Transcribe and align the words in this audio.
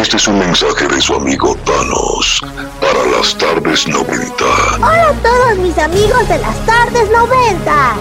Este 0.00 0.16
es 0.16 0.26
un 0.28 0.38
mensaje 0.38 0.88
de 0.88 0.98
su 0.98 1.14
amigo 1.14 1.54
Thanos 1.56 2.40
para 2.80 3.04
las 3.18 3.36
tardes 3.36 3.86
90. 3.86 4.44
Hola 4.76 5.08
a 5.08 5.12
todos 5.22 5.58
mis 5.58 5.76
amigos 5.76 6.26
de 6.26 6.38
las 6.38 6.56
tardes 6.64 7.10
90. 7.10 7.96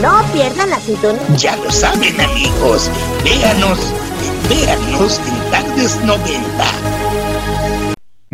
No 0.00 0.22
pierdan 0.32 0.70
la 0.70 0.80
sintonía. 0.80 1.20
Ya 1.36 1.54
lo 1.56 1.70
saben 1.70 2.18
amigos, 2.18 2.90
véanos, 3.22 3.78
véanos 4.48 5.20
en 5.26 5.50
tardes 5.50 5.96
90. 6.02 6.91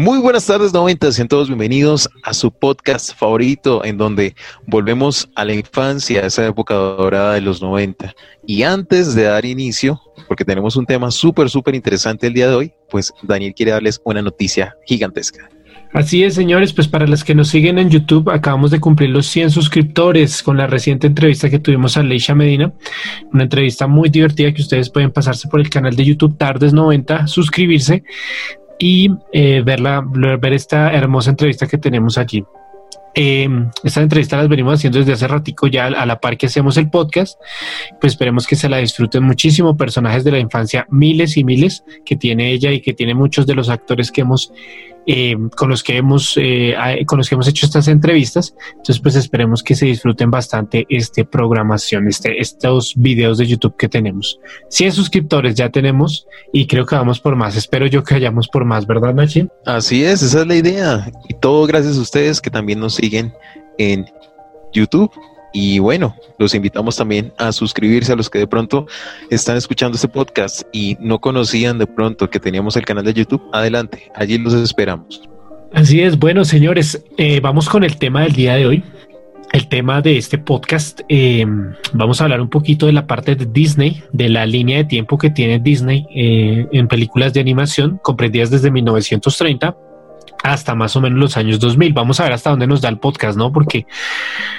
Muy 0.01 0.21
buenas 0.21 0.47
tardes, 0.47 0.73
90. 0.73 1.11
Sean 1.11 1.27
todos 1.27 1.49
bienvenidos 1.49 2.09
a 2.23 2.33
su 2.33 2.53
podcast 2.53 3.19
favorito, 3.19 3.85
en 3.85 3.99
donde 3.99 4.37
volvemos 4.65 5.29
a 5.35 5.45
la 5.45 5.55
infancia, 5.55 6.21
a 6.21 6.27
esa 6.27 6.47
época 6.47 6.75
dorada 6.75 7.35
de 7.35 7.41
los 7.41 7.61
90. 7.61 8.15
Y 8.47 8.63
antes 8.63 9.17
de 9.17 9.25
dar 9.25 9.45
inicio, 9.45 10.01
porque 10.29 10.45
tenemos 10.45 10.77
un 10.77 10.87
tema 10.87 11.11
súper, 11.11 11.51
súper 11.51 11.75
interesante 11.75 12.29
el 12.29 12.35
día 12.35 12.49
de 12.49 12.55
hoy, 12.55 12.73
pues 12.89 13.13
Daniel 13.25 13.55
quiere 13.57 13.73
darles 13.73 14.01
una 14.05 14.23
noticia 14.23 14.77
gigantesca. 14.87 15.49
Así 15.93 16.23
es, 16.23 16.35
señores, 16.35 16.73
pues 16.73 16.87
para 16.87 17.09
los 17.09 17.25
que 17.25 17.35
nos 17.35 17.49
siguen 17.49 17.81
en 17.81 17.91
YouTube, 17.91 18.31
acabamos 18.31 18.71
de 18.71 18.79
cumplir 18.79 19.11
los 19.11 19.27
100 19.27 19.51
suscriptores 19.51 20.45
con 20.45 20.59
la 20.59 20.69
reciente 20.69 21.09
entrevista 21.09 21.51
que 21.51 21.59
tuvimos 21.59 21.97
a 21.97 22.05
Leisha 22.05 22.37
Medina, 22.37 22.73
una 23.33 23.43
entrevista 23.43 23.89
muy 23.89 24.11
divertida 24.11 24.55
que 24.55 24.63
ustedes 24.63 24.91
pueden 24.91 25.11
pasarse 25.11 25.49
por 25.49 25.59
el 25.59 25.69
canal 25.69 25.97
de 25.97 26.05
YouTube 26.05 26.39
Tardes 26.39 26.73
90, 26.73 27.27
suscribirse 27.27 28.05
y 28.79 29.11
eh, 29.33 29.63
verla, 29.65 30.05
ver 30.05 30.53
esta 30.53 30.93
hermosa 30.93 31.31
entrevista 31.31 31.67
que 31.67 31.79
tenemos 31.79 32.19
allí. 32.19 32.45
Eh, 33.15 33.49
esta 33.85 34.01
entrevista 34.01 34.37
las 34.37 34.49
venimos 34.49 34.75
haciendo 34.75 34.99
desde 34.99 35.13
hace 35.13 35.29
ratico 35.29 35.67
ya 35.67 35.87
a 35.87 36.07
la 36.07 36.21
par 36.21 36.37
que 36.37 36.47
hacemos 36.47 36.77
el 36.77 36.91
podcast, 36.91 37.41
pues 38.01 38.13
esperemos 38.13 38.47
que 38.47 38.57
se 38.57 38.69
la 38.69 38.79
disfruten 38.79 39.23
muchísimo, 39.23 39.77
personajes 39.77 40.25
de 40.25 40.33
la 40.33 40.39
infancia, 40.39 40.87
miles 40.91 41.37
y 41.37 41.45
miles 41.45 41.85
que 42.05 42.17
tiene 42.17 42.53
ella 42.53 42.71
y 42.71 42.81
que 42.81 42.95
tiene 42.95 43.15
muchos 43.15 43.47
de 43.47 43.55
los 43.55 43.69
actores 43.69 44.13
que 44.13 44.21
hemos 44.21 44.53
eh, 45.11 45.35
con 45.57 45.71
los 45.71 45.83
que 45.83 45.97
hemos 45.97 46.35
eh, 46.37 46.77
con 47.07 47.17
los 47.17 47.31
que 47.31 47.35
hemos 47.35 47.49
hecho 47.49 47.65
estas 47.65 47.89
entrevistas. 47.89 48.55
Entonces, 48.73 49.01
pues 49.01 49.15
esperemos 49.15 49.63
que 49.63 49.75
se 49.75 49.87
disfruten 49.87 50.31
bastante 50.31 50.85
esta 50.91 51.25
programación, 51.25 52.09
este, 52.09 52.39
estos 52.39 52.93
videos 52.95 53.39
de 53.39 53.47
YouTube 53.47 53.75
que 53.79 53.89
tenemos. 53.89 54.39
100 54.69 54.93
suscriptores 54.93 55.55
ya 55.55 55.71
tenemos 55.71 56.27
y 56.53 56.67
creo 56.67 56.85
que 56.85 56.95
vamos 56.95 57.21
por 57.21 57.37
más. 57.37 57.57
Espero 57.57 57.87
yo 57.87 58.05
que 58.05 58.17
vayamos 58.17 58.49
por 58.49 58.67
más, 58.67 58.87
¿verdad, 58.87 59.15
Nachi? 59.15 59.49
Así 59.65 60.05
es, 60.05 60.23
esa 60.23 60.43
es 60.43 60.47
la 60.47 60.57
idea. 60.57 61.11
Y 61.27 61.33
todo 61.41 61.67
gracias 61.67 61.97
a 61.97 62.03
ustedes 62.03 62.43
que 62.43 62.51
también 62.51 62.79
nos 62.79 62.98
siguen 62.99 63.33
en 63.79 64.07
YouTube 64.73 65.11
y 65.53 65.79
bueno, 65.79 66.15
los 66.39 66.55
invitamos 66.55 66.97
también 66.97 67.33
a 67.39 67.53
suscribirse 67.53 68.13
a 68.13 68.17
los 68.17 68.29
que 68.29 68.39
de 68.39 68.47
pronto 68.47 68.87
están 69.31 69.57
escuchando 69.57 69.97
este 69.97 70.09
podcast 70.09 70.63
y 70.73 70.97
no 71.01 71.21
conocían 71.21 71.79
de 71.79 71.87
pronto 71.87 72.29
que 72.29 72.39
teníamos 72.39 72.77
el 72.77 72.85
canal 72.85 73.05
de 73.05 73.15
YouTube. 73.15 73.43
Adelante, 73.53 74.11
allí 74.15 74.37
los 74.39 74.53
esperamos. 74.55 75.23
Así 75.73 76.01
es, 76.01 76.19
bueno 76.19 76.45
señores, 76.45 77.05
eh, 77.17 77.41
vamos 77.41 77.69
con 77.69 77.85
el 77.85 77.97
tema 77.97 78.23
del 78.23 78.33
día 78.33 78.55
de 78.57 78.67
hoy. 78.67 78.85
El 79.53 79.69
tema 79.69 80.03
de 80.03 80.19
este 80.19 80.37
podcast, 80.37 81.01
eh, 81.09 81.47
vamos 81.95 82.21
a 82.21 82.25
hablar 82.25 82.43
un 82.43 82.51
poquito 82.51 82.85
de 82.85 82.93
la 82.93 83.07
parte 83.07 83.35
de 83.35 83.47
Disney, 83.47 84.03
de 84.13 84.29
la 84.29 84.45
línea 84.45 84.77
de 84.77 84.85
tiempo 84.85 85.17
que 85.17 85.31
tiene 85.31 85.59
Disney 85.59 86.07
eh, 86.15 86.67
en 86.71 86.87
películas 86.87 87.33
de 87.33 87.41
animación 87.41 87.99
comprendidas 88.03 88.51
desde 88.51 88.71
1930 88.71 89.75
hasta 90.43 90.75
más 90.75 90.97
o 90.97 91.01
menos 91.01 91.19
los 91.19 91.37
años 91.37 91.61
2000. 91.61 91.93
Vamos 91.93 92.21
a 92.21 92.25
ver 92.25 92.33
hasta 92.33 92.51
dónde 92.51 92.67
nos 92.67 92.81
da 92.81 92.89
el 92.89 92.99
podcast, 92.99 93.39
¿no? 93.39 93.53
Porque 93.53 93.87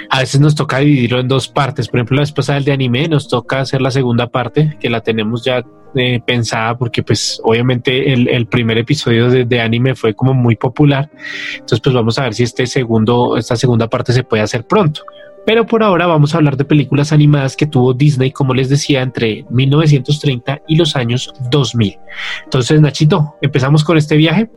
a 0.08 0.20
veces 0.20 0.40
nos 0.40 0.54
toca 0.54 0.78
dividirlo 0.78 1.20
en 1.20 1.28
dos 1.28 1.48
partes. 1.48 1.88
Por 1.88 1.98
ejemplo, 1.98 2.16
la 2.16 2.22
vez 2.22 2.32
pasada 2.32 2.58
el 2.58 2.64
de 2.64 2.72
anime 2.72 3.08
nos 3.08 3.28
toca 3.28 3.60
hacer 3.60 3.80
la 3.80 3.90
segunda 3.90 4.28
parte, 4.28 4.76
que 4.80 4.90
la 4.90 5.00
tenemos 5.00 5.44
ya 5.44 5.64
eh, 5.96 6.20
pensada 6.24 6.78
porque 6.78 7.02
pues 7.02 7.40
obviamente 7.42 8.12
el, 8.12 8.46
primer 8.46 8.78
episodio 8.78 9.28
de, 9.28 9.60
anime 9.60 9.94
fue 9.94 10.14
como 10.14 10.34
muy 10.34 10.56
popular. 10.56 11.10
Entonces 11.54 11.80
pues 11.80 11.94
vamos 11.94 12.18
a 12.18 12.22
ver 12.22 12.34
si 12.34 12.44
este 12.44 12.66
segundo, 12.66 13.36
esta 13.36 13.56
segunda 13.56 13.88
parte 13.88 14.12
se 14.12 14.22
puede 14.22 14.42
hacer 14.42 14.66
pronto. 14.66 15.02
Pero 15.46 15.66
por 15.66 15.82
ahora 15.82 16.06
vamos 16.06 16.34
a 16.34 16.38
hablar 16.38 16.56
de 16.56 16.64
películas 16.64 17.12
animadas 17.12 17.56
que 17.56 17.66
tuvo 17.66 17.94
Disney, 17.94 18.30
como 18.30 18.54
les 18.54 18.68
decía, 18.68 19.02
entre 19.02 19.44
1930 19.50 20.62
y 20.68 20.76
los 20.76 20.94
años 20.96 21.32
2000. 21.50 21.98
Entonces, 22.44 22.80
Nachito, 22.80 23.34
empezamos 23.40 23.82
con 23.82 23.96
este 23.96 24.16
viaje. 24.16 24.50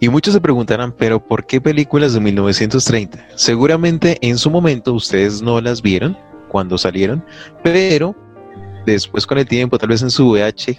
Y 0.00 0.08
muchos 0.08 0.34
se 0.34 0.40
preguntarán, 0.40 0.92
pero 0.92 1.24
¿por 1.24 1.46
qué 1.46 1.60
películas 1.60 2.14
de 2.14 2.20
1930? 2.20 3.26
Seguramente 3.34 4.18
en 4.20 4.38
su 4.38 4.50
momento 4.50 4.92
ustedes 4.92 5.42
no 5.42 5.60
las 5.60 5.82
vieron 5.82 6.16
cuando 6.48 6.78
salieron, 6.78 7.24
pero 7.62 8.14
después 8.86 9.26
con 9.26 9.38
el 9.38 9.46
tiempo, 9.46 9.78
tal 9.78 9.88
vez 9.88 10.02
en 10.02 10.10
su 10.10 10.30
VHS 10.30 10.78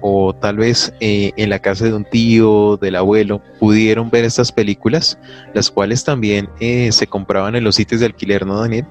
o 0.00 0.34
tal 0.34 0.56
vez 0.58 0.92
eh, 1.00 1.32
en 1.36 1.50
la 1.50 1.58
casa 1.58 1.86
de 1.86 1.94
un 1.94 2.04
tío, 2.04 2.76
del 2.76 2.96
abuelo, 2.96 3.42
pudieron 3.58 4.10
ver 4.10 4.24
estas 4.24 4.52
películas, 4.52 5.18
las 5.54 5.70
cuales 5.70 6.04
también 6.04 6.48
eh, 6.60 6.92
se 6.92 7.06
compraban 7.06 7.56
en 7.56 7.64
los 7.64 7.74
sitios 7.74 8.00
de 8.00 8.06
alquiler, 8.06 8.46
¿no, 8.46 8.60
Daniel? 8.60 8.86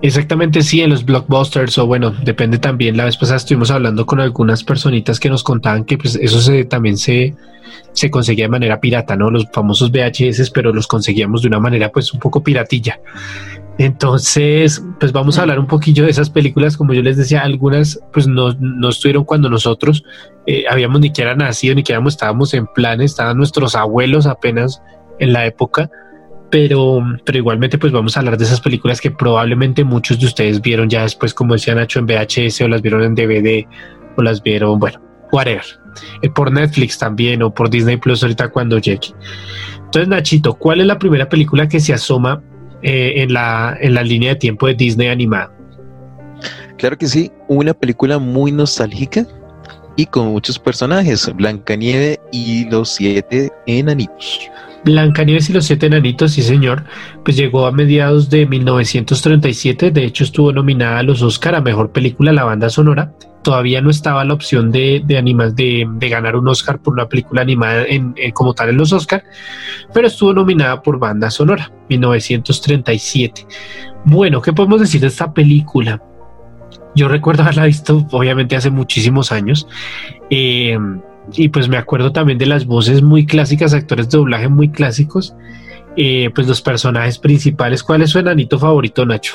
Exactamente, 0.00 0.62
sí, 0.62 0.80
en 0.80 0.90
los 0.90 1.04
blockbusters 1.04 1.76
o 1.78 1.86
bueno, 1.86 2.14
depende 2.22 2.58
también. 2.58 2.96
La 2.96 3.04
vez 3.04 3.16
pasada 3.16 3.38
estuvimos 3.38 3.70
hablando 3.72 4.06
con 4.06 4.20
algunas 4.20 4.62
personitas 4.62 5.18
que 5.18 5.28
nos 5.28 5.42
contaban 5.42 5.84
que 5.84 5.98
pues 5.98 6.14
eso 6.14 6.40
se, 6.40 6.64
también 6.64 6.96
se, 6.96 7.34
se 7.92 8.08
conseguía 8.08 8.44
de 8.44 8.50
manera 8.50 8.80
pirata, 8.80 9.16
¿no? 9.16 9.28
Los 9.28 9.46
famosos 9.52 9.90
VHS, 9.90 10.50
pero 10.50 10.72
los 10.72 10.86
conseguíamos 10.86 11.42
de 11.42 11.48
una 11.48 11.58
manera 11.58 11.90
pues 11.90 12.12
un 12.12 12.20
poco 12.20 12.44
piratilla. 12.44 13.00
Entonces, 13.76 14.84
pues 15.00 15.10
vamos 15.10 15.38
a 15.38 15.42
hablar 15.42 15.58
un 15.58 15.66
poquillo 15.66 16.04
de 16.04 16.10
esas 16.10 16.30
películas, 16.30 16.76
como 16.76 16.94
yo 16.94 17.02
les 17.02 17.16
decía, 17.16 17.40
algunas 17.40 18.00
pues 18.12 18.28
no, 18.28 18.52
no 18.60 18.88
estuvieron 18.88 19.24
cuando 19.24 19.48
nosotros 19.48 20.04
eh, 20.46 20.64
habíamos 20.70 21.00
ni 21.00 21.08
siquiera 21.08 21.34
nacido, 21.34 21.74
ni 21.74 21.80
siquiera 21.80 22.02
estábamos 22.06 22.54
en 22.54 22.66
planes, 22.68 23.12
estaban 23.12 23.36
nuestros 23.36 23.74
abuelos 23.74 24.26
apenas 24.26 24.80
en 25.18 25.32
la 25.32 25.44
época 25.46 25.90
pero, 26.50 27.02
pero 27.24 27.38
igualmente 27.38 27.78
pues 27.78 27.92
vamos 27.92 28.16
a 28.16 28.20
hablar 28.20 28.38
de 28.38 28.44
esas 28.44 28.60
películas 28.60 29.00
que 29.00 29.10
probablemente 29.10 29.84
muchos 29.84 30.18
de 30.18 30.26
ustedes 30.26 30.60
vieron 30.60 30.88
ya 30.88 31.02
después, 31.02 31.34
como 31.34 31.54
decía 31.54 31.74
Nacho, 31.74 31.98
en 31.98 32.06
VHS 32.06 32.62
o 32.62 32.68
las 32.68 32.82
vieron 32.82 33.02
en 33.02 33.14
DVD 33.14 33.66
o 34.16 34.22
las 34.22 34.42
vieron, 34.42 34.78
bueno, 34.78 35.00
whatever, 35.32 35.64
eh, 36.22 36.30
por 36.30 36.50
Netflix 36.50 36.98
también 36.98 37.42
o 37.42 37.52
por 37.52 37.68
Disney 37.68 37.96
Plus 37.96 38.22
ahorita 38.22 38.48
cuando 38.48 38.78
llegue. 38.78 39.08
Entonces, 39.76 40.08
Nachito, 40.08 40.54
¿cuál 40.54 40.80
es 40.80 40.86
la 40.86 40.98
primera 40.98 41.28
película 41.28 41.68
que 41.68 41.80
se 41.80 41.92
asoma 41.92 42.42
eh, 42.82 43.14
en, 43.16 43.32
la, 43.32 43.76
en 43.80 43.94
la 43.94 44.02
línea 44.02 44.30
de 44.30 44.36
tiempo 44.36 44.66
de 44.66 44.74
Disney 44.74 45.08
animada? 45.08 45.52
Claro 46.78 46.96
que 46.96 47.06
sí, 47.06 47.30
una 47.48 47.74
película 47.74 48.18
muy 48.18 48.52
nostálgica 48.52 49.26
y 49.96 50.06
con 50.06 50.28
muchos 50.28 50.58
personajes, 50.58 51.30
Blancanieve 51.34 52.20
y 52.30 52.68
los 52.70 52.90
siete 52.90 53.50
enanitos. 53.66 54.48
Blancanieves 54.92 55.50
y 55.50 55.52
los 55.52 55.66
siete 55.66 55.86
enanitos, 55.86 56.32
sí 56.32 56.42
señor, 56.42 56.84
pues 57.24 57.36
llegó 57.36 57.66
a 57.66 57.72
mediados 57.72 58.30
de 58.30 58.46
1937, 58.46 59.90
de 59.90 60.04
hecho 60.04 60.24
estuvo 60.24 60.52
nominada 60.52 60.98
a 60.98 61.02
los 61.02 61.22
Oscar 61.22 61.54
a 61.54 61.60
Mejor 61.60 61.92
Película 61.92 62.32
la 62.32 62.44
banda 62.44 62.68
sonora, 62.70 63.12
todavía 63.42 63.80
no 63.80 63.90
estaba 63.90 64.24
la 64.24 64.34
opción 64.34 64.70
de, 64.70 65.02
de, 65.06 65.86
de, 65.88 66.08
ganar 66.08 66.36
un 66.36 66.48
Oscar 66.48 66.80
por 66.80 66.94
una 66.94 67.08
película 67.08 67.42
animada 67.42 67.84
en, 67.86 68.14
como 68.32 68.54
tal 68.54 68.70
en 68.70 68.76
los 68.76 68.92
Oscar, 68.92 69.24
pero 69.94 70.06
estuvo 70.06 70.32
nominada 70.32 70.82
por 70.82 70.98
banda 70.98 71.30
sonora, 71.30 71.72
1937. 71.88 73.46
Bueno, 74.04 74.42
¿qué 74.42 74.52
podemos 74.52 74.80
decir 74.80 75.00
de 75.00 75.06
esta 75.06 75.32
película? 75.32 76.02
Yo 76.94 77.08
recuerdo 77.08 77.42
haberla 77.42 77.64
visto 77.64 78.06
obviamente 78.10 78.56
hace 78.56 78.70
muchísimos 78.70 79.32
años. 79.32 79.68
Eh, 80.30 80.76
y 81.32 81.48
pues 81.48 81.68
me 81.68 81.76
acuerdo 81.76 82.12
también 82.12 82.38
de 82.38 82.46
las 82.46 82.66
voces 82.66 83.02
muy 83.02 83.26
clásicas, 83.26 83.74
actores 83.74 84.08
de 84.08 84.18
doblaje 84.18 84.48
muy 84.48 84.70
clásicos. 84.70 85.34
Eh, 85.96 86.30
pues 86.32 86.46
los 86.46 86.62
personajes 86.62 87.18
principales. 87.18 87.82
¿Cuál 87.82 88.02
es 88.02 88.10
su 88.10 88.20
enanito 88.20 88.56
favorito, 88.56 89.04
Nacho? 89.04 89.34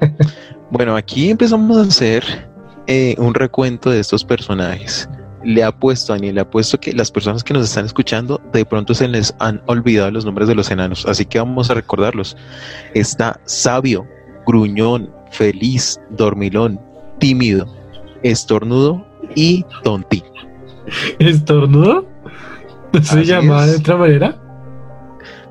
bueno, 0.70 0.94
aquí 0.94 1.30
empezamos 1.30 1.78
a 1.78 1.82
hacer 1.82 2.22
eh, 2.86 3.14
un 3.16 3.32
recuento 3.32 3.88
de 3.88 4.00
estos 4.00 4.22
personajes. 4.22 5.08
Le 5.42 5.64
apuesto, 5.64 6.12
Daniel, 6.12 6.34
le 6.34 6.40
apuesto 6.42 6.78
que 6.78 6.92
las 6.92 7.10
personas 7.10 7.42
que 7.42 7.54
nos 7.54 7.64
están 7.64 7.86
escuchando 7.86 8.42
de 8.52 8.66
pronto 8.66 8.92
se 8.92 9.08
les 9.08 9.34
han 9.38 9.62
olvidado 9.66 10.10
los 10.10 10.26
nombres 10.26 10.48
de 10.48 10.54
los 10.54 10.70
enanos, 10.70 11.06
así 11.06 11.24
que 11.24 11.38
vamos 11.38 11.70
a 11.70 11.74
recordarlos. 11.74 12.36
Está 12.92 13.40
sabio, 13.44 14.06
gruñón, 14.46 15.10
feliz, 15.30 15.98
dormilón, 16.10 16.80
tímido, 17.20 17.66
estornudo 18.22 19.06
y 19.34 19.64
tonti. 19.82 20.22
¿Estornudo? 21.18 22.06
¿No 22.92 23.02
se 23.02 23.24
llamaba 23.24 23.66
de 23.66 23.76
otra 23.76 23.96
manera? 23.96 24.36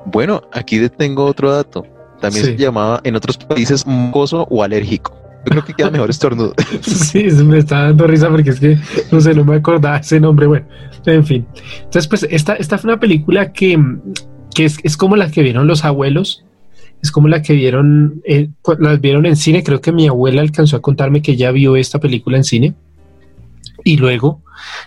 Bueno, 0.06 0.42
aquí 0.52 0.88
tengo 0.90 1.24
otro 1.24 1.52
dato. 1.52 1.84
También 2.20 2.44
se 2.44 2.56
llamaba 2.56 3.00
en 3.04 3.14
otros 3.16 3.36
países 3.36 3.86
mucoso 3.86 4.46
o 4.50 4.62
alérgico. 4.62 5.14
Yo 5.44 5.50
creo 5.50 5.64
que 5.64 5.74
queda 5.74 5.90
mejor 5.90 6.10
estornudo. 6.10 6.54
sí, 6.80 7.24
me 7.44 7.58
está 7.58 7.84
dando 7.84 8.06
risa 8.06 8.28
porque 8.28 8.50
es 8.50 8.58
que 8.58 8.78
no 9.12 9.20
sé, 9.20 9.34
no 9.34 9.44
me 9.44 9.56
acordaba 9.56 9.98
ese 9.98 10.18
nombre. 10.18 10.46
Bueno, 10.46 10.66
en 11.04 11.24
fin. 11.24 11.46
Entonces, 11.78 12.08
pues 12.08 12.26
esta, 12.30 12.54
esta 12.54 12.78
fue 12.78 12.90
una 12.90 13.00
película 13.00 13.52
que, 13.52 13.78
que 14.54 14.64
es, 14.64 14.78
es, 14.82 14.96
como 14.96 15.14
la 15.14 15.30
que 15.30 15.42
vieron 15.42 15.66
los 15.66 15.84
abuelos. 15.84 16.44
Es 17.02 17.12
como 17.12 17.28
la 17.28 17.42
que 17.42 17.52
vieron, 17.52 18.22
eh, 18.24 18.48
las 18.78 19.00
vieron 19.00 19.26
en 19.26 19.36
cine. 19.36 19.62
Creo 19.62 19.80
que 19.80 19.92
mi 19.92 20.08
abuela 20.08 20.40
alcanzó 20.40 20.76
a 20.76 20.82
contarme 20.82 21.22
que 21.22 21.36
ya 21.36 21.52
vio 21.52 21.76
esta 21.76 22.00
película 22.00 22.38
en 22.38 22.44
cine 22.44 22.74
y 23.86 23.96
luego 23.98 24.42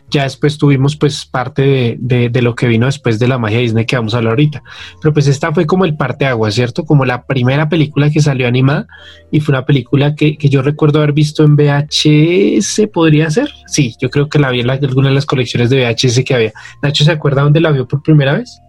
ya 0.10 0.24
después 0.24 0.58
tuvimos 0.58 0.98
pues 0.98 1.26
parte 1.26 1.98
de, 1.98 2.28
de, 2.28 2.42
lo 2.42 2.54
que 2.54 2.68
vino 2.68 2.86
después 2.86 3.18
de 3.18 3.30
la 3.30 3.38
magia 3.38 3.60
Disney 3.60 3.86
que 3.86 3.96
vamos 3.96 4.14
a 4.14 4.18
hablar 4.18 4.32
ahorita. 4.32 4.62
Pero 5.02 5.14
pues 5.14 5.26
esta 5.28 5.54
fue 5.54 5.66
como 5.66 5.86
el 5.86 5.96
parte 5.96 6.26
agua, 6.26 6.52
¿cierto? 6.52 6.84
Como 6.84 7.06
la 7.06 7.26
primera 7.26 7.70
película 7.70 8.10
que 8.10 8.20
salió 8.20 8.46
animada 8.46 8.88
y 9.32 9.40
fue 9.40 9.54
una 9.54 9.66
película 9.66 10.16
que, 10.16 10.38
que 10.38 10.50
yo 10.50 10.62
recuerdo 10.62 11.00
haber 11.00 11.14
visto 11.14 11.46
en 11.46 11.56
VHS, 11.56 12.90
¿podría 12.92 13.30
ser? 13.32 13.50
Sí, 13.68 13.96
yo 14.02 14.10
creo 14.10 14.28
que 14.28 14.38
la 14.38 14.52
vi 14.52 14.60
en 14.60 14.70
alguna 14.70 15.08
de 15.08 15.16
las 15.16 15.26
colecciones 15.26 15.70
de 15.70 15.86
VHS 15.86 16.22
que 16.26 16.36
había. 16.36 16.54
Nacho, 16.84 17.06
¿se 17.06 17.12
acuerda 17.12 17.44
dónde 17.44 17.62
la 17.62 17.72
vio 17.72 17.88
por 17.88 18.04
primera 18.04 18.34
vez? 18.34 18.60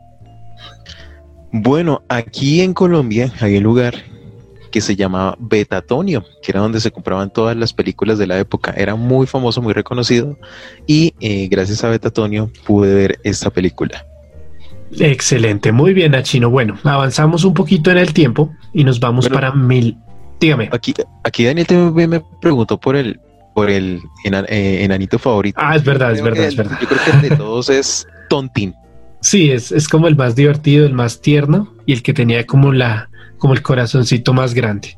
Bueno, 1.51 2.05
aquí 2.09 2.61
en 2.61 2.73
Colombia 2.73 3.33
hay 3.41 3.57
un 3.57 3.65
lugar 3.65 3.95
que 4.71 4.81
se 4.81 4.97
llamaba 4.97 5.37
Betatonio, 5.39 6.25
que 6.43 6.53
era 6.53 6.61
donde 6.61 6.81
se 6.81 6.91
compraban 6.91 7.33
todas 7.33 7.57
las 7.57 7.73
películas 7.73 8.19
de 8.19 8.27
la 8.27 8.39
época. 8.39 8.73
Era 8.77 8.95
muy 8.95 9.27
famoso, 9.27 9.61
muy 9.63 9.73
reconocido 9.73 10.39
y 10.87 11.15
eh, 11.21 11.49
gracias 11.49 11.85
a 11.85 11.89
Betatonio 11.89 12.51
pude 12.65 12.95
ver 12.95 13.19
esta 13.25 13.51
película. 13.51 14.07
Excelente, 14.99 15.71
muy 15.73 15.95
bien, 15.95 16.15
Achino. 16.15 16.51
Bueno, 16.51 16.79
avanzamos 16.85 17.45
un 17.45 17.55
poquito 17.55 17.91
en 17.91 17.99
el 17.99 18.13
tiempo 18.13 18.53
y 18.73 18.85
nos 18.85 18.99
vamos 18.99 19.29
para 19.29 19.53
mil. 19.53 19.97
Dígame. 20.41 20.69
Aquí, 20.73 20.95
aquí 21.23 21.45
Daniel 21.45 21.67
también 21.67 22.11
me 22.11 22.23
preguntó 22.41 22.79
por 22.79 22.97
el, 22.97 23.21
por 23.55 23.71
el 23.71 24.01
eh, 24.25 24.79
enanito 24.83 25.19
favorito. 25.19 25.61
Ah, 25.63 25.77
es 25.77 25.85
verdad, 25.85 26.13
es 26.13 26.23
verdad, 26.23 26.45
es 26.45 26.57
verdad. 26.57 26.79
Yo 26.81 26.89
creo 26.89 27.01
que 27.05 27.11
el 27.11 27.23
de 27.23 27.37
todos 27.37 27.71
es 27.71 28.07
Tontín. 28.29 28.75
Sí, 29.23 29.51
es, 29.51 29.71
es 29.71 29.87
como 29.87 30.09
el 30.09 30.17
más 30.17 30.35
divertido, 30.35 30.87
el 30.87 30.95
más 30.95 31.21
tierno 31.21 31.75
y 31.85 31.93
el 31.93 32.03
que 32.03 32.15
tenía 32.15 32.47
como 32.47 32.73
la, 32.73 33.10
como 33.41 33.55
el 33.55 33.63
corazoncito 33.63 34.33
más 34.33 34.55
grande. 34.55 34.97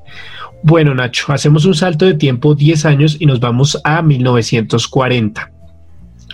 Bueno, 0.63 0.95
Nacho, 0.95 1.33
hacemos 1.33 1.65
un 1.65 1.75
salto 1.75 2.05
de 2.05 2.15
tiempo 2.15 2.55
10 2.55 2.85
años 2.85 3.17
y 3.19 3.25
nos 3.25 3.41
vamos 3.41 3.81
a 3.83 4.03
1940. 4.03 5.51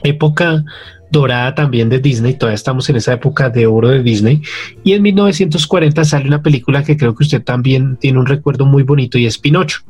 Época 0.02 0.64
dorada 1.10 1.54
también 1.54 1.88
de 1.88 2.00
Disney, 2.00 2.34
todavía 2.34 2.56
estamos 2.56 2.88
en 2.90 2.96
esa 2.96 3.14
época 3.14 3.48
de 3.50 3.66
oro 3.66 3.88
de 3.88 4.02
Disney. 4.02 4.42
Y 4.84 4.92
en 4.92 5.02
1940 5.02 6.04
sale 6.04 6.26
una 6.26 6.42
película 6.42 6.82
que 6.82 6.96
creo 6.96 7.14
que 7.14 7.24
usted 7.24 7.42
también 7.42 7.96
tiene 7.96 8.18
un 8.18 8.26
recuerdo 8.26 8.66
muy 8.66 8.82
bonito 8.82 9.18
y 9.18 9.26
es 9.26 9.38
Pinocho. 9.38 9.80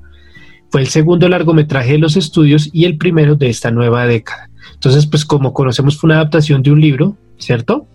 Fue 0.71 0.83
el 0.83 0.89
segundo 0.89 1.29
largometraje 1.29 1.93
de 1.93 1.99
los 1.99 2.17
estudios 2.17 2.69
y 2.73 2.85
el 2.85 2.99
primero 2.99 3.35
de 3.37 3.49
esta 3.49 3.71
nueva 3.71 4.07
década. 4.07 4.51
Entonces, 4.75 5.07
pues 5.07 5.25
como 5.25 5.53
conocemos 5.55 5.99
fue 5.99 6.09
una 6.09 6.17
adaptación 6.17 6.63
de 6.63 6.71
un 6.71 6.81
libro, 6.81 7.17
¿cierto? 7.39 7.89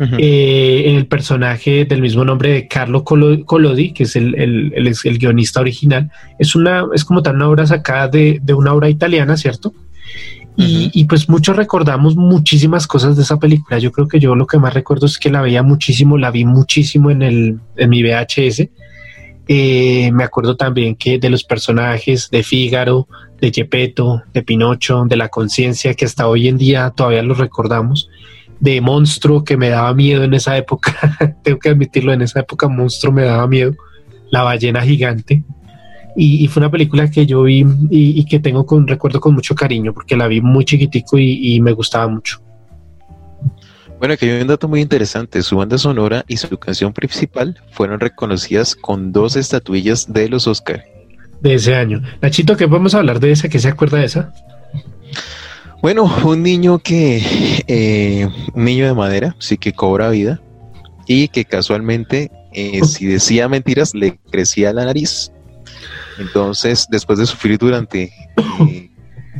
Eh, 0.00 0.84
en 0.86 0.96
el 0.96 1.06
personaje 1.06 1.84
del 1.84 2.02
mismo 2.02 2.24
nombre 2.24 2.52
de 2.52 2.68
Carlo 2.68 3.04
Collodi, 3.04 3.92
que 3.92 4.04
es 4.04 4.16
el, 4.16 4.34
el, 4.34 5.18
guionista 5.18 5.60
original, 5.60 6.10
es, 6.38 6.54
una, 6.56 6.86
es 6.94 7.04
como 7.04 7.22
tal 7.22 7.36
una 7.36 7.48
obra 7.48 7.66
sacada 7.66 8.08
de, 8.08 8.40
una 8.56 8.72
obra 8.72 8.88
italiana, 8.88 9.36
¿cierto? 9.36 9.72
Y, 10.56 11.04
pues 11.06 11.28
muchos 11.28 11.56
recordamos 11.56 12.14
muchísimas 12.14 12.86
cosas 12.86 13.16
de 13.16 13.22
esa 13.22 13.38
película. 13.38 13.78
Yo 13.78 13.90
creo 13.90 14.06
que 14.06 14.20
yo 14.20 14.36
lo 14.36 14.46
que 14.46 14.58
más 14.58 14.72
recuerdo 14.72 15.06
es 15.06 15.18
que 15.18 15.28
la 15.30 15.42
veía 15.42 15.64
muchísimo, 15.64 16.16
la 16.16 16.30
vi 16.30 16.44
muchísimo 16.44 17.10
en, 17.10 17.22
el, 17.22 17.58
en 17.76 17.90
mi 17.90 18.02
VHS. 18.04 18.68
Eh, 19.48 20.10
me 20.12 20.22
acuerdo 20.22 20.56
también 20.56 20.94
que 20.94 21.18
de 21.18 21.28
los 21.28 21.42
personajes 21.42 22.30
de 22.30 22.44
Fígaro, 22.44 23.08
de 23.40 23.52
Gepetto, 23.52 24.22
de 24.32 24.42
Pinocho, 24.42 25.04
de 25.06 25.16
la 25.16 25.28
conciencia, 25.28 25.94
que 25.94 26.04
hasta 26.04 26.28
hoy 26.28 26.46
en 26.46 26.56
día 26.56 26.92
todavía 26.96 27.22
los 27.24 27.38
recordamos 27.38 28.08
de 28.64 28.80
monstruo 28.80 29.44
que 29.44 29.58
me 29.58 29.68
daba 29.68 29.92
miedo 29.92 30.24
en 30.24 30.32
esa 30.32 30.56
época. 30.56 30.96
Tengo 31.42 31.58
que 31.58 31.68
admitirlo, 31.68 32.14
en 32.14 32.22
esa 32.22 32.40
época 32.40 32.66
monstruo 32.66 33.12
me 33.12 33.24
daba 33.24 33.46
miedo. 33.46 33.74
La 34.30 34.42
ballena 34.42 34.80
gigante. 34.80 35.44
Y, 36.16 36.48
fue 36.48 36.60
una 36.62 36.70
película 36.70 37.10
que 37.10 37.26
yo 37.26 37.42
vi 37.42 37.66
y, 37.90 38.24
que 38.24 38.38
tengo 38.38 38.64
con 38.64 38.86
recuerdo 38.86 39.20
con 39.20 39.34
mucho 39.34 39.56
cariño 39.56 39.92
porque 39.92 40.16
la 40.16 40.28
vi 40.28 40.40
muy 40.40 40.64
chiquitico 40.64 41.18
y, 41.18 41.60
me 41.60 41.72
gustaba 41.72 42.08
mucho. 42.08 42.40
Bueno, 43.98 44.14
aquí 44.14 44.28
hay 44.28 44.40
un 44.40 44.48
dato 44.48 44.68
muy 44.68 44.80
interesante. 44.80 45.42
Su 45.42 45.56
banda 45.56 45.76
sonora 45.76 46.24
y 46.28 46.36
su 46.36 46.56
canción 46.56 46.92
principal 46.92 47.60
fueron 47.72 48.00
reconocidas 48.00 48.76
con 48.76 49.12
dos 49.12 49.36
estatuillas 49.36 50.12
de 50.12 50.28
los 50.28 50.46
Oscar. 50.46 50.84
De 51.42 51.54
ese 51.54 51.74
año. 51.74 52.00
Nachito, 52.22 52.56
¿qué 52.56 52.66
podemos 52.68 52.94
hablar 52.94 53.18
de 53.20 53.32
esa? 53.32 53.48
¿Qué 53.48 53.58
se 53.58 53.68
acuerda 53.68 53.98
de 53.98 54.06
esa? 54.06 54.32
Bueno, 55.84 56.10
un 56.24 56.42
niño 56.42 56.78
que, 56.78 57.20
eh, 57.66 58.26
un 58.54 58.64
niño 58.64 58.86
de 58.86 58.94
madera, 58.94 59.36
sí 59.38 59.58
que 59.58 59.74
cobra 59.74 60.08
vida 60.08 60.40
y 61.06 61.28
que 61.28 61.44
casualmente, 61.44 62.30
eh, 62.54 62.82
si 62.84 63.04
decía 63.04 63.50
mentiras, 63.50 63.94
le 63.94 64.16
crecía 64.30 64.72
la 64.72 64.86
nariz. 64.86 65.30
Entonces, 66.18 66.86
después 66.90 67.18
de 67.18 67.26
sufrir 67.26 67.58
durante 67.58 68.04
eh, 68.66 68.90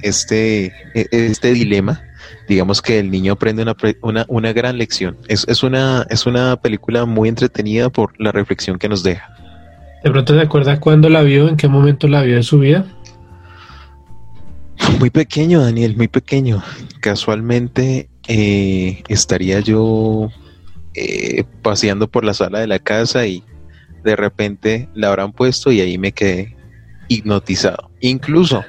este, 0.02 0.66
e, 0.92 1.08
este 1.10 1.54
dilema, 1.54 2.02
digamos 2.46 2.82
que 2.82 2.98
el 2.98 3.10
niño 3.10 3.32
aprende 3.32 3.62
una, 3.62 3.74
una, 4.02 4.26
una 4.28 4.52
gran 4.52 4.76
lección. 4.76 5.16
Es, 5.28 5.46
es, 5.48 5.62
una, 5.62 6.06
es 6.10 6.26
una 6.26 6.60
película 6.60 7.06
muy 7.06 7.30
entretenida 7.30 7.88
por 7.88 8.20
la 8.20 8.32
reflexión 8.32 8.78
que 8.78 8.90
nos 8.90 9.02
deja. 9.02 9.34
¿De 10.04 10.10
pronto 10.10 10.34
se 10.34 10.42
acuerda 10.42 10.78
cuándo 10.78 11.08
la 11.08 11.22
vio? 11.22 11.48
¿En 11.48 11.56
qué 11.56 11.68
momento 11.68 12.06
la 12.06 12.20
vio 12.20 12.36
en 12.36 12.42
su 12.42 12.58
vida? 12.58 12.84
Muy 14.98 15.10
pequeño, 15.10 15.62
Daniel, 15.62 15.96
muy 15.96 16.08
pequeño. 16.08 16.62
Casualmente 17.00 18.08
eh, 18.28 19.02
estaría 19.08 19.60
yo 19.60 20.30
eh, 20.94 21.44
paseando 21.62 22.08
por 22.08 22.24
la 22.24 22.34
sala 22.34 22.60
de 22.60 22.66
la 22.66 22.78
casa 22.78 23.26
y 23.26 23.42
de 24.02 24.16
repente 24.16 24.88
la 24.94 25.08
habrán 25.08 25.32
puesto 25.32 25.72
y 25.72 25.80
ahí 25.80 25.98
me 25.98 26.12
quedé 26.12 26.56
hipnotizado. 27.08 27.90
Incluso 28.00 28.64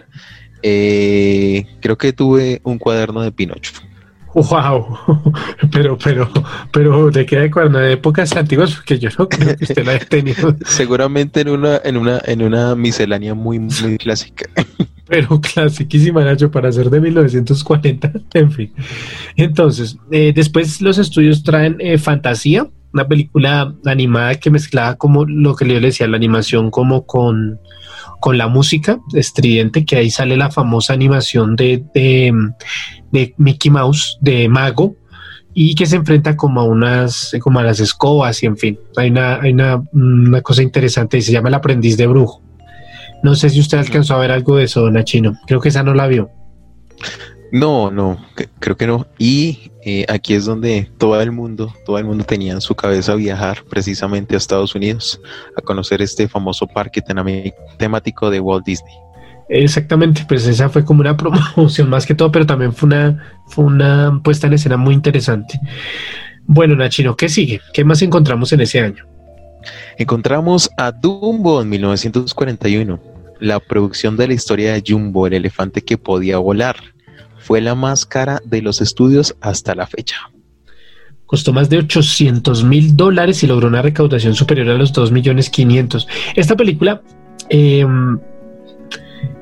eh, 0.63 1.65
creo 1.81 1.97
que 1.97 2.13
tuve 2.13 2.61
un 2.63 2.79
cuaderno 2.79 3.21
de 3.21 3.31
Pinocho. 3.31 3.73
Wow, 4.33 4.97
pero, 5.71 5.97
pero, 5.97 6.29
pero 6.71 7.09
de 7.09 7.25
qué 7.25 7.49
cuaderno 7.49 7.79
de 7.79 7.93
épocas 7.93 8.35
antiguas, 8.35 8.75
porque 8.75 8.99
yo 8.99 9.09
no 9.17 9.29
creo 9.29 9.55
que 9.55 9.63
usted 9.63 9.85
la 9.85 9.93
haya 9.93 10.05
tenido. 10.05 10.55
Seguramente 10.65 11.39
en 11.39 11.49
una, 11.49 11.79
en 11.83 11.95
una, 11.95 12.21
en 12.25 12.41
una 12.41 12.75
miscelánea 12.75 13.33
muy, 13.33 13.59
muy 13.59 13.97
clásica. 13.97 14.49
pero 15.07 15.39
clasiquísima, 15.53 16.23
Nacho, 16.23 16.51
para 16.51 16.71
ser 16.71 16.89
de 16.89 16.99
1940, 16.99 18.11
en 18.33 18.51
fin. 18.51 18.73
Entonces, 19.35 19.97
eh, 20.11 20.33
después 20.35 20.81
los 20.81 20.97
estudios 20.97 21.43
traen 21.43 21.77
eh, 21.79 21.97
Fantasía, 21.97 22.67
una 22.93 23.07
película 23.07 23.75
animada 23.85 24.35
que 24.35 24.49
mezclaba 24.49 24.95
como 24.95 25.25
lo 25.25 25.55
que 25.55 25.67
yo 25.67 25.73
le 25.73 25.87
decía, 25.87 26.07
la 26.07 26.17
animación 26.17 26.71
como 26.71 27.05
con, 27.05 27.59
con 28.21 28.37
la 28.37 28.47
música 28.47 28.99
estridente, 29.13 29.85
que 29.85 29.97
ahí 29.97 30.09
sale 30.09 30.37
la 30.37 30.49
famosa 30.49 30.93
animación 30.93 31.55
de, 31.55 31.83
de, 31.93 32.33
Mickey 33.37 33.69
Mouse, 33.69 34.17
de 34.21 34.47
Mago, 34.47 34.95
y 35.53 35.75
que 35.75 35.85
se 35.85 35.97
enfrenta 35.97 36.35
como 36.35 36.61
a 36.61 36.63
unas, 36.63 37.33
como 37.41 37.59
a 37.59 37.63
las 37.63 37.79
escobas 37.79 38.43
y 38.43 38.45
en 38.45 38.57
fin, 38.57 38.79
hay 38.97 39.09
una, 39.09 39.41
hay 39.41 39.53
una, 39.53 39.81
una 39.93 40.41
cosa 40.41 40.61
interesante 40.61 41.17
y 41.17 41.21
se 41.21 41.31
llama 41.31 41.49
El 41.49 41.55
aprendiz 41.55 41.95
de 41.95 42.07
brujo. 42.07 42.41
No 43.25 43.33
sé 43.33 43.49
si 43.49 43.59
usted 43.59 43.79
alcanzó 43.79 44.13
a 44.13 44.19
ver 44.19 44.29
algo 44.29 44.57
de 44.57 44.65
eso, 44.65 44.81
Dona 44.81 45.03
Chino. 45.03 45.35
Creo 45.47 45.59
que 45.59 45.69
esa 45.69 45.81
no 45.81 45.95
la 45.95 46.05
vio. 46.05 46.29
No, 47.51 47.89
no, 47.89 48.23
creo 48.59 48.77
que 48.77 48.85
no. 48.85 49.07
Y 49.17 49.71
eh, 49.83 50.05
aquí 50.09 50.35
es 50.35 50.45
donde 50.45 50.91
todo 50.99 51.19
el 51.19 51.31
mundo, 51.31 51.73
todo 51.87 51.97
el 51.97 52.05
mundo 52.05 52.23
tenía 52.23 52.53
en 52.53 52.61
su 52.61 52.75
cabeza 52.75 53.15
viajar 53.15 53.63
precisamente 53.67 54.35
a 54.35 54.37
Estados 54.37 54.75
Unidos 54.75 55.19
a 55.57 55.61
conocer 55.61 56.03
este 56.03 56.27
famoso 56.27 56.67
parque 56.67 57.01
temático 57.79 58.29
de 58.29 58.39
Walt 58.39 58.63
Disney. 58.63 58.93
Exactamente, 59.49 60.23
pues 60.27 60.45
esa 60.45 60.69
fue 60.69 60.85
como 60.85 61.01
una 61.01 61.17
promoción 61.55 61.89
más 61.89 62.05
que 62.05 62.13
todo, 62.13 62.31
pero 62.31 62.45
también 62.45 62.73
fue 62.73 62.85
una, 62.85 63.41
fue 63.47 63.65
una 63.65 64.21
puesta 64.23 64.45
en 64.45 64.53
escena 64.53 64.77
muy 64.77 64.93
interesante. 64.93 65.59
Bueno, 66.45 66.75
Nachino, 66.75 67.17
¿qué 67.17 67.27
sigue? 67.27 67.59
¿Qué 67.73 67.83
más 67.83 68.03
encontramos 68.03 68.53
en 68.53 68.61
ese 68.61 68.81
año? 68.81 69.03
Encontramos 69.97 70.69
a 70.77 70.91
Dumbo 70.91 71.63
en 71.63 71.69
1941 71.69 73.14
la 73.39 73.59
producción 73.59 74.17
de 74.17 74.27
la 74.27 74.33
historia 74.33 74.73
de 74.73 74.83
Jumbo, 74.85 75.27
el 75.27 75.33
elefante 75.33 75.81
que 75.83 75.97
podía 75.97 76.37
volar, 76.37 76.77
fue 77.37 77.61
la 77.61 77.75
más 77.75 78.05
cara 78.05 78.41
de 78.43 78.61
los 78.61 78.81
estudios 78.81 79.35
hasta 79.41 79.75
la 79.75 79.87
fecha. 79.87 80.17
Costó 81.25 81.53
más 81.53 81.69
de 81.69 81.77
800 81.79 82.63
mil 82.63 82.95
dólares 82.95 83.43
y 83.43 83.47
logró 83.47 83.67
una 83.67 83.81
recaudación 83.81 84.35
superior 84.35 84.69
a 84.69 84.77
los 84.77 84.93
2 84.93 85.11
millones 85.11 85.49
500. 85.49 86.07
Esta 86.35 86.55
película 86.55 87.01
eh, 87.49 87.85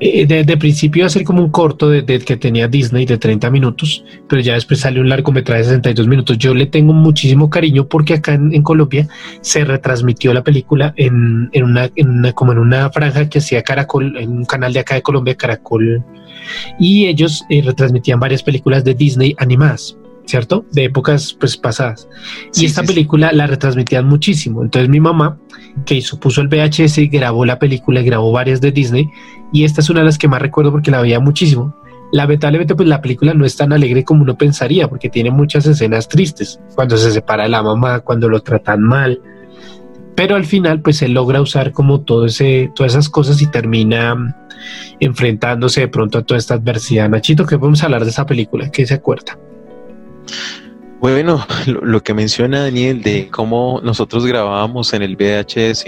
eh, 0.00 0.26
de, 0.26 0.56
principio 0.56 1.00
iba 1.00 1.06
a 1.06 1.10
ser 1.10 1.24
como 1.24 1.42
un 1.42 1.50
corto 1.50 1.88
de, 1.88 2.04
que 2.04 2.36
tenía 2.36 2.68
Disney 2.68 3.06
de 3.06 3.16
30 3.16 3.50
minutos, 3.50 4.04
pero 4.28 4.42
ya 4.42 4.54
después 4.54 4.80
salió 4.80 5.00
un 5.00 5.08
largometraje 5.08 5.60
de 5.60 5.68
62 5.68 6.08
minutos. 6.08 6.38
Yo 6.38 6.52
le 6.52 6.66
tengo 6.66 6.92
muchísimo 6.92 7.48
cariño 7.48 7.86
porque 7.86 8.14
acá 8.14 8.34
en, 8.34 8.62
Colombia 8.62 9.06
se 9.40 9.64
retransmitió 9.64 10.34
la 10.34 10.42
película 10.42 10.92
en, 10.96 11.50
una, 11.62 11.90
como 12.34 12.52
en 12.52 12.58
una 12.58 12.90
franja 12.90 13.28
que 13.28 13.38
hacía 13.38 13.62
Caracol, 13.62 14.16
en 14.16 14.30
un 14.30 14.44
canal 14.44 14.72
de 14.72 14.80
acá 14.80 14.96
de 14.96 15.02
Colombia, 15.02 15.36
Caracol, 15.36 16.02
y 16.78 17.06
ellos 17.06 17.44
eh, 17.48 17.62
retransmitían 17.64 18.20
varias 18.20 18.42
películas 18.42 18.84
de 18.84 18.94
Disney 18.94 19.34
animadas. 19.38 19.96
¿cierto? 20.26 20.64
De 20.72 20.84
épocas 20.84 21.36
pues 21.38 21.56
pasadas. 21.56 22.08
y 22.54 22.64
esta 22.64 22.82
película 22.82 23.32
la 23.32 23.46
retransmitían 23.46 24.06
muchísimo. 24.06 24.62
Entonces 24.62 24.88
mi 24.88 25.00
mamá, 25.00 25.38
que 25.84 25.96
hizo, 25.96 26.18
puso 26.18 26.40
el 26.40 26.48
VHS 26.48 26.98
y 26.98 27.08
grabó 27.08 27.44
la 27.44 27.58
película, 27.58 28.00
y 28.00 28.04
grabó 28.04 28.32
varias 28.32 28.60
de 28.60 28.72
Disney, 28.72 29.08
y 29.54 29.64
esta 29.64 29.80
es 29.80 29.88
una 29.88 30.00
de 30.00 30.06
las 30.06 30.18
que 30.18 30.26
más 30.26 30.42
recuerdo 30.42 30.72
porque 30.72 30.90
la 30.90 31.00
veía 31.00 31.20
muchísimo. 31.20 31.74
Lamentablemente, 32.12 32.74
pues 32.74 32.88
la 32.88 33.00
película 33.00 33.34
no 33.34 33.44
es 33.44 33.56
tan 33.56 33.72
alegre 33.72 34.04
como 34.04 34.22
uno 34.22 34.36
pensaría, 34.36 34.88
porque 34.88 35.08
tiene 35.08 35.30
muchas 35.30 35.64
escenas 35.64 36.08
tristes, 36.08 36.60
cuando 36.74 36.96
se 36.96 37.12
separa 37.12 37.44
de 37.44 37.50
la 37.50 37.62
mamá, 37.62 38.00
cuando 38.00 38.28
lo 38.28 38.40
tratan 38.40 38.82
mal, 38.82 39.20
pero 40.16 40.34
al 40.34 40.44
final, 40.44 40.80
pues 40.80 41.02
él 41.02 41.12
logra 41.12 41.40
usar 41.40 41.70
como 41.70 42.00
todo 42.00 42.26
ese, 42.26 42.72
todas 42.74 42.92
esas 42.92 43.08
cosas 43.08 43.40
y 43.42 43.46
termina 43.46 44.36
enfrentándose 44.98 45.82
de 45.82 45.88
pronto 45.88 46.18
a 46.18 46.22
toda 46.22 46.38
esta 46.38 46.54
adversidad. 46.54 47.08
Nachito, 47.08 47.46
¿qué 47.46 47.56
podemos 47.56 47.82
hablar 47.84 48.02
de 48.02 48.10
esa 48.10 48.26
película? 48.26 48.70
¿Qué 48.72 48.84
se 48.86 48.94
acuerda? 48.94 49.38
Bueno, 51.00 51.46
lo, 51.66 52.02
que 52.02 52.12
menciona 52.12 52.62
Daniel 52.62 53.02
de 53.02 53.28
cómo 53.30 53.80
nosotros 53.84 54.26
grabábamos 54.26 54.94
en 54.94 55.02
el 55.02 55.16
VHS, 55.16 55.84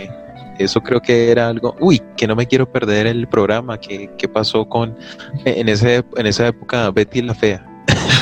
eso 0.58 0.82
creo 0.82 1.00
que 1.00 1.30
era 1.30 1.48
algo, 1.48 1.76
uy, 1.80 2.02
que 2.16 2.26
no 2.26 2.36
me 2.36 2.46
quiero 2.46 2.70
perder 2.70 3.06
el 3.06 3.28
programa 3.28 3.78
que, 3.78 4.08
pasó 4.32 4.68
con, 4.68 4.96
en, 5.44 5.68
ese, 5.68 6.04
en 6.16 6.26
esa 6.26 6.48
época, 6.48 6.90
Betty 6.90 7.22
la 7.22 7.34
Fea, 7.34 7.64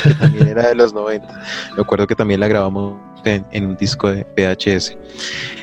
que 0.03 0.15
también 0.15 0.49
era 0.49 0.69
de 0.69 0.75
los 0.75 0.93
90. 0.93 1.43
Me 1.77 1.83
acuerdo 1.83 2.07
que 2.07 2.15
también 2.15 2.41
la 2.41 2.49
grabamos 2.49 3.01
en, 3.25 3.67
un 3.67 3.77
disco 3.77 4.11
de 4.11 4.27
VHS. 4.37 4.97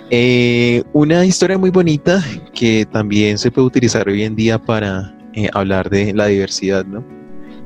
Eh, 0.10 0.84
una 0.94 1.26
historia 1.26 1.58
muy 1.58 1.70
bonita 1.70 2.24
que 2.54 2.86
también 2.92 3.38
se 3.38 3.52
puede 3.52 3.68
utilizar 3.68 4.08
hoy 4.10 4.24
en 4.24 4.36
día 4.36 4.60
para 4.60 5.14
eh, 5.34 5.50
hablar 5.54 5.90
de 5.90 6.14
la 6.14 6.26
diversidad, 6.26 6.86
¿no? 6.86 7.04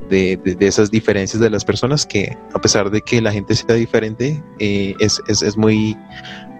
de, 0.08 0.56
esas 0.60 0.90
diferencias 0.90 1.40
de 1.40 1.50
las 1.50 1.64
personas 1.64 2.06
que 2.06 2.36
a 2.54 2.60
pesar 2.60 2.90
de 2.90 3.00
que 3.00 3.20
la 3.20 3.32
gente 3.32 3.54
sea 3.54 3.74
diferente, 3.74 4.42
eh, 4.58 4.94
es, 5.00 5.20
es, 5.28 5.56
muy, 5.56 5.96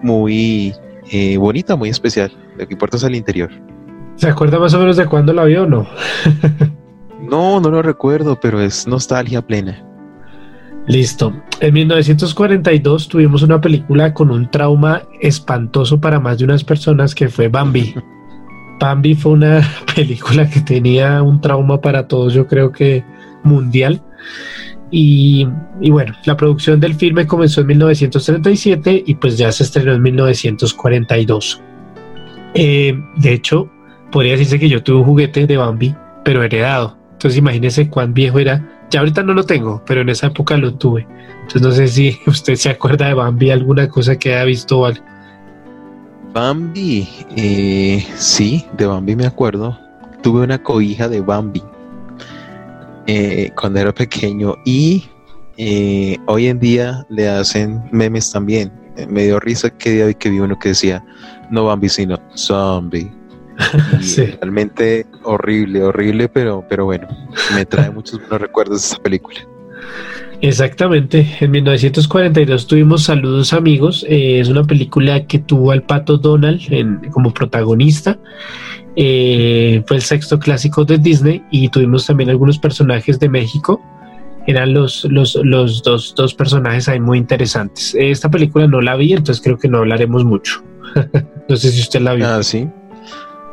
muy 0.01 0.73
eh, 1.11 1.37
bonita, 1.37 1.75
muy 1.75 1.89
especial. 1.89 2.31
Lo 2.57 2.67
que 2.67 2.73
importa 2.73 2.97
es 2.97 3.03
el 3.03 3.15
interior. 3.15 3.51
¿Se 4.15 4.27
acuerda 4.27 4.59
más 4.59 4.73
o 4.73 4.79
menos 4.79 4.97
de 4.97 5.05
cuándo 5.05 5.33
la 5.33 5.43
vio 5.43 5.63
o 5.63 5.67
no? 5.67 5.87
no, 7.21 7.59
no 7.59 7.69
lo 7.69 7.81
recuerdo, 7.81 8.39
pero 8.39 8.61
es 8.61 8.87
nostalgia 8.87 9.41
plena. 9.41 9.83
Listo. 10.87 11.33
En 11.59 11.73
1942 11.73 13.09
tuvimos 13.09 13.43
una 13.43 13.59
película 13.59 14.13
con 14.13 14.31
un 14.31 14.49
trauma 14.49 15.03
espantoso 15.21 15.99
para 15.99 16.19
más 16.19 16.37
de 16.37 16.45
unas 16.45 16.63
personas 16.63 17.13
que 17.13 17.27
fue 17.27 17.49
Bambi. 17.49 17.93
Bambi 18.79 19.13
fue 19.13 19.33
una 19.33 19.61
película 19.95 20.49
que 20.49 20.61
tenía 20.61 21.21
un 21.21 21.41
trauma 21.41 21.81
para 21.81 22.07
todos. 22.07 22.33
Yo 22.33 22.47
creo 22.47 22.71
que 22.71 23.03
mundial. 23.43 24.01
Y, 24.89 25.45
bueno, 25.89 26.13
la 26.25 26.37
producción 26.37 26.79
del 26.79 26.95
filme 26.95 27.27
comenzó 27.27 27.61
en 27.61 27.67
1937 27.67 29.03
y 29.05 29.15
pues 29.15 29.37
ya 29.37 29.51
se 29.51 29.63
estrenó 29.63 29.93
en 29.93 30.01
1942. 30.01 31.61
Eh, 32.53 32.97
de 33.17 33.33
hecho, 33.33 33.69
podría 34.11 34.33
decirse 34.33 34.59
que 34.59 34.69
yo 34.69 34.81
tuve 34.81 34.97
un 34.97 35.03
juguete 35.03 35.45
de 35.45 35.57
Bambi, 35.57 35.93
pero 36.23 36.43
heredado. 36.43 36.97
Entonces 37.13 37.37
imagínese 37.37 37.89
cuán 37.89 38.13
viejo 38.13 38.39
era. 38.39 38.73
Ya 38.89 39.01
ahorita 39.01 39.23
no 39.23 39.33
lo 39.33 39.43
tengo, 39.43 39.83
pero 39.85 40.01
en 40.01 40.09
esa 40.09 40.27
época 40.27 40.55
lo 40.55 40.73
tuve. 40.75 41.05
Entonces 41.41 41.61
no 41.61 41.71
sé 41.71 41.87
si 41.89 42.17
usted 42.27 42.55
se 42.55 42.69
acuerda 42.69 43.07
de 43.07 43.13
Bambi, 43.13 43.51
alguna 43.51 43.89
cosa 43.89 44.17
que 44.17 44.33
haya 44.33 44.45
visto 44.45 44.85
Bambi, 46.33 47.07
eh, 47.35 48.05
sí, 48.15 48.65
de 48.77 48.85
Bambi 48.85 49.15
me 49.15 49.25
acuerdo. 49.25 49.77
Tuve 50.21 50.43
una 50.43 50.61
cobija 50.61 51.09
de 51.09 51.21
Bambi 51.21 51.61
eh, 53.07 53.51
cuando 53.55 53.79
era 53.79 53.93
pequeño 53.93 54.57
y 54.65 55.05
eh, 55.55 56.17
hoy 56.25 56.47
en 56.47 56.59
día 56.59 57.05
le 57.09 57.29
hacen 57.29 57.81
memes 57.91 58.31
también. 58.31 58.69
Eh, 58.97 59.07
me 59.07 59.23
dio 59.23 59.39
risa 59.39 59.69
que 59.69 59.91
día 59.91 60.13
que 60.13 60.29
vi 60.29 60.39
uno 60.39 60.59
que 60.59 60.69
decía 60.69 61.03
no 61.49 61.65
Bambi 61.65 61.87
sino 61.87 62.19
zombie. 62.35 63.09
Realmente 64.41 65.05
horrible, 65.23 65.83
horrible, 65.83 66.27
pero, 66.27 66.65
pero 66.69 66.85
bueno, 66.85 67.07
me 67.55 67.65
trae 67.65 67.89
muchos 67.89 68.19
buenos 68.19 68.41
recuerdos 68.41 68.81
de 68.81 68.87
esa 68.87 69.01
película. 69.01 69.39
Exactamente, 70.41 71.25
en 71.39 71.49
1942 71.49 72.67
tuvimos 72.67 73.05
Saludos 73.05 73.53
Amigos, 73.53 74.05
es 74.07 74.49
una 74.49 74.63
película 74.63 75.25
que 75.25 75.39
tuvo 75.39 75.71
al 75.71 75.81
pato 75.81 76.17
Donald 76.17 76.61
como 77.09 77.33
protagonista 77.33 78.19
eh, 78.99 79.83
fue 79.85 79.97
el 79.97 80.01
sexto 80.01 80.39
clásico 80.39 80.83
de 80.83 80.97
Disney 80.97 81.43
y 81.51 81.69
tuvimos 81.69 82.07
también 82.07 82.31
algunos 82.31 82.57
personajes 82.57 83.19
de 83.19 83.29
México. 83.29 83.79
Eran 84.47 84.73
los, 84.73 85.03
los, 85.03 85.35
los 85.35 85.83
dos, 85.83 86.15
dos 86.15 86.33
personajes 86.33 86.89
ahí 86.89 86.99
muy 86.99 87.19
interesantes. 87.19 87.95
Esta 87.95 88.31
película 88.31 88.65
no 88.65 88.81
la 88.81 88.95
vi, 88.95 89.13
entonces 89.13 89.43
creo 89.43 89.59
que 89.59 89.67
no 89.67 89.77
hablaremos 89.77 90.25
mucho. 90.25 90.63
no 91.47 91.55
sé 91.55 91.69
si 91.69 91.81
usted 91.81 92.01
la 92.01 92.15
vio. 92.15 92.27
Ah, 92.27 92.41
sí. 92.41 92.67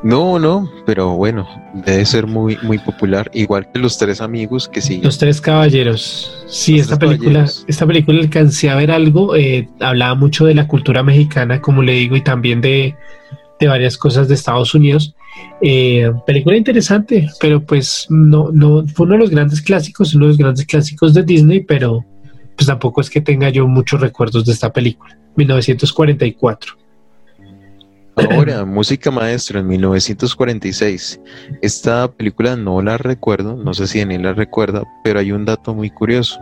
No, 0.02 0.38
no, 0.38 0.70
pero 0.86 1.10
bueno, 1.10 1.46
debe 1.74 2.06
ser 2.06 2.26
muy, 2.26 2.56
muy 2.62 2.78
popular, 2.78 3.30
igual 3.34 3.70
que 3.70 3.80
Los 3.80 3.98
Tres 3.98 4.22
Amigos 4.22 4.66
que 4.68 4.80
sí. 4.80 5.00
Los 5.02 5.18
Tres 5.18 5.42
Caballeros. 5.42 6.46
Sí, 6.46 6.78
esta 6.78 6.98
película, 6.98 7.46
esta 7.66 7.86
película 7.86 8.20
alcancé 8.20 8.70
a 8.70 8.76
ver 8.76 8.90
algo, 8.90 9.36
eh, 9.36 9.68
hablaba 9.80 10.14
mucho 10.14 10.46
de 10.46 10.54
la 10.54 10.68
cultura 10.68 11.02
mexicana, 11.02 11.60
como 11.60 11.82
le 11.82 11.92
digo, 11.92 12.16
y 12.16 12.22
también 12.22 12.62
de, 12.62 12.96
de 13.60 13.66
varias 13.66 13.98
cosas 13.98 14.28
de 14.28 14.34
Estados 14.34 14.74
Unidos. 14.74 15.14
Eh, 15.60 16.10
película 16.26 16.56
interesante, 16.56 17.28
pero 17.40 17.64
pues 17.64 18.06
no, 18.10 18.50
no 18.52 18.86
fue 18.86 19.06
uno 19.06 19.14
de 19.14 19.20
los 19.20 19.30
grandes 19.30 19.62
clásicos, 19.62 20.14
uno 20.14 20.26
de 20.26 20.28
los 20.30 20.38
grandes 20.38 20.66
clásicos 20.66 21.14
de 21.14 21.22
Disney, 21.22 21.60
pero 21.60 22.04
pues 22.56 22.66
tampoco 22.66 23.00
es 23.00 23.10
que 23.10 23.20
tenga 23.20 23.48
yo 23.48 23.66
muchos 23.66 24.00
recuerdos 24.00 24.44
de 24.44 24.52
esta 24.52 24.72
película. 24.72 25.18
1944. 25.36 26.76
Ahora, 28.16 28.64
música 28.64 29.10
maestra 29.10 29.60
en 29.60 29.66
1946. 29.66 31.20
Esta 31.62 32.10
película 32.12 32.56
no 32.56 32.80
la 32.80 32.96
recuerdo, 32.96 33.56
no 33.56 33.74
sé 33.74 33.88
si 33.88 33.98
Daniel 33.98 34.22
la 34.22 34.32
recuerda, 34.34 34.84
pero 35.02 35.18
hay 35.18 35.32
un 35.32 35.44
dato 35.44 35.74
muy 35.74 35.90
curioso. 35.90 36.38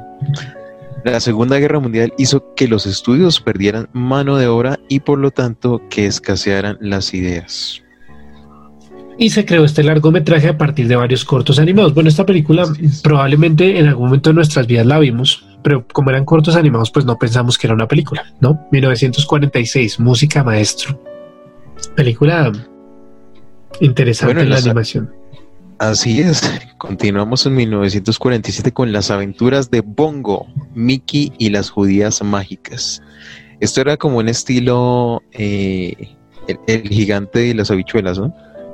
La 1.04 1.18
Segunda 1.20 1.58
Guerra 1.58 1.80
Mundial 1.80 2.12
hizo 2.18 2.54
que 2.54 2.68
los 2.68 2.86
estudios 2.86 3.40
perdieran 3.40 3.88
mano 3.92 4.36
de 4.36 4.48
obra 4.48 4.78
y 4.88 5.00
por 5.00 5.18
lo 5.18 5.30
tanto 5.30 5.80
que 5.88 6.06
escasearan 6.06 6.76
las 6.80 7.14
ideas. 7.14 7.82
Y 9.18 9.30
se 9.30 9.44
creó 9.44 9.64
este 9.64 9.82
largometraje 9.82 10.48
a 10.48 10.58
partir 10.58 10.88
de 10.88 10.96
varios 10.96 11.24
cortos 11.24 11.58
animados. 11.58 11.94
Bueno, 11.94 12.08
esta 12.08 12.26
película 12.26 12.66
probablemente 13.02 13.78
en 13.78 13.88
algún 13.88 14.06
momento 14.06 14.30
de 14.30 14.34
nuestras 14.34 14.66
vidas 14.66 14.86
la 14.86 14.98
vimos, 14.98 15.44
pero 15.62 15.86
como 15.92 16.10
eran 16.10 16.24
cortos 16.24 16.56
animados, 16.56 16.90
pues 16.90 17.04
no 17.04 17.18
pensamos 17.18 17.58
que 17.58 17.66
era 17.66 17.74
una 17.74 17.86
película, 17.86 18.24
¿no? 18.40 18.66
1946, 18.72 20.00
Música 20.00 20.42
Maestro. 20.42 20.98
Película 21.94 22.52
interesante 23.80 24.42
en 24.42 24.50
la 24.50 24.58
animación. 24.58 25.12
Así 25.78 26.20
es, 26.20 26.42
continuamos 26.78 27.44
en 27.44 27.56
1947 27.56 28.70
con 28.70 28.92
las 28.92 29.10
aventuras 29.10 29.68
de 29.68 29.80
Bongo, 29.80 30.46
Mickey 30.74 31.32
y 31.38 31.50
las 31.50 31.70
judías 31.70 32.22
mágicas. 32.22 33.02
Esto 33.58 33.80
era 33.80 33.96
como 33.96 34.18
un 34.18 34.28
estilo 34.28 35.22
eh, 35.32 36.14
el, 36.66 36.88
gigante 36.88 37.46
y 37.46 37.54
las 37.54 37.70
habichuelas, 37.70 38.18
¿no? 38.18 38.32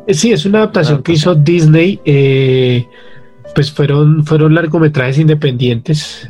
Eh, 0.08 0.14
sí, 0.14 0.32
es 0.32 0.44
una 0.44 0.58
adaptación 0.58 0.98
ah, 0.98 1.02
que 1.04 1.12
hizo 1.12 1.34
Disney. 1.36 2.00
Eh, 2.04 2.88
pues 3.54 3.70
fueron, 3.70 4.24
fueron 4.24 4.54
largometrajes 4.54 5.18
independientes. 5.18 6.26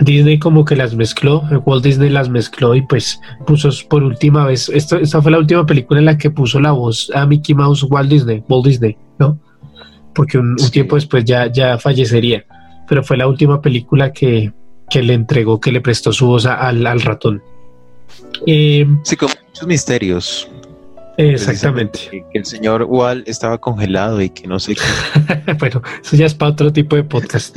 Disney 0.00 0.38
como 0.38 0.64
que 0.64 0.76
las 0.76 0.94
mezcló, 0.94 1.42
Walt 1.66 1.84
Disney 1.84 2.10
las 2.10 2.28
mezcló 2.28 2.74
y 2.74 2.82
pues 2.82 3.20
puso 3.46 3.70
por 3.88 4.02
última 4.02 4.46
vez, 4.46 4.68
esto, 4.68 4.96
esta 4.96 5.20
fue 5.20 5.30
la 5.30 5.38
última 5.38 5.66
película 5.66 5.98
en 6.00 6.06
la 6.06 6.16
que 6.16 6.30
puso 6.30 6.60
la 6.60 6.72
voz 6.72 7.10
a 7.14 7.26
Mickey 7.26 7.54
Mouse 7.54 7.84
Walt 7.84 8.08
Disney, 8.08 8.42
Walt 8.48 8.66
Disney, 8.66 8.96
¿no? 9.18 9.38
Porque 10.14 10.38
un, 10.38 10.56
tiempo 10.70 10.96
después 10.96 11.24
ya, 11.24 11.50
ya 11.50 11.78
fallecería, 11.78 12.44
pero 12.88 13.02
fue 13.02 13.16
la 13.16 13.26
última 13.26 13.60
película 13.60 14.12
que, 14.12 14.52
le 14.92 15.14
entregó, 15.14 15.60
que 15.60 15.72
le 15.72 15.80
prestó 15.80 16.12
su 16.12 16.26
voz 16.26 16.46
al, 16.46 17.00
ratón. 17.00 17.42
Eh, 18.46 18.86
sí, 19.04 19.16
con 19.16 19.28
muchos 19.48 19.66
misterios. 19.66 20.48
Exactamente. 21.28 22.00
Que, 22.10 22.38
el 22.38 22.44
señor 22.44 22.84
Walt 22.88 23.28
estaba 23.28 23.58
congelado 23.58 24.20
y 24.20 24.30
que 24.30 24.46
no 24.46 24.58
sé 24.58 24.74
qué. 24.74 25.54
bueno, 25.58 25.82
eso 26.02 26.16
ya 26.16 26.26
es 26.26 26.34
para 26.34 26.52
otro 26.52 26.72
tipo 26.72 26.96
de 26.96 27.04
podcast. 27.04 27.56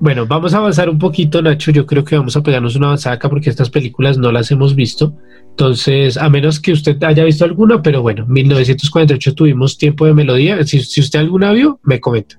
Bueno, 0.00 0.26
vamos 0.26 0.54
a 0.54 0.58
avanzar 0.58 0.88
un 0.88 0.98
poquito, 0.98 1.42
Nacho. 1.42 1.72
Yo 1.72 1.84
creo 1.86 2.04
que 2.04 2.16
vamos 2.16 2.36
a 2.36 2.42
pegarnos 2.42 2.76
una 2.76 2.86
avanzada 2.86 3.16
acá 3.16 3.28
porque 3.28 3.50
estas 3.50 3.70
películas 3.70 4.16
no 4.16 4.30
las 4.30 4.50
hemos 4.50 4.74
visto. 4.74 5.14
Entonces, 5.50 6.16
a 6.16 6.28
menos 6.28 6.60
que 6.60 6.70
usted 6.70 7.02
haya 7.02 7.24
visto 7.24 7.44
alguna, 7.44 7.82
pero 7.82 8.00
bueno, 8.00 8.24
1948 8.26 9.34
tuvimos 9.34 9.76
Tiempo 9.76 10.06
de 10.06 10.14
Melodía. 10.14 10.62
Si, 10.64 10.78
usted 11.00 11.18
alguna 11.18 11.52
vio, 11.52 11.80
me 11.82 12.00
comenta. 12.00 12.38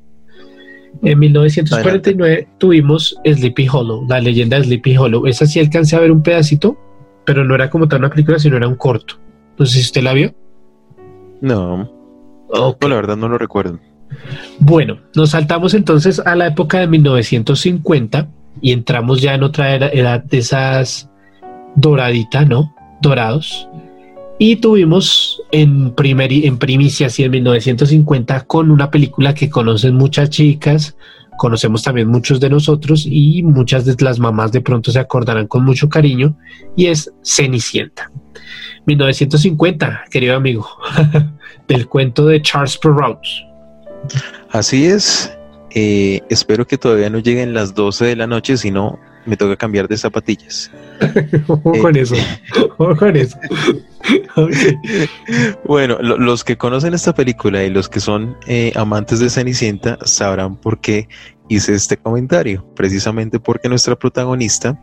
En 1.04 1.20
1949 1.20 2.48
tuvimos 2.58 3.18
Sleepy 3.26 3.68
Hollow, 3.70 4.06
la 4.08 4.22
leyenda 4.22 4.58
de 4.58 4.64
Sleepy 4.64 4.96
Hollow. 4.96 5.28
Esa 5.28 5.46
sí 5.46 5.60
alcancé 5.60 5.98
a 5.98 6.00
ver 6.00 6.12
un 6.12 6.24
pedacito, 6.24 6.78
pero 7.26 7.44
no 7.44 7.56
era 7.56 7.70
como 7.70 7.90
tal 7.90 8.00
una 8.00 8.10
película, 8.10 8.40
sino 8.40 8.56
era 8.56 8.70
un 8.70 8.76
corto. 8.76 9.20
No 9.60 9.66
sé 9.66 9.74
si 9.74 9.82
usted 9.82 10.02
la 10.02 10.14
vio. 10.14 10.34
No. 11.42 11.92
la 12.50 12.96
verdad 12.96 13.18
no 13.18 13.28
lo 13.28 13.38
recuerdo. 13.38 13.80
Bueno, 14.60 15.00
nos 15.16 15.32
saltamos 15.32 15.74
entonces 15.74 16.20
a 16.20 16.36
la 16.36 16.48
época 16.48 16.80
de 16.80 16.88
1950 16.88 18.30
y 18.62 18.72
entramos 18.72 19.22
ya 19.22 19.36
en 19.36 19.44
otra 19.44 19.76
edad 19.76 20.24
de 20.24 20.38
esas 20.38 21.10
doraditas, 21.76 22.48
¿no? 22.48 22.74
Dorados. 23.02 23.68
Y 24.40 24.56
tuvimos 24.56 25.42
en, 25.52 25.94
primer, 25.94 26.32
en 26.32 26.58
primicia, 26.58 27.08
así 27.08 27.24
en 27.24 27.32
1950, 27.32 28.46
con 28.46 28.72
una 28.72 28.90
película 28.90 29.34
que 29.34 29.50
conocen 29.50 29.96
muchas 29.96 30.30
chicas, 30.30 30.96
conocemos 31.38 31.84
también 31.84 32.08
muchos 32.08 32.40
de 32.40 32.50
nosotros 32.50 33.06
y 33.06 33.44
muchas 33.44 33.84
de 33.84 33.96
las 34.04 34.20
mamás 34.20 34.54
de 34.54 34.62
pronto 34.62 34.92
se 34.92 35.00
acordarán 35.00 35.48
con 35.48 35.66
mucho 35.66 35.90
cariño, 35.90 36.38
y 36.78 36.86
es 36.86 37.12
Cenicienta. 37.22 38.10
1950, 38.86 40.06
querido 40.10 40.36
amigo, 40.36 40.68
del 41.68 41.88
cuento 41.88 42.26
de 42.26 42.42
Charles 42.42 42.78
Perrault. 42.78 43.20
Así 44.52 44.86
es. 44.86 45.36
Eh, 45.76 46.22
espero 46.30 46.66
que 46.66 46.78
todavía 46.78 47.10
no 47.10 47.20
lleguen 47.20 47.54
las 47.54 47.76
12 47.76 48.06
de 48.06 48.16
la 48.16 48.26
noche, 48.26 48.58
si 48.58 48.72
no, 48.72 48.98
me 49.28 49.38
toca 49.38 49.56
cambiar 49.56 49.88
de 49.88 49.98
zapatillas. 49.98 50.72
Ojo 51.48 51.74
con 51.80 51.96
Eh, 51.96 52.02
eso. 52.02 52.16
Ojo 52.78 52.96
con 52.96 53.16
eso. 53.16 53.38
Bueno, 55.66 55.98
lo- 56.02 56.18
los 56.18 56.44
que 56.44 56.58
conocen 56.58 56.94
esta 56.94 57.14
película 57.14 57.64
y 57.64 57.70
los 57.70 57.90
que 57.90 58.00
son 58.00 58.36
eh, 58.48 58.72
amantes 58.76 59.20
de 59.20 59.30
Cenicienta 59.30 59.98
sabrán 60.06 60.56
por 60.56 60.80
qué 60.82 61.08
hice 61.50 61.74
este 61.76 61.98
comentario. 61.98 62.66
Precisamente 62.76 63.40
porque 63.40 63.70
nuestra 63.70 63.96
protagonista 63.96 64.80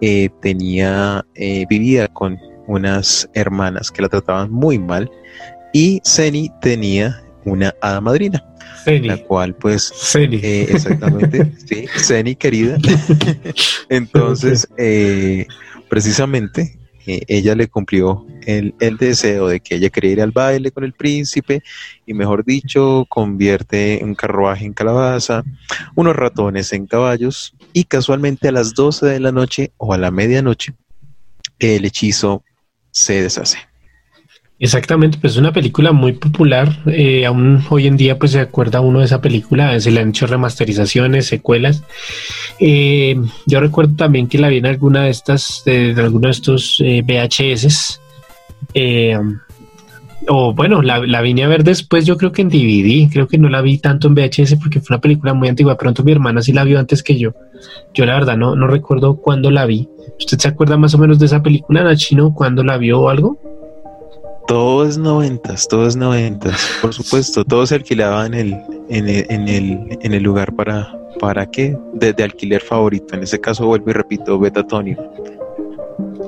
eh, 0.00 0.28
tenía, 0.40 1.24
eh, 1.34 1.66
vivía 1.68 2.08
con 2.08 2.38
unas 2.70 3.28
hermanas 3.34 3.90
que 3.90 4.00
la 4.00 4.08
trataban 4.08 4.50
muy 4.50 4.78
mal 4.78 5.10
y 5.72 6.00
Ceni 6.04 6.52
tenía 6.60 7.20
una 7.44 7.74
hada 7.80 8.00
madrina, 8.00 8.44
la 8.86 9.16
cual 9.24 9.54
pues 9.56 9.92
Ceni. 9.92 10.36
eh, 10.36 10.68
exactamente, 10.70 11.52
sí, 11.66 11.86
Ceni 11.96 12.36
querida. 12.36 12.78
Entonces, 13.88 14.68
eh, 14.76 15.46
precisamente, 15.88 16.78
eh, 17.06 17.22
ella 17.26 17.56
le 17.56 17.66
cumplió 17.66 18.24
el, 18.46 18.74
el 18.78 18.96
deseo 18.98 19.48
de 19.48 19.58
que 19.58 19.74
ella 19.76 19.90
quería 19.90 20.12
ir 20.12 20.22
al 20.22 20.30
baile 20.30 20.70
con 20.70 20.84
el 20.84 20.92
príncipe 20.92 21.62
y, 22.06 22.14
mejor 22.14 22.44
dicho, 22.44 23.04
convierte 23.08 23.98
un 24.02 24.14
carruaje 24.14 24.64
en 24.64 24.74
calabaza, 24.74 25.42
unos 25.96 26.14
ratones 26.14 26.72
en 26.72 26.86
caballos 26.86 27.52
y 27.72 27.84
casualmente 27.84 28.46
a 28.46 28.52
las 28.52 28.74
12 28.74 29.06
de 29.06 29.18
la 29.18 29.32
noche 29.32 29.72
o 29.76 29.92
a 29.92 29.98
la 29.98 30.12
medianoche, 30.12 30.74
el 31.58 31.84
hechizo 31.84 32.44
se 32.90 33.22
deshace. 33.22 33.58
Exactamente, 34.62 35.16
pues 35.18 35.32
es 35.32 35.38
una 35.38 35.54
película 35.54 35.92
muy 35.92 36.12
popular. 36.12 36.82
eh, 36.86 37.24
aún 37.24 37.64
hoy 37.70 37.86
en 37.86 37.96
día, 37.96 38.18
pues 38.18 38.32
se 38.32 38.40
acuerda 38.40 38.82
uno 38.82 38.98
de 38.98 39.06
esa 39.06 39.22
película. 39.22 39.80
Se 39.80 39.90
le 39.90 40.00
han 40.00 40.10
hecho 40.10 40.26
remasterizaciones, 40.26 41.26
secuelas. 41.26 41.82
Eh, 42.58 43.18
yo 43.46 43.60
recuerdo 43.60 43.96
también 43.96 44.28
que 44.28 44.38
la 44.38 44.48
vi 44.48 44.58
en 44.58 44.66
alguna 44.66 45.04
de 45.04 45.10
estas, 45.10 45.62
de, 45.64 45.94
de 45.94 46.02
alguno 46.02 46.26
de 46.26 46.32
estos 46.32 46.76
eh, 46.84 47.02
VHS. 47.02 48.00
O 50.28 50.54
bueno, 50.54 50.82
la, 50.82 51.20
vine 51.22 51.44
a 51.44 51.48
ver 51.48 51.64
después, 51.64 52.04
yo 52.06 52.16
creo 52.16 52.32
que 52.32 52.42
en 52.42 52.48
DVD. 52.48 53.10
Creo 53.12 53.26
que 53.26 53.38
no 53.38 53.48
la 53.48 53.62
vi 53.62 53.78
tanto 53.78 54.08
en 54.08 54.14
VHS 54.14 54.56
porque 54.56 54.80
fue 54.80 54.94
una 54.94 55.00
película 55.00 55.34
muy 55.34 55.48
antigua. 55.48 55.76
Pronto 55.76 56.04
mi 56.04 56.12
hermana 56.12 56.42
sí 56.42 56.52
la 56.52 56.64
vio 56.64 56.78
antes 56.78 57.02
que 57.02 57.18
yo. 57.18 57.32
Yo 57.94 58.04
la 58.06 58.14
verdad 58.14 58.36
no, 58.36 58.54
no 58.54 58.66
recuerdo 58.66 59.16
cuándo 59.16 59.50
la 59.50 59.66
vi. 59.66 59.88
¿Usted 60.18 60.38
se 60.38 60.48
acuerda 60.48 60.76
más 60.76 60.94
o 60.94 60.98
menos 60.98 61.18
de 61.18 61.26
esa 61.26 61.42
película, 61.42 61.82
Nachino? 61.82 62.34
¿Cuándo 62.34 62.62
la 62.62 62.76
vio 62.76 63.00
o 63.00 63.08
algo? 63.08 63.38
Todo 64.46 64.84
es 64.84 64.98
noventas, 64.98 65.68
todo 65.68 65.86
es 65.86 65.94
noventas, 65.94 66.78
por 66.82 66.92
supuesto, 66.92 67.44
todo 67.44 67.66
se 67.66 67.76
alquilaba 67.76 68.26
en 68.26 68.34
el, 68.34 68.56
en 68.88 69.08
el, 69.08 69.26
en 69.28 69.48
el, 69.48 69.98
en 70.00 70.12
el 70.12 70.22
lugar 70.24 70.56
para, 70.56 70.92
¿para 71.20 71.48
qué? 71.48 71.78
De, 71.92 72.12
de 72.12 72.24
alquiler 72.24 72.60
favorito, 72.60 73.14
en 73.14 73.22
ese 73.22 73.40
caso 73.40 73.66
vuelvo 73.66 73.90
y 73.90 73.92
repito, 73.92 74.40
Betatonio. 74.40 74.96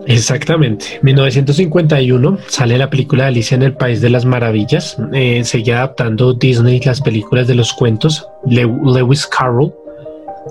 Exactamente. 0.07 0.99
1951 1.03 2.39
sale 2.49 2.77
la 2.79 2.91
película 2.91 3.27
Alicia 3.27 3.55
en 3.55 3.63
el 3.63 3.75
País 3.75 4.01
de 4.01 4.11
las 4.11 4.25
Maravillas. 4.25 4.97
Eh, 5.13 5.43
seguía 5.45 5.79
adaptando 5.79 6.35
Disney 6.35 6.81
las 6.81 7.01
películas 7.01 7.47
de 7.47 7.55
los 7.55 7.73
cuentos. 7.73 8.27
Le- 8.47 8.63
Lewis 8.85 9.27
Carroll 9.27 9.73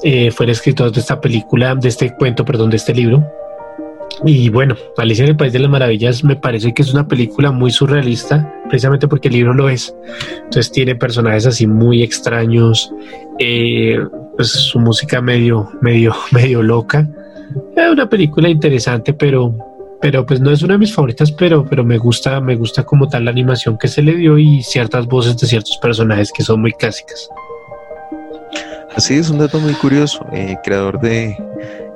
eh, 0.04 0.32
fue 0.32 0.46
el 0.46 0.52
escritor 0.52 0.92
de 0.92 1.00
esta 1.02 1.20
película, 1.20 1.76
de 1.76 1.90
este 1.90 2.14
cuento, 2.16 2.46
perdón, 2.46 2.70
de 2.70 2.78
este 2.78 2.94
libro. 2.94 3.24
Y 4.26 4.50
bueno, 4.50 4.76
Alicia 4.98 5.24
en 5.24 5.32
el 5.32 5.36
País 5.38 5.54
de 5.54 5.60
las 5.60 5.70
Maravillas 5.72 6.24
me 6.24 6.36
parece 6.36 6.74
que 6.74 6.82
es 6.82 6.94
una 6.94 7.08
película 7.08 7.52
muy 7.52 7.72
surrealista, 7.72 8.54
precisamente 8.70 9.08
porque 9.08 9.30
el 9.30 9.34
libro 9.36 9.54
lo 9.54 9.70
es. 9.70 9.96
Entonces 10.44 10.72
tiene 10.72 10.96
personajes 10.96 11.46
así 11.48 11.66
muy 11.66 12.04
extraños, 12.04 12.92
eh, 13.40 13.98
pues 14.36 14.50
su 14.50 14.80
música 14.80 15.22
medio, 15.22 15.70
medio, 15.82 16.14
medio 16.32 16.62
loca. 16.62 17.10
Es 17.76 17.90
una 17.92 18.08
película 18.10 18.50
interesante, 18.50 19.14
pero, 19.14 19.54
pero 20.02 20.26
pues 20.26 20.40
no 20.42 20.52
es 20.52 20.62
una 20.64 20.74
de 20.76 20.80
mis 20.80 20.94
favoritas, 20.94 21.32
pero, 21.32 21.66
pero 21.66 21.84
me 21.84 21.98
gusta, 21.98 22.40
me 22.42 22.56
gusta 22.56 22.84
como 22.84 23.08
tal 23.08 23.26
la 23.26 23.32
animación 23.32 23.78
que 23.78 23.88
se 23.88 24.02
le 24.02 24.14
dio 24.16 24.38
y 24.38 24.62
ciertas 24.64 25.06
voces 25.08 25.38
de 25.38 25.48
ciertos 25.48 25.78
personajes 25.82 26.32
que 26.32 26.44
son 26.44 26.62
muy 26.62 26.72
clásicas. 26.74 27.30
Así 28.96 29.16
es, 29.16 29.30
un 29.30 29.38
dato 29.38 29.58
muy 29.60 29.74
curioso, 29.74 30.26
eh, 30.34 30.58
creador 30.64 31.00
de 31.00 31.38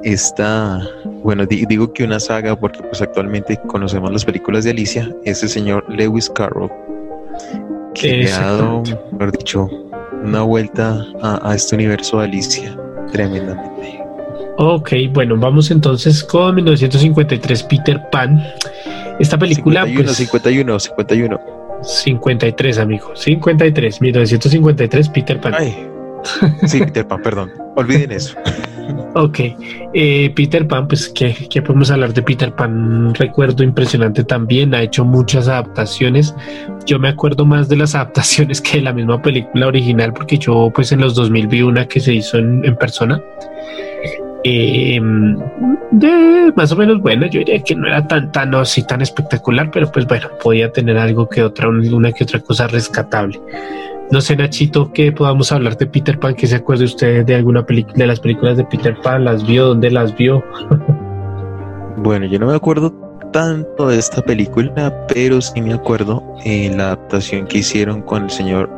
esta, 0.04 0.80
bueno, 1.24 1.46
di- 1.46 1.65
digo 1.65 1.91
que 1.91 2.04
una 2.06 2.20
saga 2.22 2.56
porque 2.56 2.82
pues 2.84 3.02
actualmente 3.02 3.60
conocemos 3.68 4.12
las 4.13 4.24
películas 4.24 4.63
de 4.63 4.72
Alicia, 4.72 5.10
es 5.26 5.44
el 5.44 5.50
señor 5.50 5.84
Lewis 5.89 6.30
Carroll, 6.30 6.72
que 7.94 8.08
le 8.18 8.32
ha 8.32 8.39
dado, 8.52 8.84
mejor 9.12 9.32
dicho, 9.38 9.68
una 10.24 10.44
vuelta 10.44 11.06
a, 11.22 11.50
a 11.50 11.56
este 11.56 11.76
universo 11.76 12.20
de 12.20 12.26
Alicia 12.26 12.78
tremendamente. 13.12 14.05
Ok, 14.58 14.94
bueno, 15.12 15.36
vamos 15.38 15.70
entonces 15.72 16.24
con 16.24 16.56
1953 16.56 17.63
Peter 17.63 18.02
Pan. 18.12 18.41
Esta 19.20 19.38
película, 19.38 19.86
51, 19.86 20.04
pues, 20.06 20.18
51, 20.18 20.80
51. 20.80 21.39
53, 21.82 22.80
amigo, 22.80 23.15
53, 23.15 24.02
1953 24.02 25.10
Peter 25.10 25.39
Pan. 25.39 25.54
Ay. 25.58 25.76
Sí, 26.65 26.80
Peter 26.80 27.08
Pan, 27.08 27.22
perdón. 27.22 27.52
Olviden 27.76 28.12
eso. 28.12 28.36
Ok, 29.13 29.39
eh, 29.94 30.32
Peter 30.36 30.68
Pan, 30.68 30.88
pues 30.88 31.10
¿qué, 31.10 31.36
qué 31.50 31.62
podemos 31.62 31.91
hablar 31.91 32.13
de 32.13 32.22
Peter 32.22 32.54
Pan? 32.54 32.72
Un 33.08 33.15
recuerdo 33.15 33.63
impresionante 33.63 34.24
también, 34.24 34.74
ha 34.74 34.82
hecho 34.82 35.06
muchas 35.06 35.48
adaptaciones. 35.48 36.36
Yo 36.86 37.00
me 37.00 37.10
acuerdo 37.10 37.46
más 37.46 37.68
de 37.70 37.78
las 37.78 37.96
adaptaciones 37.96 38.62
que 38.62 38.78
de 38.78 38.84
la 38.84 38.94
misma 38.94 39.22
película 39.22 39.68
original, 39.68 40.13
porque 40.13 40.38
yo 40.38 40.72
pues 40.74 40.91
en 40.91 41.02
los 41.02 41.15
2000 41.15 41.48
vi 41.48 41.62
una 41.62 41.88
que 41.88 42.00
se 42.00 42.13
hizo 42.13 42.38
en, 42.38 42.63
en 42.65 42.76
persona. 42.76 43.22
Eh, 44.47 45.01
más 46.55 46.71
o 46.71 46.75
menos 46.75 47.01
bueno, 47.01 47.25
yo 47.25 47.39
diría 47.39 47.63
que 47.63 47.75
no 47.75 47.88
era 47.88 48.08
tan 48.08 48.31
tan 48.31 48.53
así 48.53 48.86
tan 48.86 49.01
espectacular, 49.01 49.71
pero 49.71 49.91
pues 49.91 50.05
bueno, 50.05 50.27
podía 50.41 50.71
tener 50.71 50.99
algo 50.99 51.27
que 51.27 51.41
otra, 51.41 51.67
una 51.67 52.12
que 52.12 52.25
otra 52.25 52.39
cosa 52.41 52.67
rescatable. 52.67 53.41
No 54.12 54.21
sé, 54.21 54.36
Nachito, 54.36 54.93
que 54.93 55.12
podamos 55.12 55.51
hablar 55.51 55.75
de 55.77 55.88
Peter 55.88 56.19
Pan, 56.19 56.36
que 56.36 56.45
se 56.45 56.58
acuerde 56.58 56.86
usted 56.86 57.25
de 57.25 57.34
alguna 57.34 57.65
película, 57.65 57.95
de 57.97 58.05
las 58.05 58.19
películas 58.19 58.55
de 58.58 58.65
Peter 58.65 58.95
Pan, 59.01 59.25
las 59.25 59.47
vio, 59.47 59.65
dónde 59.65 59.89
las 59.91 60.15
vio. 60.15 60.43
Bueno, 61.97 62.25
yo 62.25 62.38
no 62.38 62.47
me 62.47 62.55
acuerdo 62.55 62.91
tanto 63.31 63.88
de 63.88 63.97
esta 63.97 64.21
película, 64.21 64.93
pero 65.08 65.39
sí 65.39 65.62
me 65.62 65.73
acuerdo 65.73 66.21
en 66.43 66.77
la 66.77 66.88
adaptación 66.88 67.47
que 67.47 67.60
hicieron 67.60 68.01
con 68.01 68.25
el 68.25 68.29
señor. 68.29 68.69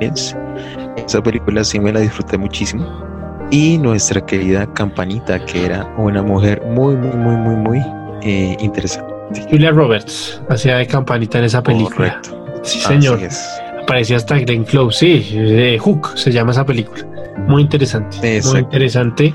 Esa 0.00 1.20
película 1.20 1.64
sí 1.64 1.80
me 1.80 1.92
la 1.92 1.98
disfruté 1.98 2.38
muchísimo. 2.38 3.07
Y 3.50 3.78
nuestra 3.78 4.24
querida 4.24 4.70
Campanita, 4.74 5.44
que 5.44 5.64
era 5.64 5.84
una 5.96 6.22
mujer 6.22 6.62
muy, 6.66 6.96
muy, 6.96 7.16
muy, 7.16 7.36
muy, 7.36 7.56
muy 7.56 7.78
eh, 8.22 8.56
interesante. 8.60 9.18
Julia 9.50 9.70
Roberts 9.70 10.40
hacía 10.48 10.76
de 10.76 10.86
campanita 10.86 11.38
en 11.38 11.44
esa 11.44 11.62
película. 11.62 12.20
Correcto. 12.20 12.60
Sí, 12.62 12.78
Así 12.84 12.88
señor. 12.88 13.22
es. 13.22 13.46
Aparecía 13.82 14.16
hasta 14.18 14.38
Glenn 14.38 14.64
Close, 14.64 14.98
sí, 14.98 15.28
eh, 15.32 15.78
Hook 15.80 16.18
se 16.18 16.30
llama 16.30 16.52
esa 16.52 16.64
película. 16.66 17.06
Muy 17.46 17.62
interesante, 17.62 18.42
muy 18.44 18.58
interesante. 18.58 19.32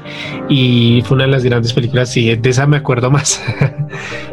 Y 0.49 1.02
fue 1.06 1.15
una 1.15 1.26
de 1.26 1.32
las 1.32 1.43
grandes 1.43 1.73
películas, 1.73 2.10
sí, 2.10 2.36
de 2.36 2.49
esa 2.49 2.67
me 2.67 2.78
acuerdo 2.78 3.10
más. 3.10 3.41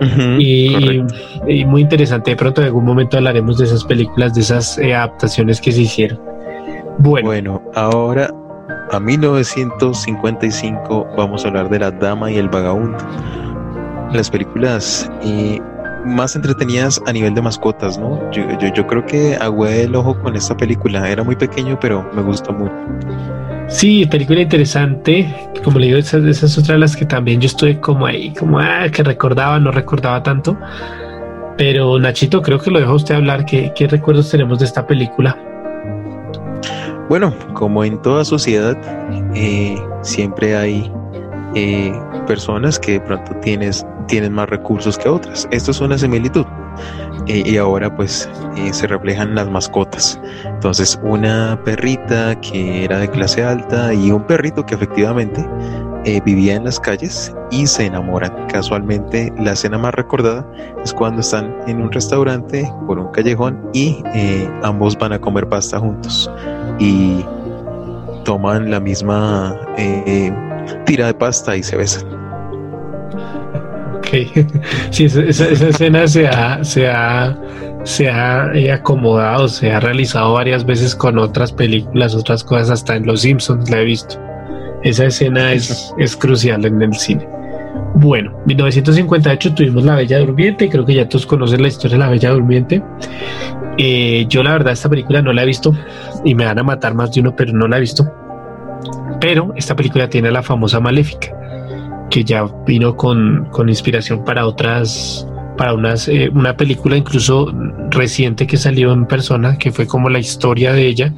Y 0.03 1.65
muy 1.67 1.83
interesante. 1.83 2.31
De 2.31 2.37
pronto, 2.37 2.61
en 2.61 2.69
algún 2.69 2.85
momento 2.85 3.17
hablaremos 3.19 3.59
de 3.59 3.65
esas 3.65 3.85
películas, 3.85 4.35
de 4.35 4.41
esas 4.41 4.79
eh, 4.79 4.95
adaptaciones 4.95 5.61
que 5.61 5.73
se 5.73 5.83
hicieron. 5.83 6.21
Bueno, 6.99 7.27
Bueno, 7.27 7.63
ahora 7.75 8.31
a 8.91 8.99
1955 8.99 11.09
vamos 11.17 11.45
a 11.45 11.49
hablar 11.49 11.69
de 11.71 11.79
La 11.79 11.91
Dama 11.91 12.31
y 12.31 12.37
el 12.37 12.49
Vagabundo. 12.49 12.99
Las 14.13 14.31
películas 14.31 15.11
eh, 15.23 15.61
más 16.05 16.35
entretenidas 16.35 17.01
a 17.07 17.13
nivel 17.13 17.35
de 17.35 17.43
mascotas, 17.43 17.99
¿no? 17.99 18.19
Yo, 18.33 18.43
yo, 18.59 18.73
yo 18.75 18.87
creo 18.87 19.05
que 19.07 19.37
agüé 19.37 19.85
el 19.85 19.95
ojo 19.95 20.21
con 20.21 20.35
esta 20.35 20.57
película. 20.57 21.09
Era 21.09 21.23
muy 21.23 21.37
pequeño, 21.37 21.79
pero 21.81 22.09
me 22.13 22.23
gustó 22.23 22.53
mucho. 22.53 22.75
Sí, 23.69 24.05
película 24.07 24.41
interesante. 24.41 25.33
Como 25.63 25.79
le 25.79 25.87
digo, 25.87 25.99
esa, 25.99 26.19
esa 26.19 26.47
es 26.47 26.59
otra 26.59 26.75
de 26.75 26.81
las 26.81 26.97
que 26.97 27.05
también 27.05 27.41
yo 27.41 27.47
estoy 27.47 27.77
como 27.77 28.07
ahí, 28.07 28.35
como 28.35 28.59
ah, 28.59 28.89
que 28.93 29.05
recordaba, 29.05 29.61
no 29.61 29.71
recordaba 29.71 30.21
tanto. 30.23 30.59
Pero 31.57 32.01
Nachito, 32.01 32.43
creo 32.43 32.59
que 32.59 32.73
lo 32.73 32.81
dejo 32.81 32.93
a 32.93 32.97
usted 32.97 33.15
hablar. 33.15 33.45
¿Qué, 33.45 33.73
qué 33.77 33.87
recuerdos 33.87 34.31
tenemos 34.31 34.59
de 34.59 34.65
esta 34.65 34.85
película? 34.87 35.39
Bueno, 37.11 37.35
como 37.55 37.83
en 37.83 38.01
toda 38.03 38.25
sociedad, 38.25 38.79
eh, 39.35 39.77
siempre 40.01 40.57
hay 40.57 40.93
eh, 41.57 41.93
personas 42.29 42.79
que 42.79 42.93
de 42.93 43.01
pronto 43.01 43.33
tienes, 43.43 43.85
tienen 44.07 44.33
más 44.33 44.49
recursos 44.49 44.97
que 44.97 45.09
otras. 45.09 45.49
Esto 45.51 45.73
es 45.73 45.81
una 45.81 45.99
similitud. 45.99 46.47
eh, 47.27 47.43
y 47.45 47.57
ahora 47.57 47.95
pues 47.97 48.31
eh, 48.57 48.73
se 48.73 48.87
reflejan 48.87 49.35
las 49.35 49.51
mascotas. 49.51 50.21
Entonces 50.45 51.01
una 51.03 51.61
perrita 51.65 52.41
que 52.41 52.85
era 52.85 53.01
de 53.01 53.11
clase 53.11 53.43
alta 53.43 53.93
y 53.93 54.13
un 54.13 54.23
perrito 54.23 54.65
que 54.65 54.77
efectivamente 54.77 55.45
vivía 56.25 56.55
en 56.55 56.65
las 56.65 56.79
calles 56.79 57.35
y 57.51 57.67
se 57.67 57.87
enamoran. 57.87 58.47
Casualmente 58.47 59.33
la 59.37 59.53
escena 59.53 59.79
más 59.79 59.95
recordada 59.95 60.47
es 60.85 60.95
cuando 60.95 61.23
están 61.23 61.57
en 61.67 61.83
un 61.83 61.91
restaurante 61.91 62.73
por 62.87 63.01
un 63.01 63.09
callejón 63.09 63.69
y 63.73 63.99
ambos 64.63 64.97
van 64.97 65.13
a 65.13 65.21
comer 65.21 65.49
pasta 65.49 65.81
juntos 65.81 66.31
y 66.81 67.25
toman 68.25 68.71
la 68.71 68.81
misma 68.81 69.57
tira 70.87 71.07
de 71.07 71.15
pasta 71.15 71.57
y 71.57 71.63
se 71.63 71.77
besan. 71.77 72.21
Sí, 74.91 75.05
esa, 75.05 75.23
escena 75.49 76.09
se 76.09 76.27
ha, 76.27 76.65
se 76.65 76.89
ha, 76.89 77.39
se 77.85 78.11
ha 78.11 78.51
eh, 78.55 78.73
acomodado, 78.73 79.47
se 79.47 79.73
ha 79.73 79.79
realizado 79.79 80.33
varias 80.33 80.65
veces 80.65 80.97
con 80.97 81.17
otras 81.17 81.53
películas, 81.53 82.17
otras 82.17 82.43
cosas, 82.43 82.71
hasta 82.71 82.97
en 82.97 83.07
Los 83.07 83.21
Simpsons 83.21 83.71
la 83.71 83.81
he 83.81 83.85
visto. 83.85 84.17
Esa 84.83 85.07
escena 85.07 85.53
es, 85.53 85.95
es 85.99 86.17
crucial 86.17 86.65
en 86.65 86.83
el 86.83 86.95
cine. 86.95 87.27
Bueno, 87.95 88.33
1958 88.47 89.55
tuvimos 89.55 89.85
La 89.85 89.95
Bella 89.95 90.19
Durmiente, 90.19 90.69
creo 90.69 90.85
que 90.85 90.95
ya 90.95 91.09
todos 91.09 91.27
conocen 91.27 91.63
la 91.63 91.69
historia 91.69 91.97
de 91.97 92.05
La 92.05 92.11
Bella 92.11 92.31
Durmiente. 92.31 92.83
Eh, 93.79 94.27
yo 94.29 94.43
la 94.43 94.53
verdad 94.53 94.73
esta 94.73 94.89
película 94.89 95.23
no 95.23 95.33
la 95.33 95.43
he 95.43 95.47
visto 95.47 95.73
y 96.25 96.35
me 96.35 96.45
van 96.45 96.59
a 96.59 96.63
matar 96.63 96.95
más 96.95 97.13
de 97.13 97.21
uno, 97.21 97.35
pero 97.37 97.53
no 97.53 97.69
la 97.69 97.79
he 97.79 97.81
visto. 97.81 98.11
Pero 99.21 99.53
esta 99.57 99.77
película 99.77 100.09
tiene 100.09 100.31
la 100.31 100.43
famosa 100.43 100.81
Maléfica 100.81 101.37
que 102.11 102.25
ya 102.25 102.45
vino 102.67 102.97
con, 102.97 103.49
inspiración 103.69 104.25
para 104.25 104.47
otras, 104.47 105.27
para 105.57 105.73
unas, 105.75 106.09
eh, 106.09 106.29
una 106.35 106.57
película 106.57 106.97
incluso 106.97 107.55
reciente 107.89 108.47
que 108.47 108.57
salió 108.57 108.93
en 108.93 109.07
persona, 109.07 109.57
que 109.57 109.71
fue 109.71 109.87
como 109.87 110.11
la 110.11 110.19
historia 110.19 110.73
de 110.73 110.87
ella, 110.87 111.15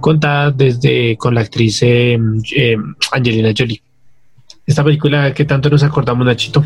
contada 0.00 0.52
desde 0.52 1.16
con 1.16 1.34
la 1.34 1.40
actriz 1.40 1.82
eh, 1.82 2.18
eh, 2.56 2.76
Angelina 3.12 3.52
Jolie. 3.56 3.82
Esta 4.64 4.82
película, 4.84 5.34
¿qué 5.34 5.44
tanto 5.44 5.68
nos 5.68 5.82
acordamos, 5.82 6.24
Nachito? 6.26 6.64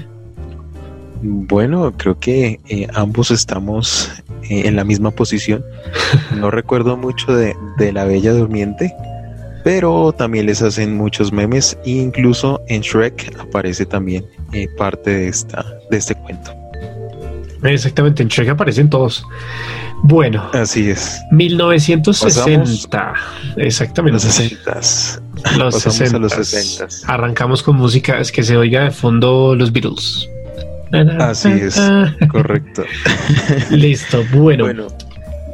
Bueno, 1.23 1.93
creo 1.97 2.19
que 2.19 2.61
ambos 2.95 3.31
estamos 3.31 4.11
en 4.49 4.77
la 4.77 4.85
misma 4.85 5.11
posición. 5.11 5.65
No 6.37 6.51
recuerdo 6.51 6.97
mucho 6.97 7.35
de, 7.35 7.55
de 7.79 7.93
La 7.93 8.05
Bella 8.05 8.33
Durmiente, 8.33 8.95
pero 9.65 10.13
también 10.13 10.47
les 10.47 10.63
hacen 10.63 10.97
muchos 10.97 11.33
memes 11.33 11.77
e 11.85 11.91
incluso 11.91 12.61
en 12.69 12.81
Shrek 12.81 13.37
aparece 13.39 13.87
también 13.87 14.25
eh, 14.53 14.69
parte 14.77 15.11
de 15.11 15.29
esta 15.29 15.65
de 15.91 15.97
este 15.97 16.15
cuento. 16.15 16.53
Exactamente, 17.63 18.23
en 18.23 18.29
Shrek 18.29 18.49
aparecen 18.49 18.89
todos. 18.89 19.25
Bueno, 20.03 20.49
así 20.55 20.89
es. 20.89 21.21
1960. 21.31 23.15
Exactamente. 23.57 24.15
Los 24.15 24.23
60. 24.23 24.81
Los 25.59 25.75
60. 25.83 26.19
los 26.19 26.33
60. 26.33 27.13
Arrancamos 27.13 27.63
con 27.63 27.77
música, 27.77 28.19
es 28.19 28.33
que 28.33 28.43
se 28.43 28.57
oiga 28.57 28.85
de 28.85 28.91
fondo 28.91 29.55
los 29.55 29.73
Beatles. 29.73 30.27
Así 31.19 31.49
es, 31.49 31.81
correcto. 32.31 32.85
Listo, 33.71 34.25
bueno. 34.33 34.65
bueno. 34.65 34.87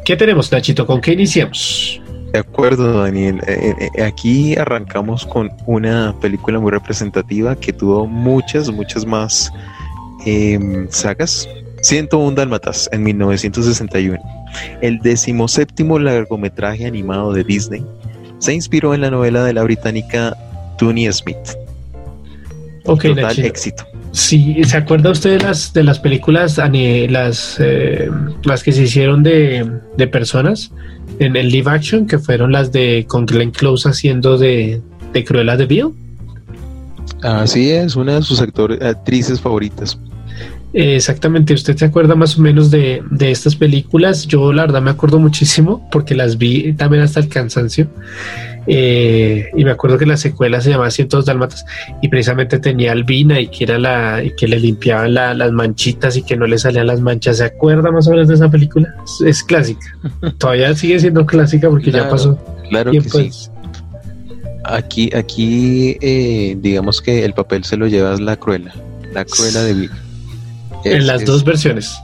¿Qué 0.04 0.16
tenemos, 0.16 0.50
Nachito? 0.52 0.86
¿Con 0.86 1.00
qué 1.00 1.12
iniciamos? 1.12 2.00
De 2.32 2.38
acuerdo, 2.38 3.02
Daniel. 3.02 3.40
Eh, 3.46 3.74
eh, 3.78 3.88
eh, 3.94 4.02
aquí 4.02 4.56
arrancamos 4.56 5.26
con 5.26 5.50
una 5.66 6.14
película 6.20 6.58
muy 6.58 6.70
representativa 6.70 7.56
que 7.56 7.72
tuvo 7.72 8.06
muchas, 8.06 8.70
muchas 8.70 9.04
más 9.04 9.52
em, 10.24 10.86
sagas. 10.90 11.48
101 11.82 12.36
Dálmatas 12.36 12.88
en 12.92 13.02
1961. 13.04 14.18
El 14.80 14.98
decimoséptimo 15.00 15.98
largometraje 15.98 16.86
animado 16.86 17.32
de 17.32 17.44
Disney 17.44 17.84
se 18.38 18.54
inspiró 18.54 18.94
en 18.94 19.02
la 19.02 19.10
novela 19.10 19.44
de 19.44 19.52
la 19.52 19.62
británica 19.62 20.36
Tony 20.78 21.10
Smith. 21.12 21.56
Ok, 22.84 23.02
Total 23.04 23.38
éxito. 23.40 23.86
Sí, 24.16 24.64
¿se 24.64 24.78
acuerda 24.78 25.10
usted 25.10 25.38
de 25.38 25.44
las, 25.44 25.74
de 25.74 25.84
las 25.84 25.98
películas, 25.98 26.56
las, 26.56 27.60
las 28.44 28.62
que 28.62 28.72
se 28.72 28.82
hicieron 28.82 29.22
de, 29.22 29.70
de 29.96 30.06
personas? 30.06 30.72
en 31.18 31.36
el 31.36 31.50
live 31.50 31.70
action, 31.70 32.06
que 32.06 32.18
fueron 32.18 32.52
las 32.52 32.72
de 32.72 33.06
con 33.08 33.26
Glenn 33.26 33.50
Close 33.50 33.88
haciendo 33.88 34.38
de, 34.38 34.82
de 35.12 35.24
Cruella 35.24 35.56
de 35.56 35.66
Bill. 35.66 35.94
Así 37.22 37.70
es, 37.70 37.96
una 37.96 38.16
de 38.16 38.22
sus 38.22 38.40
actores, 38.40 38.80
actrices 38.82 39.40
favoritas. 39.40 39.98
Exactamente, 40.78 41.54
¿usted 41.54 41.74
se 41.74 41.86
acuerda 41.86 42.14
más 42.14 42.36
o 42.36 42.42
menos 42.42 42.70
de, 42.70 43.02
de, 43.10 43.30
estas 43.30 43.56
películas? 43.56 44.26
Yo 44.26 44.52
la 44.52 44.66
verdad 44.66 44.82
me 44.82 44.90
acuerdo 44.90 45.18
muchísimo 45.18 45.88
porque 45.90 46.14
las 46.14 46.36
vi 46.36 46.74
también 46.74 47.02
hasta 47.02 47.18
el 47.18 47.30
cansancio. 47.30 47.88
Eh, 48.66 49.48
y 49.56 49.64
me 49.64 49.70
acuerdo 49.70 49.96
que 49.96 50.04
la 50.04 50.18
secuela 50.18 50.60
se 50.60 50.68
llamaba 50.68 50.90
Cientos 50.90 51.24
Dálmatas 51.24 51.64
y 52.02 52.08
precisamente 52.08 52.58
tenía 52.58 52.92
Albina 52.92 53.40
y 53.40 53.48
que 53.48 53.64
era 53.64 53.78
la 53.78 54.22
y 54.22 54.34
que 54.34 54.48
le 54.48 54.60
limpiaban 54.60 55.14
las 55.14 55.50
manchitas 55.50 56.14
y 56.18 56.22
que 56.22 56.36
no 56.36 56.46
le 56.46 56.58
salían 56.58 56.88
las 56.88 57.00
manchas. 57.00 57.38
¿Se 57.38 57.44
acuerda 57.44 57.90
más 57.90 58.06
o 58.08 58.10
menos 58.10 58.28
de 58.28 58.34
esa 58.34 58.50
película? 58.50 58.94
Es, 59.24 59.42
clásica. 59.42 59.86
Todavía 60.38 60.74
sigue 60.74 61.00
siendo 61.00 61.24
clásica 61.24 61.70
porque 61.70 61.90
ya 61.90 62.10
pasó. 62.10 62.38
Claro 62.68 62.90
que 62.90 63.00
sí. 63.00 63.30
Aquí, 64.64 65.10
aquí 65.14 65.96
eh, 66.02 66.54
digamos 66.60 67.00
que 67.00 67.24
el 67.24 67.32
papel 67.32 67.64
se 67.64 67.78
lo 67.78 67.86
lleva 67.86 68.14
la 68.16 68.36
cruela, 68.36 68.74
la 69.14 69.24
cruela 69.24 69.62
de 69.62 69.88
En 70.84 71.06
las 71.06 71.24
dos 71.24 71.44
versiones. 71.44 71.96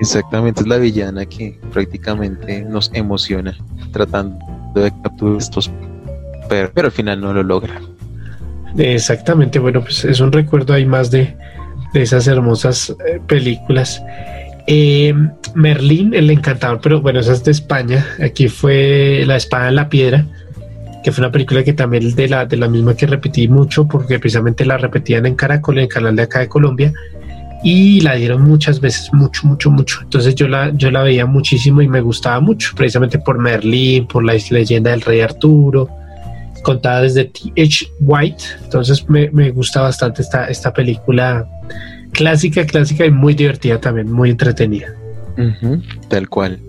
Exactamente, 0.00 0.60
es 0.60 0.66
la 0.66 0.76
villana 0.76 1.24
que 1.24 1.58
prácticamente 1.72 2.60
nos 2.62 2.90
emociona 2.92 3.56
tratando 3.92 4.38
de 4.74 4.92
capturar 5.02 5.38
estos 5.38 5.70
pero, 6.48 6.70
al 6.76 6.92
final 6.92 7.20
no 7.20 7.32
lo 7.32 7.42
logra. 7.42 7.80
Exactamente, 8.76 9.58
bueno, 9.58 9.82
pues 9.82 10.04
es 10.04 10.20
un 10.20 10.32
recuerdo 10.32 10.74
ahí 10.74 10.86
más 10.86 11.10
de, 11.10 11.34
esas 11.94 12.26
hermosas 12.26 12.94
eh, 13.06 13.20
películas. 13.26 14.02
Eh, 14.66 15.14
Merlín, 15.54 16.12
el 16.12 16.30
encantador, 16.30 16.80
pero 16.82 17.00
bueno, 17.00 17.20
esa 17.20 17.32
es 17.32 17.44
de 17.44 17.52
España. 17.52 18.04
Aquí 18.22 18.48
fue 18.48 19.24
La 19.26 19.36
espada 19.36 19.68
en 19.68 19.76
la 19.76 19.88
piedra, 19.88 20.26
que 21.02 21.10
fue 21.10 21.22
una 21.24 21.32
película 21.32 21.64
que 21.64 21.72
también 21.72 22.14
de 22.14 22.28
la, 22.28 22.44
de 22.44 22.56
la 22.56 22.68
misma 22.68 22.94
que 22.94 23.06
repetí 23.06 23.48
mucho, 23.48 23.86
porque 23.86 24.18
precisamente 24.18 24.66
la 24.66 24.76
repetían 24.76 25.24
en 25.24 25.36
Caracol, 25.36 25.78
en 25.78 25.84
el 25.84 25.88
canal 25.88 26.16
de 26.16 26.22
acá 26.22 26.40
de 26.40 26.48
Colombia, 26.48 26.92
y 27.66 28.00
la 28.00 28.14
dieron 28.14 28.42
muchas 28.42 28.80
veces, 28.80 29.12
mucho, 29.12 29.44
mucho, 29.44 29.72
mucho. 29.72 29.98
Entonces 30.02 30.36
yo 30.36 30.46
la, 30.46 30.70
yo 30.74 30.88
la 30.92 31.02
veía 31.02 31.26
muchísimo 31.26 31.82
y 31.82 31.88
me 31.88 32.00
gustaba 32.00 32.38
mucho, 32.38 32.72
precisamente 32.76 33.18
por 33.18 33.40
Merlín, 33.40 34.06
por 34.06 34.24
la 34.24 34.34
leyenda 34.50 34.92
del 34.92 35.00
rey 35.00 35.20
Arturo 35.20 35.88
contada 36.62 37.02
desde 37.02 37.24
T.H. 37.24 37.90
White. 37.98 38.44
Entonces 38.62 39.04
me, 39.08 39.50
gusta 39.50 39.80
bastante 39.80 40.22
esta, 40.22 40.46
esta 40.46 40.72
película 40.72 41.44
clásica, 42.12 42.64
clásica 42.64 43.04
y 43.04 43.10
muy 43.10 43.34
divertida 43.34 43.80
también, 43.80 44.12
muy 44.12 44.30
entretenida. 44.30 44.86
tal 46.08 46.28
cual. 46.28 46.60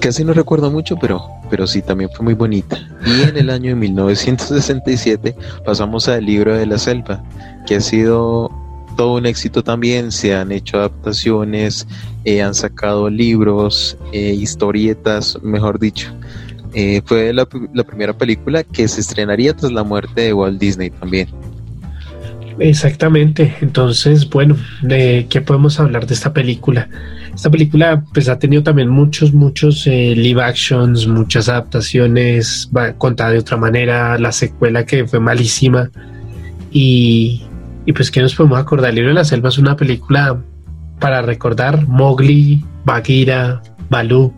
Casi 0.00 0.24
no 0.24 0.32
recuerdo 0.32 0.70
mucho, 0.70 0.96
pero, 0.96 1.22
pero 1.50 1.66
sí, 1.66 1.82
también 1.82 2.08
fue 2.16 2.24
muy 2.24 2.34
bonita. 2.34 2.78
Y 3.04 3.28
en 3.28 3.36
el 3.36 3.50
año 3.50 3.72
de 3.72 3.76
1967 3.76 5.36
pasamos 5.66 6.08
al 6.08 6.24
libro 6.24 6.56
de 6.56 6.64
la 6.64 6.78
selva, 6.78 7.22
que 7.66 7.76
ha 7.76 7.80
sido 7.82 8.50
todo 8.96 9.14
un 9.14 9.26
éxito 9.26 9.62
también. 9.62 10.12
Se 10.12 10.34
han 10.34 10.52
hecho 10.52 10.78
adaptaciones, 10.78 11.86
eh, 12.24 12.42
han 12.42 12.54
sacado 12.54 13.10
libros, 13.10 13.96
eh, 14.12 14.34
historietas, 14.38 15.38
mejor 15.42 15.78
dicho. 15.78 16.12
Eh, 16.74 17.02
fue 17.04 17.32
la, 17.32 17.44
primera 17.44 18.16
película 18.16 18.64
que 18.64 18.88
se 18.88 19.00
estrenaría 19.00 19.54
tras 19.54 19.72
la 19.72 19.82
muerte 19.82 20.22
de 20.22 20.32
Walt 20.32 20.58
Disney 20.58 20.90
también. 20.90 21.28
Exactamente, 22.58 23.56
entonces 23.62 24.28
bueno, 24.28 24.56
¿de 24.82 25.26
qué 25.28 25.40
podemos 25.40 25.80
hablar 25.80 26.06
de 26.06 26.14
esta 26.14 26.32
película? 26.32 26.88
Esta 27.34 27.50
película 27.50 28.04
pues 28.12 28.28
ha 28.28 28.38
tenido 28.38 28.62
también 28.62 28.88
muchos, 28.88 29.32
muchos 29.32 29.86
live 29.86 30.40
actions, 30.42 31.06
muchas 31.06 31.48
adaptaciones, 31.48 32.70
contada 32.98 33.30
de 33.30 33.38
otra 33.38 33.56
manera, 33.56 34.18
la 34.18 34.32
secuela 34.32 34.84
que 34.84 35.06
fue 35.06 35.18
malísima 35.18 35.90
y, 36.70 37.42
y 37.86 37.92
pues 37.92 38.10
que 38.10 38.20
nos 38.20 38.34
podemos 38.34 38.58
acordar, 38.58 38.90
el 38.90 38.96
libro 38.96 39.10
de 39.10 39.14
la 39.14 39.24
selva 39.24 39.48
es 39.48 39.58
una 39.58 39.76
película 39.76 40.40
para 41.00 41.22
recordar 41.22 41.86
Mowgli, 41.88 42.64
Bagheera, 42.84 43.62
Baloo, 43.90 44.32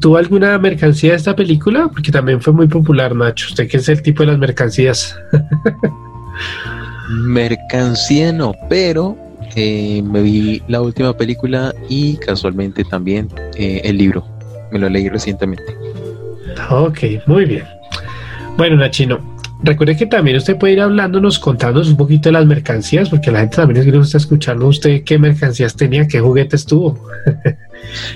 ¿Tuvo 0.00 0.16
alguna 0.16 0.58
mercancía 0.58 1.10
de 1.10 1.16
esta 1.16 1.36
película? 1.36 1.88
Porque 1.88 2.10
también 2.10 2.40
fue 2.40 2.52
muy 2.52 2.66
popular, 2.66 3.14
Nacho. 3.14 3.46
¿Usted 3.48 3.68
qué 3.68 3.76
es 3.76 3.88
el 3.88 4.02
tipo 4.02 4.22
de 4.22 4.28
las 4.28 4.38
mercancías? 4.38 5.16
mercancía 7.08 8.32
no, 8.32 8.54
pero 8.68 9.16
eh, 9.54 10.02
me 10.02 10.22
vi 10.22 10.62
la 10.68 10.80
última 10.80 11.16
película 11.16 11.74
y 11.88 12.16
casualmente 12.16 12.84
también 12.84 13.28
eh, 13.56 13.82
el 13.84 13.98
libro. 13.98 14.26
Me 14.72 14.78
lo 14.78 14.88
leí 14.88 15.08
recientemente. 15.08 15.76
Ok, 16.70 16.98
muy 17.26 17.44
bien. 17.44 17.64
Bueno, 18.56 18.76
Nachino, 18.76 19.31
Recuerde 19.62 19.96
que 19.96 20.06
también 20.06 20.36
usted 20.36 20.56
puede 20.56 20.74
ir 20.74 20.80
hablándonos, 20.80 21.38
contándonos 21.38 21.88
un 21.88 21.96
poquito 21.96 22.28
de 22.28 22.32
las 22.32 22.46
mercancías, 22.46 23.08
porque 23.08 23.30
la 23.30 23.40
gente 23.40 23.56
también 23.56 23.90
le 23.90 23.98
gusta 23.98 24.18
escucharlo 24.18 24.66
usted 24.68 25.04
qué 25.04 25.18
mercancías 25.18 25.76
tenía, 25.76 26.06
qué 26.08 26.20
juguetes 26.20 26.66
tuvo. 26.66 26.98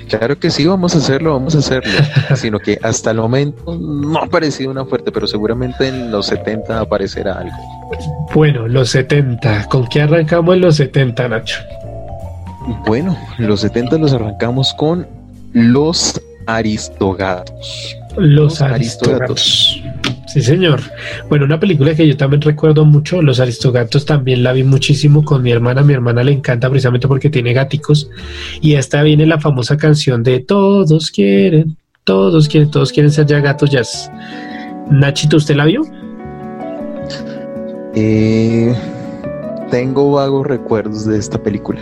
Claro 0.09 0.39
que 0.39 0.51
sí, 0.51 0.65
vamos 0.65 0.95
a 0.95 0.99
hacerlo, 0.99 1.33
vamos 1.33 1.55
a 1.55 1.59
hacerlo. 1.59 1.93
Sino 2.37 2.59
que 2.59 2.79
hasta 2.83 3.11
el 3.11 3.19
momento 3.19 3.77
no 3.77 4.19
ha 4.19 4.25
aparecido 4.25 4.71
una 4.71 4.85
fuerte, 4.85 5.11
pero 5.13 5.27
seguramente 5.27 5.89
en 5.89 6.11
los 6.11 6.27
70 6.27 6.81
aparecerá 6.81 7.41
algo. 7.41 7.57
Bueno, 8.33 8.69
los 8.69 8.91
70. 8.91 9.67
¿Con 9.67 9.87
qué 9.89 10.03
arrancamos 10.03 10.55
en 10.55 10.61
los 10.63 10.77
70, 10.77 11.29
Nacho? 11.29 11.59
Bueno, 12.87 13.19
los 13.39 13.61
70 13.61 13.99
los 13.99 14.13
arrancamos 14.13 14.75
con 14.75 15.07
los 15.53 16.21
Aristogatos. 16.47 17.97
Los, 18.17 18.63
Aristogatos. 18.63 19.83
Sí, 20.27 20.43
señor. 20.43 20.81
Bueno, 21.29 21.45
una 21.45 21.61
película 21.61 21.95
que 21.95 22.07
yo 22.07 22.17
también 22.17 22.43
recuerdo 22.43 22.85
mucho, 22.85 23.23
Los 23.23 23.39
Aristogatos, 23.39 24.05
también 24.05 24.43
la 24.43 24.53
vi 24.53 24.65
muchísimo 24.65 25.25
con 25.25 25.43
mi 25.43 25.53
hermana. 25.53 25.83
Mi 25.83 25.93
hermana 25.93 26.25
le 26.25 26.33
encanta 26.33 26.69
precisamente 26.69 27.07
porque 27.07 27.31
tiene 27.31 27.53
gáticos. 27.53 28.11
Y 28.61 28.75
esta 28.75 29.03
viene 29.03 29.25
la 29.27 29.41
famosa 29.41 29.77
canción 29.77 30.23
de 30.23 30.41
Todos 30.41 31.11
quieren, 31.11 31.77
todos 32.05 32.49
quieren, 32.49 32.71
todos 32.71 32.93
quieren 32.93 33.13
ser 33.13 33.27
ya 33.27 33.41
gatos 33.41 33.71
ya. 33.71 33.83
Nachito, 34.91 35.37
¿usted 35.37 35.57
la 35.57 35.65
vio? 35.65 35.83
Eh, 37.95 38.75
tengo 39.71 40.13
vagos 40.13 40.47
recuerdos 40.47 41.07
de 41.07 41.19
esta 41.19 41.43
película. 41.43 41.81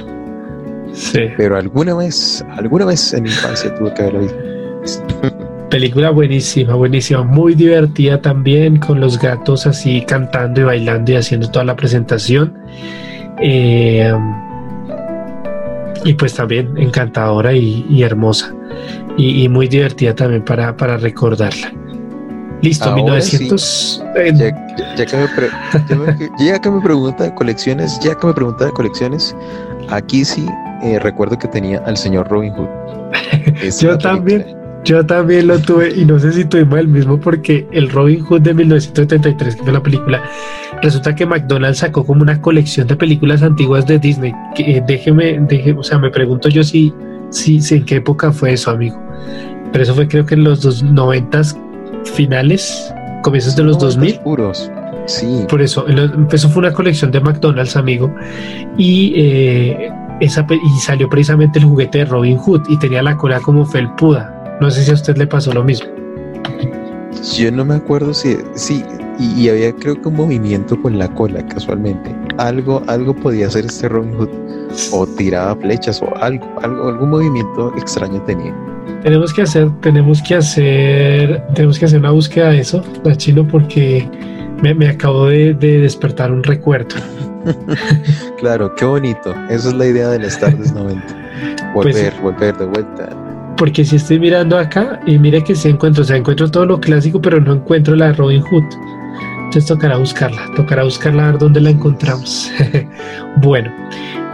Sí. 0.93 1.21
Pero 1.37 1.57
alguna 1.57 1.95
vez, 1.95 2.45
alguna 2.57 2.85
vez 2.85 3.13
en 3.15 3.25
mi 3.25 3.31
infancia 3.31 3.75
tuve 3.75 3.93
que 3.95 4.03
haberla 4.03 4.21
visto. 4.81 5.03
Película 5.75 6.11
buenísima, 6.11 6.77
buenísima, 6.77 7.25
muy 7.25 7.57
divertida 7.57 8.23
también, 8.23 8.77
con 8.77 9.01
los 9.01 9.19
gatos 9.19 9.67
así 9.67 10.03
cantando 10.07 10.61
y 10.61 10.65
bailando 10.65 11.11
y 11.11 11.17
haciendo 11.17 11.51
toda 11.51 11.65
la 11.65 11.75
presentación. 11.75 12.57
Eh, 13.41 14.15
y 16.05 16.15
pues 16.15 16.33
también 16.35 16.79
encantadora 16.79 17.53
y, 17.55 18.05
hermosa. 18.05 18.55
Y, 19.17 19.49
muy 19.49 19.67
divertida 19.67 20.15
también 20.15 20.45
para, 20.45 20.77
para 20.77 20.97
recordarla. 20.97 21.73
Listo, 22.63 22.91
Ahora 22.91 23.03
1900. 23.03 23.61
sí. 23.61 24.03
eh, 24.17 24.33
Ya, 24.79 24.95
ya 24.95 25.07
que 25.07 25.17
me 25.17 25.27
pre- 25.27 25.51
ya 25.89 25.97
me- 25.97 26.47
ya 26.47 26.61
que 26.61 26.71
me 26.71 26.81
pregunta 26.83 27.25
de 27.25 27.35
colecciones, 27.35 27.99
ya 27.99 28.15
que 28.15 28.29
me 28.29 28.33
pregunta 28.33 28.67
de 28.67 28.71
colecciones, 28.71 29.35
aquí 29.91 30.25
sí 30.25 30.47
eh, 30.85 31.01
recuerdo 31.01 31.37
que 31.37 31.49
tenía 31.49 31.79
al 31.85 31.97
señor 31.97 32.29
Robin 32.29 32.53
Hood. 32.53 32.69
Yo 33.81 33.99
también. 33.99 34.43
película. 34.43 34.64
Yo 34.85 35.05
también 35.07 35.47
lo 35.47 35.59
tuve 35.59 35.93
y 35.97 36.05
no 36.05 36.19
sé 36.19 36.33
si 36.33 36.45
tuvimos 36.45 36.79
el 36.79 36.89
mismo 36.89 37.19
porque 37.19 37.67
el 37.73 37.89
Robin 37.91 38.21
Hood 38.21 38.43
de 38.43 38.53
1973, 38.53 39.57
que 39.57 39.63
fue 39.63 39.73
la 39.73 39.83
película, 39.83 40.23
resulta 40.83 41.15
que 41.15 41.25
McDonald's 41.25 41.79
sacó 41.79 42.05
como 42.05 42.21
una 42.23 42.41
colección 42.41 42.87
de 42.87 42.95
películas 42.97 43.43
antiguas 43.43 43.87
de 43.87 43.99
Disney. 43.99 44.33
Que, 44.55 44.77
eh, 44.77 44.85
déjeme, 44.87 45.39
deje, 45.49 45.73
o 45.73 45.83
sea, 45.83 45.99
me 45.99 46.11
pregunto 46.11 46.51
yo 46.51 46.63
si, 46.63 46.93
si, 47.31 47.63
si 47.63 47.77
en 47.77 47.85
qué 47.87 47.97
época 47.97 48.31
fue 48.31 48.53
eso, 48.53 48.71
amigo. 48.71 49.01
Pero 49.73 49.83
eso 49.83 49.95
fue 49.95 50.07
creo 50.07 50.27
que 50.27 50.35
en 50.35 50.45
los 50.45 50.61
dos 50.61 50.83
noventas 50.83 51.59
finales, 52.15 52.93
comienzos 53.23 53.57
de 53.57 53.65
los 53.65 53.77
No, 53.79 53.85
2000. 53.85 54.21
puros. 54.21 54.71
Sí, 55.07 55.45
Por 55.49 55.61
eso, 55.63 55.87
eso 56.31 56.49
fue 56.49 56.61
una 56.61 56.73
colección 56.73 57.11
de 57.11 57.21
McDonald's, 57.21 57.77
amigo. 57.77 58.15
Y, 58.79 59.13
eh, 59.17 59.91
esa, 60.21 60.47
y 60.51 60.81
salió 60.81 61.09
precisamente 61.09 61.59
el 61.59 61.65
juguete 61.65 61.99
de 61.99 62.05
Robin 62.05 62.37
Hood 62.37 62.63
y 62.69 62.79
tenía 62.79 63.03
la 63.03 63.17
cola 63.17 63.41
como 63.41 63.65
felpuda. 63.67 64.31
No 64.61 64.71
sé 64.71 64.85
si 64.85 64.91
a 64.91 64.95
usted 64.95 65.17
le 65.17 65.27
pasó 65.27 65.53
lo 65.53 65.65
mismo. 65.65 65.89
yo 67.37 67.51
no 67.51 67.65
me 67.65 67.75
acuerdo 67.75 68.15
si, 68.15 68.37
sí, 68.55 68.85
y, 69.19 69.43
y 69.43 69.49
había 69.49 69.73
creo 69.73 70.01
que 70.01 70.09
un 70.09 70.17
movimiento 70.17 70.81
con 70.81 70.99
la 70.99 71.09
cola 71.09 71.45
casualmente. 71.47 72.15
Algo, 72.39 72.83
algo 72.87 73.15
podía 73.15 73.47
hacer 73.47 73.67
este 73.67 73.89
Robin 73.89 74.15
Hood, 74.15 74.29
o 74.93 75.07
tiraba 75.07 75.55
flechas, 75.57 76.03
o 76.03 76.17
algo, 76.17 76.47
algo, 76.63 76.89
algún 76.89 77.11
movimiento 77.11 77.73
extraño 77.77 78.21
tenía. 78.23 78.55
Tenemos 79.03 79.33
que 79.33 79.43
hacer, 79.43 79.71
tenemos 79.81 80.23
que 80.23 80.35
hacer, 80.35 81.43
tenemos 81.55 81.79
que 81.79 81.85
hacer 81.85 81.99
una 82.01 82.11
búsqueda 82.11 82.51
de 82.51 82.61
eso, 82.61 82.83
chino, 83.17 83.47
porque 83.47 84.09
me, 84.63 84.75
me 84.75 84.89
acabo 84.89 85.27
de, 85.27 85.55
de 85.55 85.81
despertar 85.81 86.33
un 86.33 86.43
recuerdo. 86.43 86.97
Claro, 88.39 88.75
qué 88.75 88.85
bonito. 88.85 89.35
Esa 89.51 89.69
es 89.69 89.75
la 89.75 89.87
idea 89.87 90.09
de 90.09 90.19
las 90.19 90.39
tardes 90.39 90.73
90. 90.73 91.03
Pues 91.75 91.95
Volver, 91.95 92.15
volver 92.23 92.57
de 92.57 92.67
vuelta. 92.67 93.24
Porque 93.57 93.85
si 93.85 93.97
estoy 93.97 94.19
mirando 94.19 94.59
acá 94.59 95.01
y 95.07 95.19
mire 95.19 95.45
que 95.45 95.55
sí 95.55 95.69
encuentro, 95.69 96.03
o 96.03 96.05
sea, 96.05 96.17
encuentro 96.17 96.51
todo 96.51 96.67
lo 96.67 96.81
clásico, 96.81 97.21
pero 97.21 97.41
no 97.41 97.53
encuentro 97.55 97.95
la 97.95 98.13
Robin 98.13 98.43
Hood. 98.43 98.65
Entonces 99.45 99.67
tocará 99.67 99.99
buscarla, 99.99 100.51
tocará 100.57 100.83
buscarla 100.83 101.29
a 101.29 101.31
ver 101.31 101.39
dónde 101.39 101.61
la 101.61 101.71
encontramos. 101.71 102.51
bueno, 103.37 103.71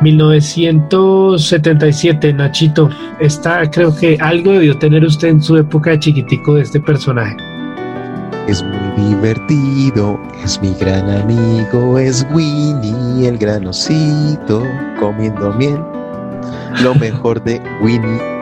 1977, 0.00 2.32
Nachito. 2.32 2.88
Esta 3.18 3.70
creo 3.70 3.94
que 3.94 4.16
algo 4.20 4.52
debió 4.52 4.78
tener 4.78 5.04
usted 5.04 5.28
en 5.28 5.42
su 5.42 5.58
época 5.58 5.90
de 5.90 5.98
chiquitico 5.98 6.54
de 6.54 6.62
este 6.62 6.80
personaje. 6.80 7.36
Es 8.48 8.64
muy 8.64 9.08
divertido, 9.08 10.18
es 10.42 10.58
mi 10.62 10.72
gran 10.80 11.10
amigo, 11.10 11.98
es 11.98 12.26
Winnie 12.32 13.28
el 13.28 13.36
gran 13.36 13.66
osito, 13.66 14.64
comiendo 14.98 15.52
miel. 15.52 15.78
Lo 16.82 16.94
mejor 16.94 17.44
de 17.44 17.60
Winnie. 17.82 18.39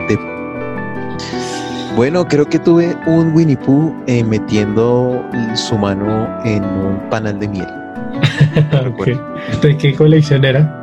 Bueno, 1.95 2.27
creo 2.27 2.45
que 2.45 2.59
tuve 2.59 2.95
un 3.07 3.33
Winnie 3.33 3.57
Pooh 3.57 3.93
eh, 4.07 4.23
metiendo 4.23 5.23
su 5.55 5.77
mano 5.77 6.27
en 6.45 6.63
un 6.63 7.09
panal 7.09 7.39
de 7.39 7.47
miel. 7.47 7.67
Ok. 8.87 9.07
¿De 9.61 9.77
qué 9.77 9.93
colección 9.95 10.43
era? 10.45 10.75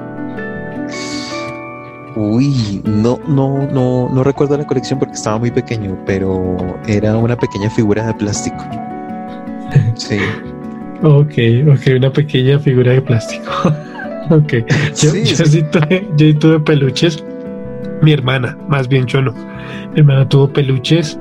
Uy, 2.15 2.81
no, 2.85 3.19
no, 3.29 3.67
no, 3.73 4.09
no 4.11 4.25
recuerdo 4.25 4.57
la 4.57 4.65
colección 4.65 4.99
porque 4.99 5.15
estaba 5.15 5.39
muy 5.39 5.51
pequeño, 5.51 5.99
pero 6.07 6.57
era 6.87 7.17
una 7.17 7.37
pequeña 7.37 7.69
figura 7.71 8.07
de 8.07 8.15
plástico. 8.15 8.57
Sí, 9.97 10.19
Ok, 11.03 11.35
ok, 11.69 11.97
una 11.97 12.11
pequeña 12.13 12.59
figura 12.59 12.93
de 12.93 13.03
plástico. 13.03 13.51
ok, 14.31 14.53
yo 14.95 15.11
Sí, 15.11 15.25
yo 15.25 15.37
sí. 15.37 15.47
sí 15.47 15.63
tuve, 15.71 16.07
yo 16.17 16.27
sí 16.27 16.35
tuve 16.35 16.61
peluches. 16.61 17.23
Mi 18.03 18.13
hermana, 18.13 18.57
más 18.69 18.89
bien 18.89 19.07
yo 19.07 19.23
no. 19.23 19.33
Mi 19.33 20.01
hermana 20.01 20.29
tuvo 20.29 20.49
peluches. 20.53 21.19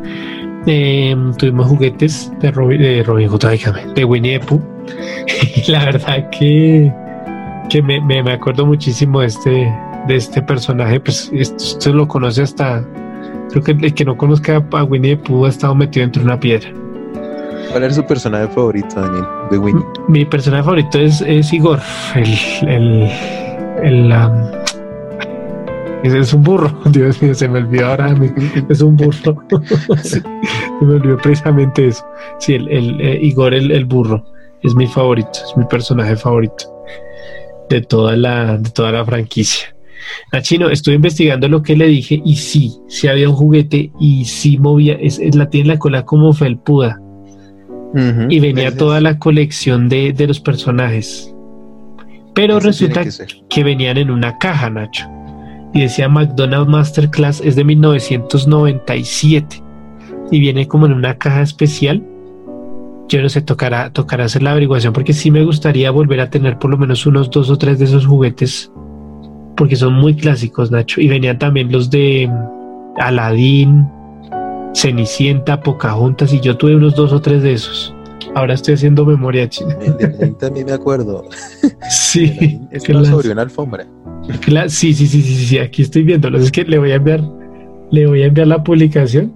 eh, 0.67 1.15
tuvimos 1.37 1.67
juguetes 1.67 2.31
de 2.41 2.51
Robin, 2.51 2.81
de 2.81 3.03
Robin 3.03 3.29
Hood, 3.29 3.43
de 3.95 4.03
Winnie 4.05 4.39
the 4.39 4.45
Pooh. 4.45 4.61
Y 5.55 5.71
la 5.71 5.85
verdad 5.85 6.29
que, 6.31 6.91
que 7.69 7.81
me, 7.81 8.01
me, 8.01 8.21
me 8.23 8.33
acuerdo 8.33 8.65
muchísimo 8.65 9.21
de 9.21 9.27
este, 9.27 9.73
de 10.07 10.15
este 10.15 10.41
personaje. 10.41 10.99
Pues 10.99 11.31
usted 11.33 11.91
lo 11.91 12.07
conoce 12.07 12.41
hasta. 12.43 12.83
Creo 13.51 13.63
que 13.63 13.71
el 13.71 13.93
que 13.93 14.03
no 14.05 14.17
conozca 14.17 14.63
a 14.71 14.83
Winnie 14.83 15.15
the 15.15 15.23
Pooh 15.23 15.45
ha 15.45 15.49
estado 15.49 15.75
metido 15.75 16.03
entre 16.03 16.23
una 16.23 16.39
piedra. 16.39 16.69
¿Cuál 17.71 17.83
era 17.83 17.93
su 17.93 18.05
personaje 18.05 18.47
favorito, 18.49 18.99
Daniel? 18.99 19.25
De 19.51 19.57
Winnie. 19.57 19.85
Mi 20.07 20.25
personaje 20.25 20.63
favorito 20.63 20.99
es, 20.99 21.21
es 21.21 21.51
Igor, 21.53 21.79
el, 22.15 22.33
el, 22.67 23.09
el, 23.83 24.11
um, 24.11 24.64
es, 26.07 26.13
es 26.13 26.33
un 26.33 26.43
burro, 26.43 26.71
Dios 26.91 27.21
mío, 27.21 27.33
se 27.33 27.47
me 27.47 27.59
olvidó 27.59 27.87
ahora, 27.87 28.15
es 28.69 28.81
un 28.81 28.95
burro, 28.97 29.43
Sí, 30.03 30.19
se 30.19 30.21
me 30.85 30.95
olvidó 30.95 31.17
precisamente 31.17 31.87
eso, 31.87 32.05
sí, 32.39 32.53
el, 32.53 32.67
el, 32.69 33.01
eh, 33.01 33.19
Igor 33.21 33.53
el, 33.53 33.71
el 33.71 33.85
burro, 33.85 34.23
es 34.63 34.73
mi 34.75 34.87
favorito, 34.87 35.29
es 35.33 35.55
mi 35.57 35.65
personaje 35.65 36.15
favorito 36.15 36.65
de 37.69 37.81
toda 37.81 38.15
la, 38.15 38.57
de 38.57 38.69
toda 38.69 38.91
la 38.91 39.03
franquicia. 39.05 39.67
A 40.31 40.39
Chino, 40.41 40.69
estuve 40.69 40.95
investigando 40.95 41.47
lo 41.47 41.63
que 41.63 41.75
le 41.75 41.87
dije 41.87 42.21
y 42.23 42.35
sí, 42.35 42.73
sí 42.87 43.07
había 43.07 43.27
un 43.27 43.35
juguete 43.35 43.91
y 43.99 44.25
sí 44.25 44.57
movía, 44.59 44.93
es, 45.01 45.17
es- 45.19 45.35
la 45.35 45.49
tiene 45.49 45.69
la 45.69 45.79
cola 45.79 46.05
como 46.05 46.31
felpuda 46.33 47.01
y 48.29 48.39
venía 48.39 48.75
toda 48.77 49.01
la 49.01 49.17
colección 49.17 49.89
de, 49.89 50.13
de 50.13 50.27
los 50.27 50.39
personajes. 50.39 51.33
Pero 52.35 52.59
resulta 52.59 53.03
que 53.03 53.09
que 53.49 53.63
venían 53.63 53.97
en 53.97 54.11
una 54.11 54.37
caja, 54.37 54.69
Nacho. 54.69 55.07
Y 55.75 55.81
decía 55.81 56.07
McDonald's 56.07 56.69
Masterclass 56.69 57.41
es 57.41 57.57
de 57.57 57.65
1997. 57.65 59.61
Y 60.31 60.39
viene 60.39 60.69
como 60.69 60.85
en 60.85 60.93
una 60.93 61.17
caja 61.17 61.41
especial. 61.41 62.01
Yo 63.09 63.21
no 63.21 63.27
sé, 63.27 63.41
tocará, 63.41 63.91
tocará 63.91 64.23
hacer 64.23 64.41
la 64.41 64.51
averiguación 64.51 64.93
porque 64.93 65.11
sí 65.11 65.29
me 65.31 65.43
gustaría 65.43 65.91
volver 65.91 66.21
a 66.21 66.29
tener 66.29 66.57
por 66.57 66.71
lo 66.71 66.77
menos 66.77 67.05
unos 67.05 67.29
dos 67.29 67.49
o 67.49 67.57
tres 67.57 67.77
de 67.77 67.85
esos 67.85 68.05
juguetes. 68.05 68.71
Porque 69.57 69.75
son 69.75 69.93
muy 69.95 70.15
clásicos, 70.15 70.71
Nacho. 70.71 71.01
Y 71.01 71.09
venían 71.09 71.37
también 71.39 71.69
los 71.69 71.89
de 71.89 72.29
mm, 72.31 73.01
Aladdin, 73.01 73.85
Cenicienta, 74.73 75.59
Pocahontas. 75.59 76.31
Y 76.31 76.39
yo 76.39 76.55
tuve 76.55 76.77
unos 76.77 76.95
dos 76.95 77.11
o 77.11 77.19
tres 77.21 77.43
de 77.43 77.51
esos. 77.51 77.93
Ahora 78.33 78.53
estoy 78.53 78.75
haciendo 78.75 79.05
memoria 79.05 79.49
china. 79.49 79.75
El 79.81 79.97
de 79.97 80.05
Aladdin 80.05 80.35
también 80.35 80.67
me 80.67 80.71
acuerdo. 80.71 81.25
Sí, 81.89 82.61
Está 82.71 82.93
claro. 82.93 83.05
sobre 83.05 83.31
una 83.31 83.41
alfombra. 83.41 83.85
Sí, 84.67 84.93
sí, 84.93 85.07
sí, 85.07 85.21
sí, 85.21 85.45
sí, 85.45 85.57
aquí 85.59 85.81
estoy 85.81 86.03
viéndolo. 86.03 86.37
Es 86.37 86.51
que 86.51 86.63
le 86.63 86.77
voy 86.77 86.91
a 86.91 86.95
enviar, 86.95 87.21
le 87.91 88.07
voy 88.07 88.23
a 88.23 88.25
enviar 88.27 88.47
la 88.47 88.63
publicación 88.63 89.33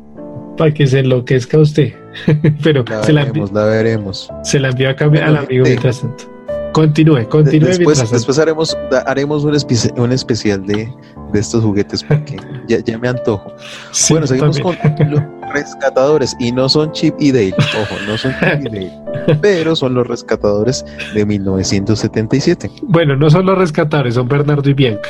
para 0.58 0.74
que 0.74 0.88
se 0.88 1.00
enloquezca 1.00 1.58
usted. 1.60 1.94
pero 2.64 2.84
La 2.90 3.04
se 3.04 3.14
la, 3.14 3.26
veremos, 3.26 3.52
la 3.52 3.66
veremos. 3.66 4.30
se 4.44 4.60
la 4.60 4.70
envió 4.70 4.90
a 4.90 4.96
cambio 4.96 5.24
al 5.24 5.38
amigo 5.38 5.66
mientras 5.66 6.02
tanto. 6.02 6.39
Continúe, 6.74 7.28
continúe 7.30 7.68
después 7.68 8.12
después 8.12 8.38
haremos, 8.40 8.78
haremos 9.06 9.44
un, 9.44 9.54
espe- 9.54 9.92
un 10.00 10.12
especial 10.12 10.66
de, 10.66 10.88
de 11.34 11.40
estos 11.40 11.64
juguetes 11.64 12.04
porque 12.04 12.38
ya, 12.68 12.80
ya 12.80 12.98
me 12.98 13.08
antojo. 13.08 13.52
Sí, 13.92 14.14
bueno, 14.14 14.28
seguimos 14.28 14.58
también. 14.62 14.96
con 14.98 15.12
los 15.12 15.24
rescatadores 15.54 16.36
y 16.40 16.52
no 16.52 16.70
son 16.70 16.92
Chip 16.92 17.16
y 17.20 17.32
Dale, 17.32 17.54
ojo, 17.58 17.96
no 18.08 18.18
son 18.18 18.34
Chip 18.40 18.62
y 18.62 18.70
Dale, 18.70 18.92
pero 19.42 19.76
son 19.76 19.96
los 19.96 20.06
rescatadores 20.08 20.86
de 21.16 21.26
1977. 21.26 22.70
Bueno, 22.84 23.16
no 23.16 23.30
son 23.32 23.46
los 23.48 23.58
rescatadores, 23.58 24.14
son 24.14 24.28
Bernardo 24.28 24.70
y 24.70 24.74
Bianca. 24.74 25.10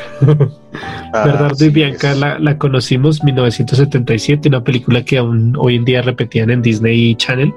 Ah, 1.14 1.26
Bernardo 1.26 1.66
y 1.66 1.70
Bianca 1.70 2.14
la, 2.16 2.40
la 2.40 2.58
conocimos 2.58 3.20
en 3.20 3.26
1977, 3.28 4.48
una 4.48 4.64
película 4.64 5.04
que 5.04 5.18
aún 5.18 5.56
hoy 5.58 5.76
en 5.76 5.84
día 5.86 6.02
repetían 6.02 6.50
en 6.52 6.62
Disney 6.62 7.16
Channel. 7.16 7.54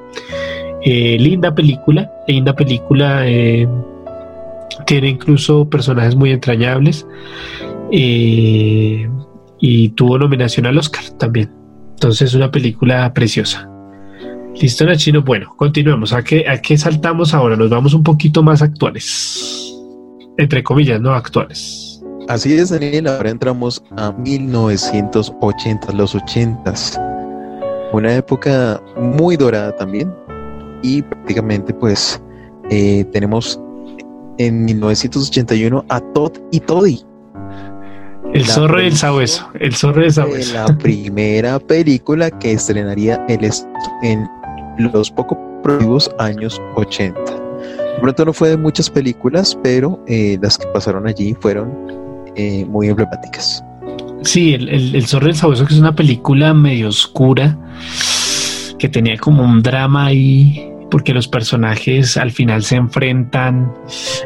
Eh, 0.84 1.16
linda 1.20 1.54
película, 1.54 2.10
linda 2.26 2.52
película. 2.54 3.22
eh, 3.28 3.68
tiene 4.86 5.08
incluso 5.08 5.68
personajes 5.68 6.16
muy 6.16 6.30
entrañables. 6.30 7.06
eh, 7.90 9.08
y 9.64 9.90
tuvo 9.90 10.18
nominación 10.18 10.66
al 10.66 10.76
Oscar 10.76 11.04
también. 11.18 11.48
Entonces, 11.92 12.34
una 12.34 12.50
película 12.50 13.14
preciosa. 13.14 13.70
Listo, 14.60 14.84
Nachino. 14.84 15.22
Bueno, 15.22 15.54
continuemos. 15.56 16.12
¿A 16.12 16.22
qué, 16.24 16.44
¿A 16.48 16.60
qué 16.60 16.76
saltamos 16.76 17.32
ahora? 17.32 17.56
Nos 17.56 17.70
vamos 17.70 17.94
un 17.94 18.02
poquito 18.02 18.42
más 18.42 18.60
actuales. 18.60 19.72
Entre 20.36 20.64
comillas, 20.64 21.00
no 21.00 21.12
actuales. 21.14 22.02
Así 22.28 22.52
es, 22.54 22.70
Daniel. 22.70 23.06
Ahora 23.06 23.30
entramos 23.30 23.82
a 23.96 24.10
1980, 24.10 25.92
los 25.92 26.16
80s. 26.16 27.00
Una 27.92 28.16
época 28.16 28.82
muy 28.96 29.36
dorada 29.36 29.74
también. 29.76 30.12
Y 30.82 31.02
prácticamente, 31.02 31.72
pues, 31.72 32.20
eh, 32.68 33.04
tenemos 33.12 33.60
en 34.38 34.64
1981 34.64 35.84
a 35.88 36.00
Todd 36.12 36.32
y 36.50 36.60
Toddy. 36.60 37.00
El 38.34 38.42
La 38.42 38.48
zorro 38.48 38.82
y 38.82 38.86
el 38.86 38.96
sabueso. 38.96 39.48
El 39.60 39.74
zorro 39.74 40.02
y 40.02 40.06
el 40.06 40.12
sabueso. 40.12 40.54
la 40.54 40.66
primera 40.78 41.58
película 41.58 42.30
que 42.30 42.52
estrenaría 42.52 43.24
el 43.28 43.44
est- 43.44 43.66
en 44.02 44.26
los 44.78 45.10
poco 45.10 45.36
productivos 45.62 46.10
años 46.18 46.60
80. 46.76 47.20
De 47.20 48.00
pronto 48.00 48.24
no 48.24 48.32
fue 48.32 48.48
de 48.48 48.56
muchas 48.56 48.88
películas, 48.88 49.56
pero 49.62 50.02
eh, 50.08 50.38
las 50.40 50.56
que 50.58 50.66
pasaron 50.68 51.06
allí 51.06 51.36
fueron 51.40 51.70
eh, 52.36 52.64
muy 52.64 52.88
emblemáticas. 52.88 53.62
Sí, 54.22 54.54
el, 54.54 54.68
el, 54.68 54.94
el 54.96 55.06
zorro 55.06 55.26
y 55.26 55.30
el 55.30 55.36
sabueso, 55.36 55.66
que 55.66 55.74
es 55.74 55.80
una 55.80 55.94
película 55.94 56.54
medio 56.54 56.88
oscura, 56.88 57.58
que 58.78 58.88
tenía 58.88 59.16
como 59.18 59.44
un 59.44 59.62
drama 59.62 60.06
ahí, 60.06 60.71
porque 60.92 61.14
los 61.14 61.26
personajes 61.26 62.18
al 62.18 62.30
final 62.30 62.62
se 62.62 62.76
enfrentan. 62.76 63.72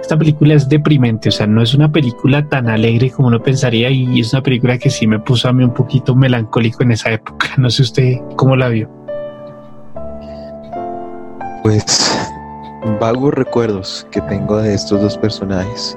Esta 0.01 0.19
película 0.19 0.55
es 0.55 0.69
deprimente, 0.69 1.29
o 1.29 1.33
sea, 1.33 1.47
no 1.47 1.63
es 1.63 1.73
una 1.75 1.93
película 1.93 2.47
tan 2.49 2.69
alegre 2.69 3.09
como 3.09 3.29
uno 3.29 3.41
pensaría, 3.41 3.89
y 3.89 4.19
es 4.19 4.33
una 4.33 4.43
película 4.43 4.77
que 4.77 4.91
sí 4.91 5.07
me 5.07 5.21
puso 5.21 5.49
a 5.49 5.53
mí 5.53 5.63
un 5.63 5.73
poquito 5.73 6.17
melancólico 6.17 6.83
en 6.83 6.91
esa 6.91 7.13
época. 7.13 7.47
No 7.57 7.71
sé 7.71 7.83
usted 7.83 8.17
cómo 8.35 8.57
la 8.57 8.69
vio. 8.69 8.91
Pues 11.63 12.29
vagos 13.01 13.35
recuerdos 13.35 14.07
que 14.11 14.21
tengo 14.23 14.59
de 14.59 14.75
estos 14.75 15.01
dos 15.01 15.17
personajes, 15.17 15.97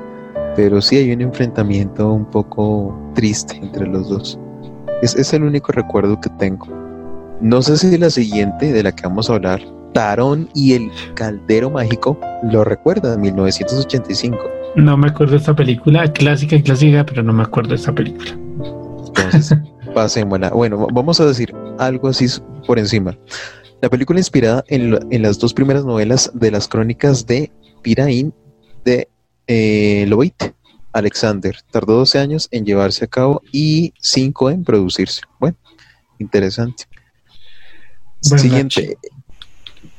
pero 0.56 0.82
sí 0.82 0.98
hay 0.98 1.12
un 1.12 1.22
enfrentamiento 1.22 2.14
un 2.14 2.26
poco 2.26 2.96
triste 3.16 3.56
entre 3.56 3.88
los 3.88 4.08
dos. 4.08 4.40
Es, 5.02 5.16
es 5.16 5.34
el 5.34 5.44
único 5.44 5.72
recuerdo 5.72 6.22
que 6.22 6.30
tengo. 6.38 6.68
No 7.42 7.64
sé 7.64 7.76
si 7.78 7.98
la 7.98 8.12
siguiente 8.12 8.72
de 8.72 8.84
la 8.84 8.92
que 8.92 9.04
vamos 9.08 9.30
a 9.30 9.34
hablar, 9.34 9.62
Tarón 10.00 10.50
y 10.56 10.76
el 10.76 10.90
Caldero 11.14 11.70
Mágico, 11.70 12.18
lo 12.44 12.64
recuerda, 12.64 13.18
1985. 13.18 14.38
No 14.78 14.96
me 14.96 15.10
acuerdo 15.10 15.34
de 15.34 15.40
esta 15.40 15.54
película, 15.54 16.10
clásica, 16.14 16.58
clásica, 16.62 17.06
pero 17.06 17.22
no 17.22 17.34
me 17.34 17.44
acuerdo 17.44 17.72
de 17.72 17.76
esta 17.76 17.92
película. 17.94 18.32
Entonces, 18.32 19.58
pasémosla. 19.94 20.52
Bueno, 20.52 20.88
vamos 20.94 21.20
a 21.20 21.26
decir 21.26 21.54
algo 21.80 22.08
así 22.08 22.28
por 22.66 22.80
encima. 22.80 23.18
La 23.82 23.90
película 23.90 24.22
inspirada 24.22 24.64
en, 24.70 24.92
lo- 24.92 25.00
en 25.12 25.22
las 25.22 25.38
dos 25.38 25.54
primeras 25.54 25.84
novelas 25.84 26.32
de 26.34 26.50
las 26.50 26.70
crónicas 26.70 27.26
de 27.26 27.52
Piraín 27.82 28.34
de 28.86 29.10
eh, 29.48 30.06
Loit 30.08 30.42
Alexander. 30.94 31.58
Tardó 31.72 31.96
12 31.98 32.20
años 32.20 32.48
en 32.52 32.64
llevarse 32.66 33.04
a 33.04 33.08
cabo 33.10 33.42
y 33.52 33.94
5 34.00 34.50
en 34.52 34.64
producirse. 34.64 35.24
Bueno, 35.42 35.58
interesante. 36.20 36.86
Siguiente. 38.22 38.98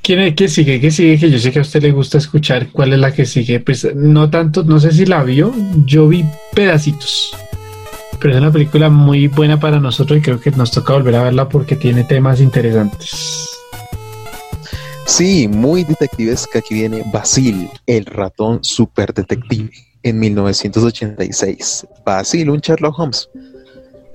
¿Quién, 0.03 0.35
¿Qué 0.35 0.49
sigue? 0.49 0.81
¿Qué 0.81 0.91
sigue? 0.91 1.19
Que 1.19 1.31
yo 1.31 1.39
sé 1.39 1.53
que 1.53 1.59
a 1.59 1.63
usted 1.63 1.83
le 1.83 1.93
gusta 1.93 2.19
escuchar. 2.19 2.69
¿Cuál 2.71 2.95
es 2.95 2.99
la 2.99 3.13
que 3.13 3.27
sigue? 3.27 3.61
Pues 3.61 3.95
no 3.95 4.31
tanto, 4.31 4.65
no 4.65 4.81
sé 4.81 4.93
si 4.93 5.05
la 5.05 5.23
vio. 5.23 5.53
Yo 5.85 6.09
vi 6.09 6.25
pedacitos. 6.55 7.37
Pero 8.19 8.35
es 8.35 8.41
una 8.41 8.51
película 8.51 8.91
muy 8.91 9.29
buena 9.29 9.59
para 9.61 9.79
nosotros 9.79 10.19
y 10.19 10.23
creo 10.23 10.41
que 10.41 10.51
nos 10.53 10.71
toca 10.71 10.95
volver 10.95 11.17
a 11.17 11.23
verla 11.23 11.49
porque 11.49 11.77
tiene 11.77 12.05
temas 12.05 12.41
interesantes. 12.41 13.49
Sí, 15.07 15.49
muy 15.49 15.85
detectivesca. 15.85 16.61
Aquí 16.61 16.75
viene 16.75 17.03
Basil, 17.13 17.69
el 17.87 18.07
ratón 18.07 18.63
super 18.63 19.13
detective, 19.13 19.71
en 20.03 20.19
1986. 20.19 21.87
Basil, 22.05 22.51
un 22.51 22.61
Sherlock 22.61 22.99
Holmes. 22.99 23.29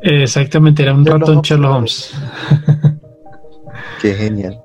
Exactamente, 0.02 0.84
era 0.84 0.94
un 0.94 1.04
Sherlock 1.04 1.22
ratón 1.22 1.36
Holmes. 1.38 1.50
Sherlock 1.50 1.76
Holmes. 1.76 2.12
Qué 4.02 4.14
genial. 4.14 4.65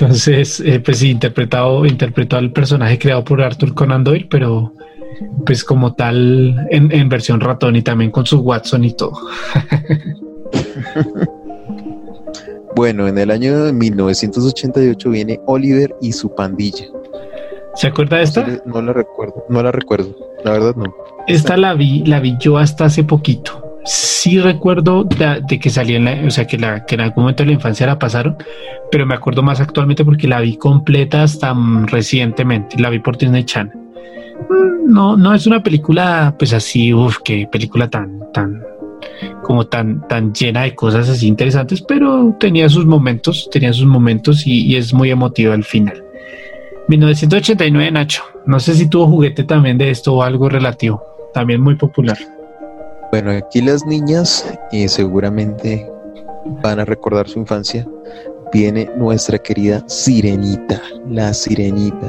Entonces, 0.00 0.60
eh, 0.60 0.80
pues 0.80 0.98
sí, 1.00 1.10
interpretado, 1.10 1.84
interpretó 1.84 2.38
al 2.38 2.52
personaje 2.52 2.98
creado 2.98 3.22
por 3.22 3.42
Arthur 3.42 3.74
Conan 3.74 4.02
Doyle, 4.02 4.26
pero 4.30 4.72
pues 5.44 5.62
como 5.62 5.94
tal 5.94 6.66
en, 6.70 6.90
en 6.90 7.10
versión 7.10 7.38
ratón 7.38 7.76
y 7.76 7.82
también 7.82 8.10
con 8.10 8.24
su 8.24 8.40
Watson 8.40 8.84
y 8.84 8.94
todo. 8.94 9.12
Bueno, 12.76 13.08
en 13.08 13.18
el 13.18 13.32
año 13.32 13.64
de 13.64 13.72
1988 13.72 15.10
viene 15.10 15.40
Oliver 15.46 15.94
y 16.00 16.12
su 16.12 16.32
pandilla. 16.34 16.86
¿Se 17.74 17.88
acuerda 17.88 18.18
de 18.18 18.22
esta? 18.22 18.46
no 18.64 18.80
la 18.80 18.92
recuerdo, 18.92 19.44
no 19.48 19.60
la 19.60 19.72
recuerdo, 19.72 20.16
la 20.44 20.52
verdad 20.52 20.76
no. 20.76 20.94
Esta 21.26 21.56
la 21.56 21.74
vi, 21.74 22.04
la 22.06 22.20
vi 22.20 22.36
yo 22.38 22.58
hasta 22.58 22.84
hace 22.84 23.02
poquito. 23.02 23.69
Sí 23.84 24.38
recuerdo 24.38 25.04
de, 25.04 25.58
que 25.58 25.70
salió 25.70 25.96
en 25.96 26.04
la, 26.04 26.22
o 26.26 26.30
sea, 26.30 26.46
que, 26.46 26.58
la, 26.58 26.84
que 26.84 26.96
en 26.96 27.00
algún 27.00 27.24
momento 27.24 27.42
de 27.42 27.48
la 27.48 27.54
infancia 27.54 27.86
la 27.86 27.98
pasaron, 27.98 28.36
pero 28.90 29.06
me 29.06 29.14
acuerdo 29.14 29.42
más 29.42 29.60
actualmente 29.60 30.04
porque 30.04 30.28
la 30.28 30.40
vi 30.40 30.56
completa 30.56 31.22
hasta 31.22 31.54
mm, 31.54 31.86
recientemente. 31.86 32.78
La 32.78 32.90
vi 32.90 32.98
por 32.98 33.16
Disney 33.16 33.44
Channel. 33.44 33.74
Mm, 33.76 34.92
No, 34.92 35.16
no 35.16 35.34
es 35.34 35.46
una 35.46 35.62
película, 35.62 36.34
pues 36.38 36.52
así, 36.52 36.92
uff, 36.92 37.18
qué 37.24 37.48
película 37.50 37.88
tan, 37.88 38.20
tan, 38.32 38.62
como 39.42 39.66
tan, 39.66 40.06
tan 40.08 40.32
llena 40.34 40.62
de 40.62 40.74
cosas 40.74 41.08
así 41.08 41.26
interesantes, 41.26 41.80
pero 41.82 42.36
tenía 42.38 42.68
sus 42.68 42.84
momentos, 42.84 43.48
tenía 43.50 43.72
sus 43.72 43.86
momentos 43.86 44.46
y, 44.46 44.76
es 44.76 44.92
muy 44.92 45.10
emotiva 45.10 45.54
al 45.54 45.64
final. 45.64 46.04
1989, 46.88 47.90
Nacho. 47.92 48.22
No 48.46 48.60
sé 48.60 48.74
si 48.74 48.88
tuvo 48.88 49.06
juguete 49.06 49.44
también 49.44 49.78
de 49.78 49.90
esto 49.90 50.14
o 50.14 50.22
algo 50.22 50.48
relativo. 50.48 51.02
También 51.32 51.60
muy 51.60 51.76
popular. 51.76 52.18
Bueno, 53.10 53.30
aquí 53.32 53.60
las 53.60 53.84
niñas 53.86 54.46
eh, 54.72 54.88
seguramente 54.88 55.90
van 56.62 56.80
a 56.80 56.84
recordar 56.84 57.28
su 57.28 57.38
infancia. 57.40 57.86
Viene 58.52 58.88
nuestra 58.96 59.38
querida 59.38 59.82
Sirenita, 59.86 60.80
la 61.08 61.32
Sirenita, 61.32 62.08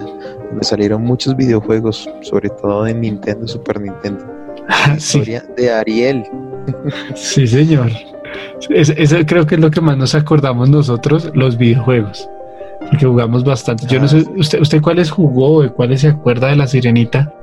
donde 0.50 0.64
salieron 0.64 1.04
muchos 1.04 1.36
videojuegos, 1.36 2.10
sobre 2.22 2.50
todo 2.50 2.84
de 2.84 2.94
Nintendo, 2.94 3.48
Super 3.48 3.80
Nintendo. 3.82 4.26
Sí, 4.98 5.18
Historia 5.20 5.44
de 5.58 5.72
Ariel. 5.72 6.24
sí, 7.16 7.46
señor. 7.48 7.90
Es- 8.70 8.90
Eso 8.90 9.18
creo 9.26 9.46
que 9.46 9.56
es 9.56 9.62
lo 9.62 9.70
que 9.72 9.82
más 9.82 9.98
nos 9.98 10.16
acordamos 10.16 10.70
nosotros, 10.70 11.30
los 11.34 11.58
videojuegos. 11.58 12.30
Porque 12.90 13.06
jugamos 13.06 13.44
bastante. 13.44 13.86
Yo 13.88 14.00
no 14.00 14.06
Ah, 14.06 14.10
sé. 14.10 14.26
¿usted, 14.38 14.62
¿usted 14.62 14.82
cuáles 14.82 15.12
jugó 15.12 15.56
o 15.58 15.62
de 15.64 15.70
cuáles 15.70 16.02
se 16.02 16.08
acuerda 16.10 16.48
de 16.48 16.56
la 16.56 16.68
sirenita? 16.68 17.34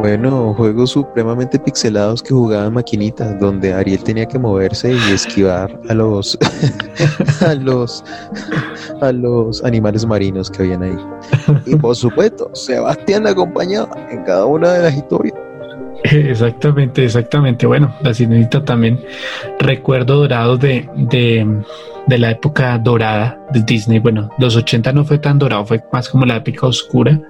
Bueno, 0.00 0.54
juegos 0.54 0.92
supremamente 0.92 1.58
pixelados 1.58 2.22
que 2.22 2.30
jugaban 2.30 2.72
maquinitas, 2.72 3.38
donde 3.38 3.74
Ariel 3.74 4.02
tenía 4.02 4.24
que 4.24 4.38
moverse 4.38 4.94
y 4.94 5.12
esquivar 5.12 5.78
a 5.90 5.94
los 5.94 6.38
a 7.46 7.54
los 7.54 8.02
a 9.02 9.12
los 9.12 9.62
animales 9.62 10.06
marinos 10.06 10.50
que 10.50 10.62
habían 10.62 10.84
ahí. 10.84 10.96
Y 11.66 11.76
por 11.76 11.94
supuesto, 11.94 12.50
Sebastián 12.54 13.24
la 13.24 13.30
acompañaba 13.30 13.90
en 14.10 14.24
cada 14.24 14.46
una 14.46 14.72
de 14.72 14.82
las 14.84 14.96
historias. 14.96 15.34
Exactamente, 16.04 17.04
exactamente. 17.04 17.66
Bueno, 17.66 17.94
la 18.00 18.14
sirenita 18.14 18.64
también. 18.64 18.98
Recuerdo 19.58 20.20
dorado 20.20 20.56
de, 20.56 20.88
de, 20.96 21.62
de 22.06 22.18
la 22.18 22.30
época 22.30 22.78
dorada 22.78 23.38
de 23.52 23.62
Disney. 23.64 23.98
Bueno, 23.98 24.30
los 24.38 24.56
80 24.56 24.94
no 24.94 25.04
fue 25.04 25.18
tan 25.18 25.38
dorado, 25.38 25.66
fue 25.66 25.84
más 25.92 26.08
como 26.08 26.24
la 26.24 26.36
época 26.36 26.68
oscura. 26.68 27.20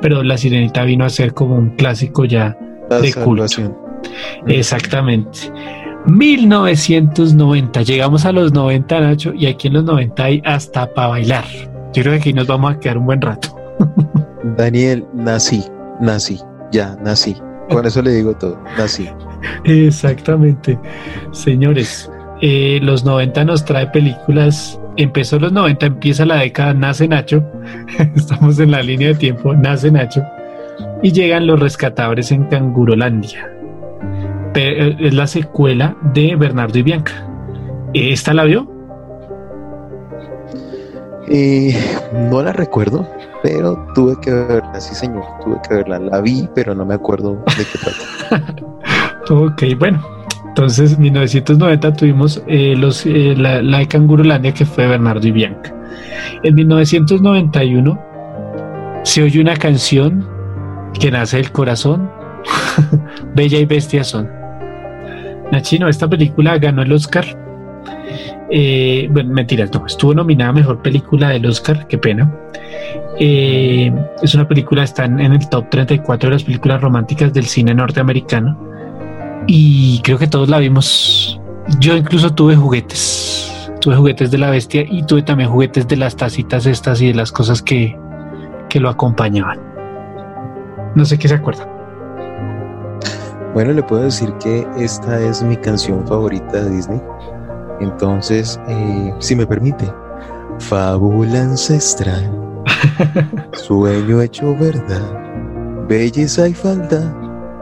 Pero 0.00 0.22
la 0.22 0.36
sirenita 0.36 0.84
vino 0.84 1.04
a 1.04 1.08
ser 1.10 1.32
como 1.34 1.56
un 1.56 1.70
clásico 1.76 2.24
ya 2.24 2.56
La 2.90 3.00
De 3.00 3.12
culto. 3.12 3.48
salvación. 3.48 3.76
Exactamente. 4.46 5.38
1990. 6.06 7.82
Llegamos 7.82 8.24
a 8.26 8.32
los 8.32 8.52
90, 8.52 9.00
Nacho, 9.00 9.32
y 9.34 9.46
aquí 9.46 9.68
en 9.68 9.74
los 9.74 9.84
90 9.84 10.24
hay 10.24 10.42
hasta 10.44 10.92
para 10.92 11.08
bailar. 11.08 11.44
Yo 11.92 12.02
creo 12.02 12.12
que 12.12 12.18
aquí 12.18 12.32
nos 12.32 12.46
vamos 12.46 12.74
a 12.74 12.78
quedar 12.80 12.98
un 12.98 13.06
buen 13.06 13.20
rato. 13.22 13.56
Daniel, 14.56 15.04
nací, 15.14 15.64
nací, 16.00 16.38
ya, 16.70 16.96
nací. 17.02 17.36
Con 17.70 17.86
eso 17.86 18.02
le 18.02 18.10
digo 18.10 18.34
todo, 18.34 18.58
nací. 18.76 19.08
Exactamente. 19.64 20.78
Señores, 21.32 22.10
eh, 22.42 22.78
los 22.82 23.04
90 23.04 23.44
nos 23.44 23.64
trae 23.64 23.86
películas. 23.86 24.78
Empezó 24.96 25.40
los 25.40 25.52
90, 25.52 25.86
empieza 25.86 26.24
la 26.24 26.36
década, 26.36 26.72
nace 26.72 27.08
Nacho. 27.08 27.44
Estamos 28.14 28.58
en 28.60 28.70
la 28.70 28.82
línea 28.82 29.08
de 29.08 29.14
tiempo, 29.14 29.54
nace 29.54 29.90
Nacho. 29.90 30.22
Y 31.02 31.12
llegan 31.12 31.46
los 31.46 31.58
rescatadores 31.58 32.30
en 32.30 32.44
Cangurolandia. 32.44 33.50
Pero, 34.52 34.84
eh, 34.84 34.96
es 35.00 35.14
la 35.14 35.26
secuela 35.26 35.96
de 36.14 36.36
Bernardo 36.36 36.78
y 36.78 36.82
Bianca. 36.82 37.12
¿Esta 37.92 38.34
la 38.34 38.44
vio? 38.44 38.70
Eh, 41.26 41.74
no 42.30 42.42
la 42.42 42.52
recuerdo, 42.52 43.08
pero 43.42 43.86
tuve 43.94 44.20
que 44.20 44.30
verla, 44.30 44.80
sí 44.80 44.94
señor, 44.94 45.24
tuve 45.42 45.58
que 45.66 45.74
verla. 45.74 45.98
La 45.98 46.20
vi, 46.20 46.48
pero 46.54 46.74
no 46.74 46.84
me 46.84 46.94
acuerdo 46.94 47.42
de 47.56 47.64
qué 47.64 47.78
trata. 47.78 48.54
ok, 49.30 49.62
bueno. 49.78 50.13
Entonces, 50.54 50.92
en 50.92 51.00
1990 51.00 51.94
tuvimos 51.94 52.40
eh, 52.46 52.76
los, 52.76 53.04
eh, 53.06 53.34
la, 53.36 53.60
la 53.60 53.78
de 53.78 53.88
Cangurolandia 53.88 54.54
que 54.54 54.64
fue 54.64 54.86
Bernardo 54.86 55.26
y 55.26 55.32
Bianca. 55.32 55.74
En 56.44 56.54
1991 56.54 58.00
se 59.02 59.24
oye 59.24 59.40
una 59.40 59.56
canción 59.56 60.24
que 61.00 61.10
nace 61.10 61.38
del 61.38 61.50
corazón. 61.50 62.08
Bella 63.34 63.58
y 63.58 63.64
bestia 63.64 64.04
son. 64.04 64.30
Nachino, 65.50 65.88
esta 65.88 66.06
película 66.06 66.56
ganó 66.58 66.82
el 66.82 66.92
Oscar. 66.92 67.24
Eh, 68.48 69.08
bueno, 69.10 69.34
mentira, 69.34 69.66
no, 69.74 69.86
estuvo 69.86 70.14
nominada 70.14 70.50
a 70.50 70.52
mejor 70.52 70.82
película 70.82 71.30
del 71.30 71.46
Oscar, 71.46 71.88
qué 71.88 71.98
pena. 71.98 72.32
Eh, 73.18 73.92
es 74.22 74.34
una 74.36 74.46
película, 74.46 74.84
está 74.84 75.04
en 75.04 75.18
el 75.18 75.48
top 75.48 75.68
34 75.68 76.30
de 76.30 76.36
las 76.36 76.44
películas 76.44 76.80
románticas 76.80 77.32
del 77.32 77.46
cine 77.46 77.74
norteamericano. 77.74 78.73
Y 79.46 80.00
creo 80.02 80.18
que 80.18 80.26
todos 80.26 80.48
la 80.48 80.58
vimos. 80.58 81.40
Yo 81.80 81.96
incluso 81.96 82.32
tuve 82.32 82.56
juguetes. 82.56 83.70
Tuve 83.80 83.96
juguetes 83.96 84.30
de 84.30 84.38
la 84.38 84.50
bestia 84.50 84.84
y 84.88 85.02
tuve 85.02 85.22
también 85.22 85.50
juguetes 85.50 85.86
de 85.86 85.96
las 85.96 86.16
tacitas 86.16 86.66
estas 86.66 87.02
y 87.02 87.08
de 87.08 87.14
las 87.14 87.30
cosas 87.32 87.62
que, 87.62 87.98
que 88.70 88.80
lo 88.80 88.88
acompañaban. 88.88 89.60
No 90.94 91.04
sé 91.04 91.18
qué 91.18 91.28
se 91.28 91.34
acuerdan. 91.34 91.68
Bueno, 93.52 93.72
le 93.72 93.82
puedo 93.82 94.02
decir 94.02 94.32
que 94.42 94.66
esta 94.76 95.20
es 95.20 95.42
mi 95.42 95.56
canción 95.56 96.06
favorita 96.06 96.64
de 96.64 96.70
Disney. 96.70 97.00
Entonces, 97.80 98.58
eh, 98.68 99.14
si 99.18 99.36
me 99.36 99.46
permite, 99.46 99.92
fábula 100.58 101.42
ancestral, 101.42 102.30
sueño 103.52 104.22
hecho 104.22 104.56
verdad, 104.56 105.86
belleza 105.88 106.48
y 106.48 106.54
falda, 106.54 107.14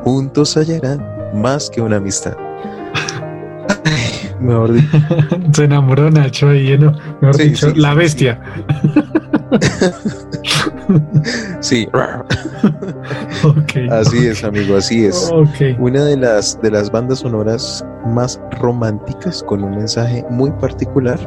juntos 0.05 0.57
hallarán 0.57 1.13
más 1.33 1.71
que 1.71 1.81
una 1.81 1.97
amistad. 1.97 2.37
Ay, 3.85 4.31
mejor 4.41 4.73
dicho, 4.73 4.99
Se 5.55 5.65
enamoró 5.65 6.11
Nacho 6.11 6.49
ahí, 6.49 6.77
¿no? 6.79 6.93
Mejor 7.21 7.37
Sí, 7.37 7.49
dicho, 7.51 7.71
sí, 7.71 7.79
la 7.79 7.95
bestia. 7.95 8.41
sí, 11.61 11.87
así 13.91 14.27
es, 14.27 14.45
amigo, 14.45 14.77
así 14.77 15.05
es. 15.05 15.31
Una 15.79 16.05
de 16.05 16.17
las, 16.17 16.61
de 16.63 16.71
las 16.71 16.91
bandas 16.91 17.21
sonoras 17.21 17.85
más 18.07 18.41
románticas 18.61 19.43
con 19.43 19.63
un 19.63 19.77
mensaje 19.77 20.25
muy 20.31 20.51
particular 20.53 21.19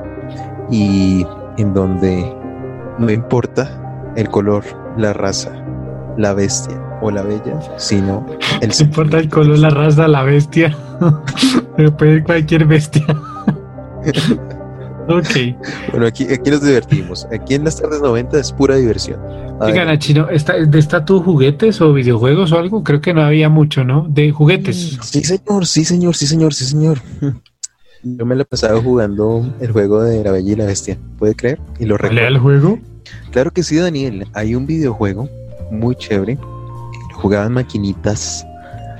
y 0.72 1.26
en 1.58 1.74
donde 1.74 2.34
no 2.98 3.12
importa 3.12 3.70
el 4.16 4.28
color, 4.30 4.64
la 4.98 5.14
raza, 5.14 5.52
la 6.18 6.34
bestia 6.34 6.82
o 7.02 7.12
la 7.12 7.22
bella, 7.22 7.60
sino 7.78 8.26
el 8.62 8.70
No 8.70 8.76
importa 8.80 9.20
el 9.20 9.30
color, 9.30 9.60
la 9.60 9.70
raza, 9.70 10.08
la 10.08 10.24
bestia. 10.24 10.76
Pero 11.78 11.96
puede 11.96 12.24
cualquier 12.24 12.66
bestia. 12.66 13.06
ok. 15.08 15.56
Bueno, 15.92 16.08
aquí, 16.08 16.26
aquí 16.32 16.50
nos 16.50 16.62
divertimos. 16.62 17.28
Aquí 17.32 17.56
en 17.56 17.66
las 17.66 17.82
tardes 17.82 18.02
90 18.02 18.40
es 18.40 18.52
pura 18.52 18.76
diversión. 18.76 19.20
Ver, 19.60 19.88
Nachino, 19.88 20.30
¿está, 20.30 20.54
¿de 20.54 20.80
esta 20.80 21.06
tu 21.06 21.22
juguetes 21.22 21.80
o 21.80 21.94
videojuegos 21.94 22.52
o 22.52 22.60
algo? 22.60 22.84
Creo 22.84 23.00
que 23.00 23.14
no 23.14 23.22
había 23.22 23.50
mucho, 23.50 23.86
¿no? 23.86 24.06
De 24.10 24.32
juguetes. 24.32 24.98
Sí, 25.02 25.24
señor, 25.24 25.66
sí, 25.66 25.86
señor, 25.86 26.16
sí, 26.16 26.28
señor, 26.28 26.54
sí, 26.54 26.66
señor. 26.66 27.00
Yo 28.04 28.26
me 28.26 28.36
la 28.36 28.44
pasaba 28.44 28.80
jugando 28.82 29.46
el 29.60 29.72
juego 29.72 30.04
de 30.04 30.24
La 30.24 30.32
Bella 30.32 30.52
y 30.52 30.56
la 30.56 30.66
Bestia, 30.66 30.98
¿puede 31.18 31.36
creer? 31.36 31.60
Y 31.80 31.86
lo 31.86 31.98
¿Cuál 31.98 32.12
recuerdo. 32.12 32.28
el 32.28 32.38
juego? 32.38 32.80
Claro 33.32 33.52
que 33.52 33.64
sí, 33.64 33.78
Daniel. 33.78 34.28
Hay 34.34 34.54
un 34.54 34.68
videojuego 34.68 35.28
muy 35.72 35.96
chévere. 35.96 36.38
Jugaban 37.14 37.54
maquinitas. 37.54 38.46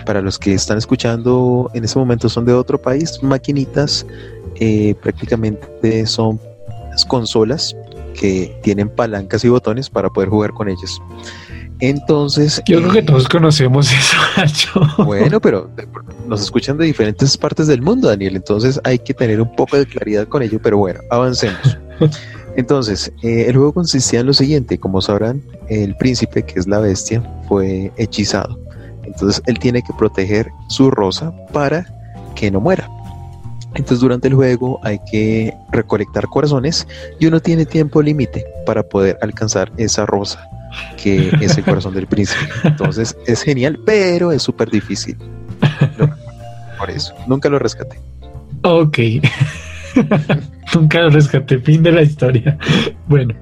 Para 0.06 0.22
los 0.22 0.38
que 0.38 0.54
están 0.54 0.78
escuchando 0.78 1.72
en 1.74 1.84
ese 1.84 1.98
momento 1.98 2.30
son 2.30 2.46
de 2.46 2.54
otro 2.54 2.80
país, 2.80 3.24
maquinitas 3.24 4.06
eh, 4.60 4.94
prácticamente 5.02 6.06
son 6.06 6.40
las 6.92 7.04
consolas 7.06 7.76
que 8.14 8.56
tienen 8.62 8.88
palancas 8.90 9.44
y 9.44 9.50
botones 9.50 9.90
para 9.90 10.10
poder 10.10 10.30
jugar 10.30 10.52
con 10.52 10.70
ellas. 10.70 11.02
Entonces, 11.80 12.62
Yo 12.68 12.80
creo 12.82 12.92
que 12.92 13.00
eh, 13.00 13.04
todos 13.04 13.28
conocemos 13.28 13.92
eso, 13.92 14.18
Nacho. 14.38 14.82
bueno, 15.04 15.42
pero 15.42 15.70
nos 16.28 16.42
escuchan 16.42 16.78
de 16.78 16.86
diferentes 16.86 17.38
partes 17.38 17.68
del 17.68 17.82
mundo, 17.82 18.08
Daniel, 18.08 18.36
entonces 18.36 18.80
hay 18.84 19.00
que 19.00 19.14
tener 19.14 19.42
un 19.42 19.54
poco 19.56 19.78
de 19.78 19.86
claridad 19.86 20.28
con 20.28 20.42
ello, 20.42 20.60
pero 20.62 20.78
bueno, 20.78 21.02
avancemos. 21.10 21.78
Entonces, 22.56 23.12
eh, 23.22 23.46
el 23.48 23.56
juego 23.56 23.74
consistía 23.74 24.22
en 24.22 24.28
lo 24.28 24.34
siguiente, 24.34 24.78
como 24.78 25.02
sabrán, 25.02 25.42
el 25.70 25.96
príncipe, 25.98 26.44
que 26.44 26.60
es 26.60 26.68
la 26.68 26.80
bestia, 26.80 27.22
fue 27.48 27.92
hechizado. 27.98 28.60
Entonces, 29.04 29.42
él 29.46 29.60
tiene 29.60 29.82
que 29.82 29.94
proteger 29.94 30.50
su 30.70 30.90
rosa 30.90 31.34
para 31.52 31.86
que 32.34 32.50
no 32.52 32.62
muera. 32.62 32.90
Entonces, 33.76 34.00
durante 34.00 34.30
el 34.30 34.36
juego 34.36 34.80
hay 34.84 35.00
que 35.12 35.54
recolectar 35.72 36.28
corazones 36.28 36.88
y 37.20 37.26
uno 37.26 37.42
tiene 37.42 37.66
tiempo 37.66 38.02
límite 38.02 38.46
para 38.66 38.84
poder 38.84 39.18
alcanzar 39.22 39.72
esa 39.76 40.06
rosa, 40.06 40.48
que 41.02 41.30
es 41.42 41.58
el 41.58 41.66
corazón 41.66 41.94
del 41.94 42.08
príncipe. 42.08 42.42
Entonces, 42.64 43.18
es 43.28 43.42
genial, 43.42 43.80
pero 43.86 44.32
es 44.32 44.42
súper 44.42 44.70
difícil. 44.70 45.18
No, 45.98 46.10
por 46.80 46.90
eso, 46.90 47.14
nunca 47.28 47.50
lo 47.50 47.60
rescaté. 47.60 48.00
Ok. 48.64 48.98
Nunca 50.74 51.02
lo 51.02 51.10
rescaté. 51.10 51.60
Fin 51.60 51.84
de 51.84 51.92
la 51.92 52.02
historia. 52.02 52.58
Bueno, 53.08 53.34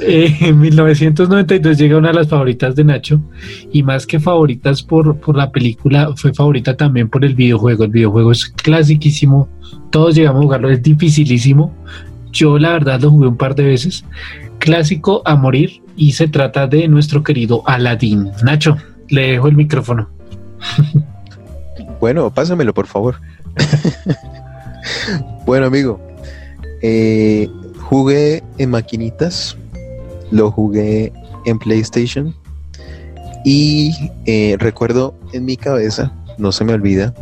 eh, 0.00 0.36
en 0.40 0.60
1992 0.60 1.78
llega 1.78 1.98
una 1.98 2.08
de 2.08 2.14
las 2.14 2.28
favoritas 2.28 2.74
de 2.74 2.84
Nacho. 2.84 3.20
Y 3.72 3.82
más 3.82 4.06
que 4.06 4.20
favoritas 4.20 4.82
por, 4.82 5.16
por 5.18 5.36
la 5.36 5.50
película, 5.50 6.10
fue 6.16 6.32
favorita 6.32 6.76
también 6.76 7.08
por 7.08 7.24
el 7.24 7.34
videojuego. 7.34 7.84
El 7.84 7.90
videojuego 7.90 8.32
es 8.32 8.46
clasiquísimo. 8.46 9.48
Todos 9.90 10.14
llegamos 10.14 10.40
a 10.40 10.44
jugarlo. 10.44 10.70
Es 10.70 10.82
dificilísimo. 10.82 11.74
Yo, 12.32 12.58
la 12.58 12.72
verdad, 12.72 13.00
lo 13.00 13.10
jugué 13.10 13.28
un 13.28 13.36
par 13.36 13.54
de 13.54 13.64
veces. 13.64 14.04
Clásico 14.58 15.22
a 15.24 15.36
morir. 15.36 15.82
Y 15.96 16.12
se 16.12 16.26
trata 16.26 16.66
de 16.66 16.88
nuestro 16.88 17.22
querido 17.22 17.62
Aladdin. 17.66 18.30
Nacho, 18.42 18.76
le 19.08 19.32
dejo 19.32 19.48
el 19.48 19.56
micrófono. 19.56 20.08
Bueno, 22.00 22.30
pásamelo, 22.30 22.72
por 22.74 22.86
favor. 22.86 23.16
bueno, 25.46 25.66
amigo, 25.66 26.00
eh, 26.82 27.48
jugué 27.80 28.42
en 28.58 28.70
maquinitas, 28.70 29.56
lo 30.30 30.50
jugué 30.50 31.12
en 31.44 31.58
PlayStation 31.58 32.34
y 33.44 33.92
eh, 34.26 34.56
recuerdo 34.58 35.14
en 35.32 35.44
mi 35.44 35.56
cabeza, 35.56 36.12
no 36.38 36.52
se 36.52 36.64
me 36.64 36.72
olvida, 36.72 37.14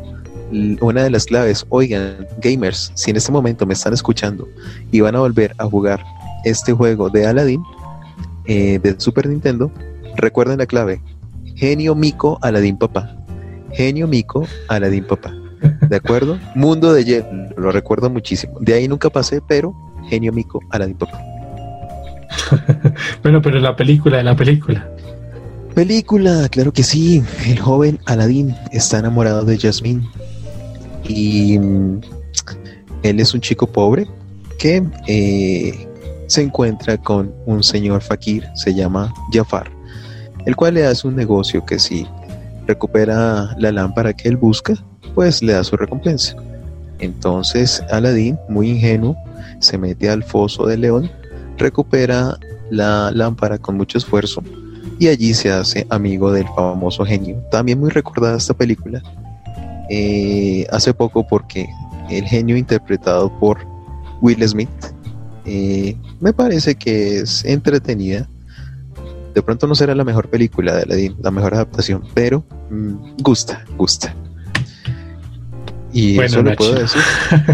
una 0.80 1.04
de 1.04 1.10
las 1.10 1.26
claves, 1.26 1.64
oigan, 1.68 2.26
gamers, 2.38 2.90
si 2.94 3.10
en 3.10 3.16
este 3.16 3.30
momento 3.30 3.66
me 3.66 3.74
están 3.74 3.92
escuchando 3.92 4.48
y 4.90 5.00
van 5.00 5.14
a 5.14 5.20
volver 5.20 5.54
a 5.58 5.66
jugar 5.66 6.02
este 6.44 6.72
juego 6.72 7.08
de 7.08 7.26
Aladdin 7.26 7.62
eh, 8.46 8.78
de 8.80 8.98
Super 8.98 9.28
Nintendo, 9.28 9.70
recuerden 10.16 10.58
la 10.58 10.66
clave, 10.66 11.00
genio 11.54 11.94
mico 11.94 12.38
Aladdin 12.42 12.76
papá. 12.76 13.16
Genio 13.72 14.08
Mico, 14.08 14.46
Aladdin 14.68 15.04
Papá. 15.04 15.34
¿De 15.88 15.96
acuerdo? 15.96 16.38
Mundo 16.54 16.92
de 16.92 17.04
Jet, 17.04 17.26
lo 17.56 17.72
recuerdo 17.72 18.10
muchísimo. 18.10 18.58
De 18.60 18.74
ahí 18.74 18.88
nunca 18.88 19.10
pasé, 19.10 19.40
pero 19.46 19.74
Genio 20.08 20.32
Mico, 20.32 20.60
Aladdin 20.70 20.96
Papá. 20.96 21.20
Bueno, 23.22 23.42
pero 23.42 23.58
la 23.58 23.76
película, 23.76 24.22
la 24.22 24.34
película. 24.36 24.88
Película, 25.74 26.48
claro 26.50 26.72
que 26.72 26.82
sí. 26.82 27.22
El 27.46 27.58
joven 27.58 27.98
Aladdin 28.06 28.54
está 28.72 28.98
enamorado 28.98 29.44
de 29.44 29.58
Jasmine. 29.58 30.02
Y 31.06 31.58
mm, 31.58 32.00
él 33.02 33.20
es 33.20 33.34
un 33.34 33.40
chico 33.40 33.66
pobre 33.66 34.06
que 34.58 34.82
eh, 35.06 35.88
se 36.26 36.42
encuentra 36.42 36.98
con 36.98 37.34
un 37.46 37.62
señor 37.62 38.02
fakir, 38.02 38.46
se 38.54 38.74
llama 38.74 39.12
Jafar, 39.32 39.70
el 40.44 40.54
cual 40.54 40.74
le 40.74 40.86
hace 40.86 41.08
un 41.08 41.16
negocio 41.16 41.64
que 41.64 41.78
si 41.78 42.06
recupera 42.66 43.56
la 43.58 43.72
lámpara 43.72 44.12
que 44.12 44.28
él 44.28 44.36
busca, 44.36 44.74
pues 45.14 45.42
le 45.42 45.52
da 45.52 45.64
su 45.64 45.76
recompensa. 45.76 46.36
Entonces 46.98 47.82
Aladín, 47.90 48.38
muy 48.48 48.70
ingenuo, 48.70 49.16
se 49.58 49.78
mete 49.78 50.10
al 50.10 50.22
foso 50.22 50.66
del 50.66 50.82
león, 50.82 51.10
recupera 51.56 52.38
la 52.70 53.10
lámpara 53.10 53.58
con 53.58 53.76
mucho 53.76 53.98
esfuerzo 53.98 54.42
y 54.98 55.08
allí 55.08 55.34
se 55.34 55.50
hace 55.50 55.86
amigo 55.90 56.30
del 56.32 56.46
famoso 56.54 57.04
genio. 57.04 57.42
También 57.50 57.80
muy 57.80 57.90
recordada 57.90 58.36
esta 58.36 58.54
película 58.54 59.02
eh, 59.88 60.66
hace 60.70 60.94
poco 60.94 61.26
porque 61.26 61.68
el 62.10 62.24
genio 62.24 62.56
interpretado 62.56 63.30
por 63.38 63.58
Will 64.20 64.46
Smith 64.46 64.68
eh, 65.46 65.96
me 66.20 66.32
parece 66.32 66.74
que 66.74 67.20
es 67.20 67.44
entretenida. 67.44 68.28
De 69.34 69.42
pronto 69.42 69.66
no 69.66 69.74
será 69.74 69.94
la 69.94 70.04
mejor 70.04 70.28
película 70.28 70.76
de 70.76 70.82
Aladdin, 70.82 71.16
la 71.22 71.30
mejor 71.30 71.54
adaptación, 71.54 72.02
pero 72.14 72.44
mm, 72.70 73.22
gusta, 73.22 73.64
gusta. 73.76 74.14
Y 75.92 76.18
eso 76.20 76.42
lo 76.42 76.54
puedo 76.54 76.74
decir. 76.74 77.02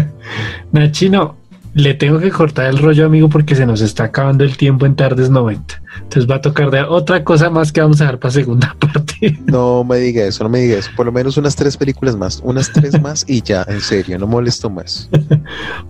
Nachino, 0.71 1.35
le 1.77 1.93
tengo 1.93 2.19
que 2.19 2.31
cortar 2.31 2.65
el 2.67 2.79
rollo, 2.79 3.05
amigo, 3.05 3.29
porque 3.29 3.55
se 3.55 3.65
nos 3.65 3.81
está 3.81 4.05
acabando 4.05 4.43
el 4.43 4.57
tiempo 4.57 4.87
en 4.87 4.95
tardes 4.95 5.29
90. 5.29 5.79
Entonces 5.97 6.29
va 6.29 6.35
a 6.35 6.41
tocar 6.41 6.71
de 6.71 6.81
otra 6.81 7.23
cosa 7.23 7.51
más 7.51 7.71
que 7.71 7.81
vamos 7.81 8.01
a 8.01 8.05
dar 8.05 8.19
para 8.19 8.31
segunda 8.31 8.75
parte. 8.79 9.37
No 9.45 9.83
me 9.83 9.97
diga 9.97 10.23
eso, 10.23 10.43
no 10.43 10.49
me 10.49 10.59
diga 10.59 10.79
eso. 10.79 10.89
Por 10.95 11.05
lo 11.05 11.11
menos 11.11 11.37
unas 11.37 11.55
tres 11.55 11.77
películas 11.77 12.15
más, 12.15 12.41
unas 12.43 12.71
tres 12.71 12.99
más 13.03 13.25
y 13.27 13.43
ya, 13.43 13.63
en 13.67 13.81
serio, 13.81 14.17
no 14.17 14.25
molesto 14.25 14.71
más. 14.71 15.09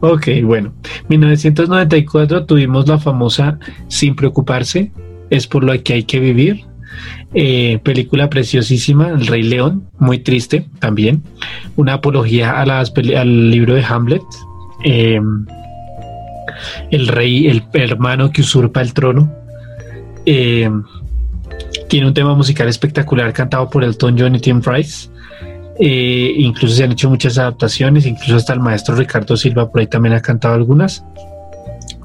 ok, 0.01 0.27
bueno. 0.43 0.73
1994 1.07 2.45
tuvimos 2.45 2.87
la 2.87 2.97
famosa 2.97 3.57
Sin 3.87 4.15
preocuparse, 4.15 4.91
es 5.29 5.47
por 5.47 5.63
lo 5.63 5.81
que 5.83 5.93
hay 5.93 6.03
que 6.03 6.19
vivir. 6.19 6.65
Eh, 7.34 7.80
película 7.84 8.30
preciosísima, 8.30 9.09
El 9.09 9.28
Rey 9.28 9.43
León, 9.43 9.89
muy 9.99 10.19
triste 10.19 10.67
también. 10.80 11.23
Una 11.75 11.95
apología 11.95 12.59
a 12.59 12.65
las 12.65 12.93
al 13.15 13.51
libro 13.51 13.75
de 13.75 13.84
Hamlet. 13.84 14.23
Eh, 14.84 15.19
el 16.91 17.07
rey, 17.07 17.47
el 17.47 17.63
hermano 17.73 18.32
que 18.32 18.41
usurpa 18.41 18.82
el 18.82 18.93
trono. 18.93 19.32
Eh, 20.25 20.69
tiene 21.88 22.07
un 22.07 22.13
tema 22.13 22.36
musical 22.36 22.67
espectacular 22.67 23.32
cantado 23.34 23.69
por 23.69 23.84
Elton 23.84 24.15
John 24.17 24.36
y 24.36 24.39
Tim 24.39 24.61
Rice. 24.61 25.09
Eh, 25.80 26.34
incluso 26.38 26.75
se 26.75 26.84
han 26.84 26.91
hecho 26.91 27.09
muchas 27.09 27.38
adaptaciones, 27.38 28.05
incluso 28.05 28.36
hasta 28.36 28.53
el 28.53 28.59
maestro 28.59 28.95
Ricardo 28.95 29.38
Silva 29.38 29.71
por 29.71 29.82
ahí 29.82 29.88
también 29.88 30.15
ha 30.15 30.21
cantado 30.21 30.55
algunas. 30.55 31.03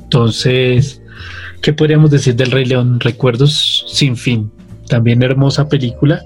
Entonces, 0.02 1.02
¿qué 1.62 1.72
podríamos 1.72 2.10
decir 2.10 2.36
del 2.36 2.50
Rey 2.50 2.66
León? 2.66 3.00
Recuerdos 3.00 3.86
sin 3.88 4.16
fin. 4.16 4.50
También 4.88 5.22
hermosa 5.22 5.68
película. 5.68 6.22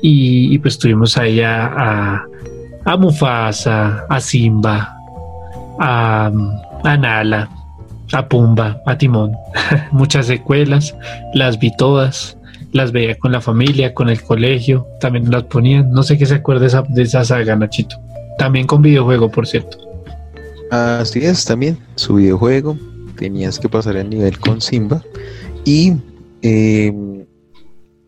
Y, 0.00 0.58
pues 0.58 0.78
tuvimos 0.78 1.16
ahí 1.16 1.40
a, 1.40 2.26
a 2.84 2.96
Mufasa, 2.96 4.04
a 4.08 4.20
Simba, 4.20 4.96
a, 5.78 6.30
a 6.84 6.96
Nala, 6.96 7.48
a 8.12 8.28
Pumba, 8.28 8.82
a 8.86 8.96
Timón. 8.96 9.32
Muchas 9.92 10.26
secuelas, 10.26 10.94
las 11.34 11.58
vi 11.58 11.74
todas, 11.76 12.36
las 12.72 12.92
veía 12.92 13.16
con 13.18 13.32
la 13.32 13.40
familia, 13.40 13.94
con 13.94 14.08
el 14.08 14.22
colegio, 14.22 14.86
también 15.00 15.30
las 15.30 15.44
ponían. 15.44 15.90
No 15.92 16.02
sé 16.02 16.18
qué 16.18 16.26
se 16.26 16.36
acuerda 16.36 16.62
de 16.62 16.66
esa, 16.68 16.82
de 16.88 17.02
esa 17.02 17.24
saga, 17.24 17.56
Nachito. 17.56 17.96
También 18.38 18.66
con 18.66 18.82
videojuego, 18.82 19.30
por 19.30 19.46
cierto. 19.46 19.78
Así 20.70 21.20
es, 21.20 21.44
también 21.44 21.78
su 21.96 22.14
videojuego. 22.14 22.78
Tenías 23.16 23.58
que 23.58 23.68
pasar 23.68 23.96
el 23.96 24.08
nivel 24.08 24.38
con 24.38 24.60
Simba. 24.60 25.02
Y 25.64 25.92
em, 26.40 27.21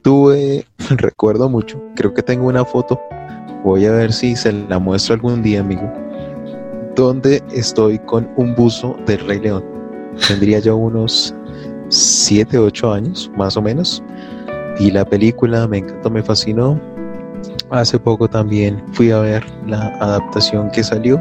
tuve, 0.05 0.65
recuerdo 0.91 1.49
mucho, 1.49 1.83
creo 1.97 2.15
que 2.15 2.23
tengo 2.23 2.47
una 2.47 2.65
foto. 2.65 3.01
Voy 3.65 3.87
a 3.87 3.91
ver 3.91 4.13
si 4.13 4.37
se 4.37 4.53
la 4.53 4.79
muestro 4.79 5.15
algún 5.15 5.43
día, 5.43 5.61
amigo 5.61 5.91
donde 6.95 7.43
estoy 7.53 7.99
con 8.01 8.29
un 8.37 8.55
buzo 8.55 8.97
del 9.07 9.21
Rey 9.27 9.41
León. 9.41 9.65
Tendría 10.29 10.61
yo 10.61 10.77
unos 10.77 11.35
7, 11.89 12.59
8 12.59 12.93
años, 12.93 13.31
más 13.37 13.57
o 13.57 13.63
menos. 13.63 14.03
Y 14.79 14.91
la 14.91 15.05
película 15.05 15.67
me 15.69 15.79
encantó, 15.79 16.11
me 16.11 16.23
fascinó. 16.23 16.81
Hace 17.71 17.99
poco 17.99 18.29
también 18.29 18.83
fui 18.93 19.11
a 19.11 19.21
ver 19.21 19.45
la 19.67 19.89
adaptación 20.01 20.71
que 20.71 20.83
salió. 20.83 21.21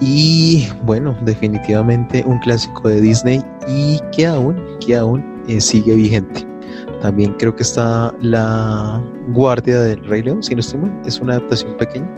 Y 0.00 0.68
bueno, 0.84 1.16
definitivamente 1.22 2.24
un 2.26 2.38
clásico 2.40 2.88
de 2.88 3.00
Disney 3.00 3.42
y 3.68 4.00
que 4.14 4.26
aún, 4.26 4.60
que 4.84 4.96
aún 4.96 5.24
eh, 5.48 5.60
sigue 5.60 5.94
vigente. 5.94 6.51
También 7.02 7.34
creo 7.34 7.54
que 7.54 7.62
está 7.62 8.14
La 8.20 9.02
Guardia 9.28 9.80
del 9.80 10.02
Rey 10.04 10.22
León, 10.22 10.42
si 10.42 10.54
no 10.54 10.60
estoy 10.60 10.80
mal, 10.80 11.02
es 11.04 11.20
una 11.20 11.34
adaptación 11.34 11.76
pequeña 11.76 12.08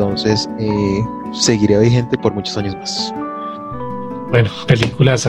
entonces, 0.00 0.48
eh, 0.58 1.04
seguiré 1.32 1.78
vigente 1.78 2.16
por 2.16 2.32
muchos 2.32 2.56
años 2.56 2.74
más. 2.76 3.12
Bueno, 4.30 4.48
películas. 4.66 5.28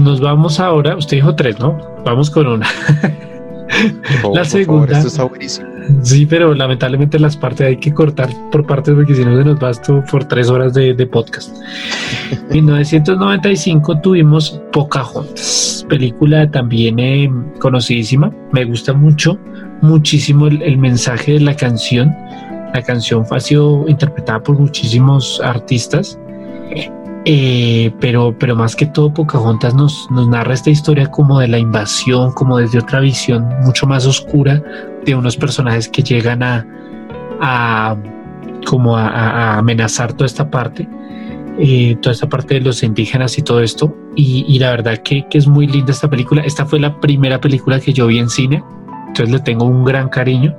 Nos 0.00 0.20
vamos 0.20 0.60
ahora. 0.60 0.96
Usted 0.96 1.16
dijo 1.16 1.34
tres, 1.34 1.58
¿no? 1.58 1.76
Vamos 2.04 2.30
con 2.30 2.46
una. 2.46 2.68
la 4.34 4.44
segunda. 4.44 4.98
esto 4.98 5.08
está. 5.08 5.66
Sí, 6.02 6.26
pero 6.26 6.54
lamentablemente 6.54 7.18
las 7.18 7.36
partes 7.36 7.66
hay 7.66 7.76
que 7.76 7.92
cortar 7.92 8.30
por 8.52 8.66
partes 8.66 8.94
porque 8.94 9.14
si 9.14 9.24
no 9.24 9.36
se 9.36 9.44
nos 9.44 9.62
va 9.62 9.70
esto 9.70 10.04
por 10.10 10.24
tres 10.24 10.48
horas 10.48 10.74
de, 10.74 10.94
podcast. 11.06 11.54
En 12.50 12.66
1995 12.66 14.00
tuvimos 14.00 14.60
Pocahontas, 14.72 15.84
película 15.88 16.50
también 16.50 16.98
eh, 16.98 17.30
conocidísima. 17.58 18.32
Me 18.52 18.64
gusta 18.64 18.92
mucho, 18.92 19.38
muchísimo 19.82 20.46
el 20.46 20.78
mensaje 20.78 21.32
de 21.32 21.40
la 21.40 21.56
canción 21.56 22.14
la 22.72 22.82
canción 22.82 23.24
ha 23.30 23.40
sido 23.40 23.84
interpretada 23.88 24.42
por 24.42 24.58
muchísimos 24.58 25.40
artistas, 25.42 26.18
eh, 27.26 27.92
pero, 28.00 28.34
pero 28.38 28.56
más 28.56 28.74
que 28.74 28.86
todo 28.86 29.12
Pocahontas 29.12 29.74
nos, 29.74 30.10
nos 30.10 30.28
narra 30.28 30.54
esta 30.54 30.70
historia 30.70 31.10
como 31.10 31.38
de 31.38 31.48
la 31.48 31.58
invasión, 31.58 32.32
como 32.32 32.58
desde 32.58 32.78
otra 32.78 33.00
visión 33.00 33.46
mucho 33.62 33.86
más 33.86 34.06
oscura 34.06 34.62
de 35.04 35.14
unos 35.14 35.36
personajes 35.36 35.88
que 35.88 36.02
llegan 36.02 36.42
a, 36.42 36.66
a 37.40 37.96
como 38.66 38.96
a, 38.96 39.58
amenazar 39.58 40.12
toda 40.12 40.26
esta 40.26 40.50
parte. 40.50 40.88
Eh, 41.58 41.96
toda 42.00 42.14
esta 42.14 42.26
parte 42.26 42.54
de 42.54 42.60
los 42.60 42.82
indígenas 42.82 43.36
y 43.36 43.42
todo 43.42 43.60
esto. 43.60 43.94
Y, 44.16 44.58
la 44.58 44.70
verdad 44.70 44.98
que, 44.98 45.26
que, 45.28 45.36
es 45.36 45.46
muy 45.46 45.66
linda 45.66 45.92
esta 45.92 46.08
película. 46.08 46.42
Esta 46.42 46.64
fue 46.64 46.80
la 46.80 46.98
primera 47.00 47.38
película 47.38 47.80
que 47.80 47.92
yo 47.92 48.06
vi 48.06 48.18
en 48.18 48.30
cine, 48.30 48.62
entonces 49.08 49.30
le 49.30 49.40
tengo 49.40 49.66
un 49.66 49.84
gran 49.84 50.08
cariño 50.08 50.56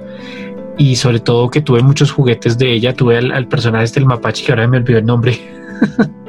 y 0.78 0.95
sobre 0.95 1.20
todo 1.20 1.49
que 1.49 1.62
tuve 1.62 1.82
muchos 1.82 2.12
juguetes 2.12 2.57
de 2.57 2.74
ella. 2.74 2.93
Tuve 2.93 3.18
al, 3.18 3.47
personaje 3.47 3.86
este, 3.86 3.99
el 3.99 4.05
mapache, 4.05 4.45
que 4.45 4.51
ahora 4.51 4.68
me 4.68 4.78
olvidó 4.78 4.99
el 4.99 5.05
nombre. 5.05 5.39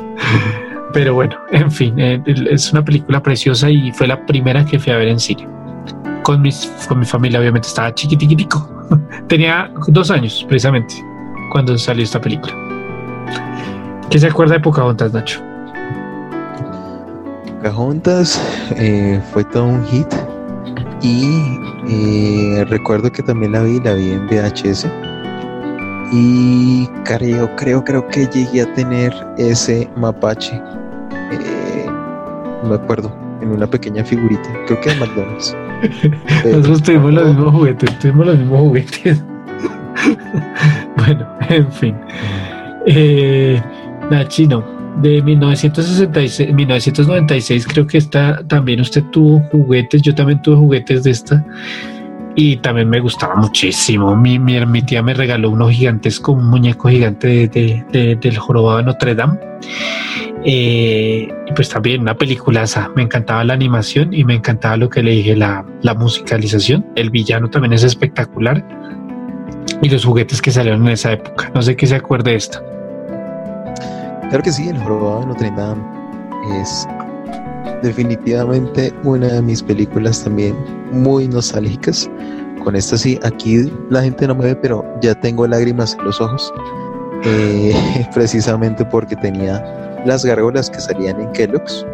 Pero 0.93 1.15
bueno, 1.15 1.37
en 1.51 1.71
fin, 1.71 1.99
eh, 1.99 2.23
es 2.51 2.71
una 2.73 2.85
película 2.85 3.23
preciosa 3.23 3.71
y 3.71 3.93
fue 3.93 4.07
la 4.07 4.25
primera 4.27 4.65
que 4.65 4.79
fui 4.79 4.93
a 4.93 4.97
ver 4.99 5.09
en 5.09 5.19
cine. 5.19 5.49
Con, 6.23 6.43
mis, 6.43 6.71
con 6.87 6.99
mi 6.99 7.07
familia, 7.07 7.41
obviamente, 7.41 7.69
estaba 7.69 7.95
chiquitiquitico. 7.95 8.69
Tenía 9.29 9.71
dos 9.89 10.11
años, 10.11 10.45
precisamente, 10.49 10.95
cuando 11.51 11.77
salió 11.79 12.05
esta 12.05 12.21
película. 12.21 12.55
¿Qué 14.11 14.19
se 14.19 14.27
acuerda 14.27 14.55
de 14.55 14.61
Pocahontas, 14.61 15.13
Nacho? 15.15 15.41
Pocahontas 17.57 18.41
eh, 18.77 19.21
fue 19.33 19.45
todo 19.45 19.65
un 19.65 19.87
hit 19.87 20.13
y 21.01 21.59
eh, 21.89 22.65
recuerdo 22.69 23.11
que 23.11 23.23
también 23.23 23.53
la 23.53 23.63
vi, 23.63 23.81
la 23.81 23.95
vi 23.95 24.11
en 24.11 24.27
VHS. 24.27 24.87
Y 26.13 26.87
creo, 27.05 27.55
creo, 27.57 27.83
creo 27.83 28.07
que 28.09 28.27
llegué 28.27 28.63
a 28.63 28.75
tener 28.75 29.15
ese 29.39 29.89
mapache. 29.97 30.55
Eh, 31.33 31.87
no 32.63 32.69
me 32.69 32.75
acuerdo, 32.75 33.11
en 33.41 33.51
una 33.51 33.67
pequeña 33.67 34.05
figurita. 34.05 34.49
Creo 34.67 34.81
que 34.83 34.91
de 34.91 34.97
McDonald's. 34.97 35.57
Nosotros 36.45 36.83
tuvimos 36.83 37.15
los 37.15 37.27
mismos 37.29 37.53
juguetes, 37.53 37.99
tuvimos 37.99 38.27
los 38.27 38.39
mismos 38.39 38.61
juguetes. 38.61 39.25
bueno, 40.97 41.27
en 41.49 41.73
fin. 41.73 41.97
Eh, 42.87 43.63
Nachino, 44.11 44.63
de 45.01 45.23
1966, 45.23 46.53
1996 46.53 47.67
creo 47.67 47.87
que 47.87 47.99
está, 47.99 48.43
también 48.47 48.81
usted 48.81 49.03
tuvo 49.13 49.41
juguetes, 49.51 50.03
yo 50.03 50.15
también 50.15 50.43
tuve 50.43 50.57
juguetes 50.57 51.05
de 51.05 51.11
esta 51.11 51.45
y 52.35 52.57
también 52.57 52.89
me 52.89 53.01
gustaba 53.01 53.35
muchísimo. 53.37 54.17
Mi, 54.17 54.39
mi, 54.39 54.83
tía 54.83 55.03
me 55.03 55.15
regaló 55.15 55.51
uno 55.51 55.69
gigantesco, 55.69 56.33
un 56.33 56.49
muñeco 56.49 56.89
gigante 56.89 57.49
de, 57.49 58.19
del 58.21 58.39
jorobado 58.39 58.79
de 58.79 58.85
Notre 58.85 59.15
Dame. 59.15 59.39
Eh, 60.45 61.33
pues 61.55 61.69
también 61.69 62.01
una 62.01 62.17
peliculaza. 62.17 62.91
Me 62.97 63.03
encantaba 63.03 63.45
la 63.45 63.55
animación 63.55 64.13
y 64.13 64.25
me 64.25 64.35
encantaba 64.35 64.77
lo 64.77 64.89
que 64.89 65.03
le 65.03 65.13
dije, 65.13 65.37
la, 65.37 65.65
la 65.83 65.95
musicalización. 65.95 66.87
El 66.97 67.11
villano 67.11 67.51
también 67.51 67.75
es 67.75 67.85
espectacular. 67.85 68.65
Y 69.83 69.89
los 69.89 70.05
juguetes 70.05 70.41
que 70.41 70.51
salieron 70.51 70.87
en 70.87 70.93
esa 70.93 71.13
época. 71.13 71.51
No 71.55 71.63
sé 71.63 71.77
qué 71.77 71.87
se 71.87 71.97
acuerde 71.97 72.31
de 72.31 72.37
esta. 72.37 72.63
Claro 74.29 74.43
que 74.43 74.53
sí, 74.53 74.69
El 74.69 74.79
Jorobado 74.79 75.21
de 75.21 75.27
Notre 75.27 75.51
Dame 75.51 75.83
es 76.61 76.89
definitivamente 77.83 78.93
una 79.05 79.29
de 79.29 79.43
mis 79.43 79.63
películas 79.63 80.23
también 80.25 80.57
muy 80.93 81.29
nostálgicas. 81.29 82.11
Con 82.65 82.77
esta 82.77 82.97
sí, 82.97 83.19
aquí 83.25 83.71
la 83.91 84.03
gente 84.03 84.27
no 84.27 84.35
me 84.35 84.45
ve, 84.47 84.57
pero 84.57 84.85
ya 85.01 85.15
tengo 85.21 85.47
lágrimas 85.47 85.95
en 85.99 86.05
los 86.05 86.21
ojos. 86.21 86.53
eh, 87.25 87.75
precisamente 88.15 88.85
porque 88.85 89.17
tenía 89.17 89.63
las 90.05 90.25
gárgolas 90.25 90.71
que 90.71 90.81
salían 90.81 91.21
en 91.21 91.31
Kellogg's. 91.33 91.87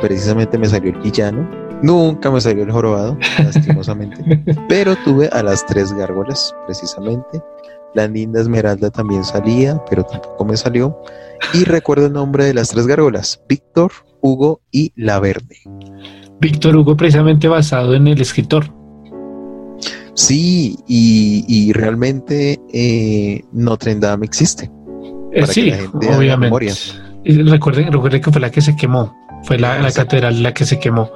Precisamente 0.00 0.56
me 0.58 0.68
salió 0.68 0.90
el 0.92 0.98
villano. 1.00 1.48
Nunca 1.82 2.30
me 2.30 2.40
salió 2.40 2.64
el 2.64 2.72
jorobado, 2.72 3.16
lastimosamente. 3.44 4.42
pero 4.68 4.96
tuve 5.04 5.28
a 5.28 5.42
las 5.42 5.64
tres 5.66 5.92
gárgolas, 5.92 6.54
precisamente. 6.66 7.42
La 7.94 8.06
linda 8.06 8.40
Esmeralda 8.40 8.90
también 8.90 9.24
salía, 9.24 9.80
pero 9.88 10.04
tampoco 10.04 10.44
me 10.44 10.56
salió. 10.56 11.00
Y 11.54 11.64
recuerdo 11.64 12.06
el 12.06 12.12
nombre 12.12 12.44
de 12.44 12.54
las 12.54 12.68
tres 12.68 12.86
gárgolas, 12.86 13.40
Víctor, 13.48 13.92
Hugo 14.20 14.60
y 14.70 14.92
La 14.96 15.20
Verde. 15.20 15.56
Víctor 16.40 16.76
Hugo 16.76 16.96
precisamente 16.96 17.48
basado 17.48 17.94
en 17.94 18.06
el 18.08 18.20
escritor. 18.20 18.72
Sí, 20.14 20.76
y, 20.88 21.72
realmente 21.72 22.58
eh, 22.72 23.42
Notre 23.52 23.94
Dame 23.94 24.26
existe. 24.26 24.70
Eh, 25.32 25.46
sí, 25.46 25.72
obviamente. 25.94 26.72
Recuerden, 27.24 27.92
recuerden 27.92 28.20
que 28.20 28.32
fue 28.32 28.40
la 28.40 28.50
que 28.50 28.60
se 28.60 28.74
quemó, 28.74 29.14
fue 29.44 29.58
la, 29.58 29.78
la 29.78 29.92
catedral 29.92 30.42
la 30.42 30.54
que 30.54 30.64
se 30.64 30.78
quemó. 30.78 31.10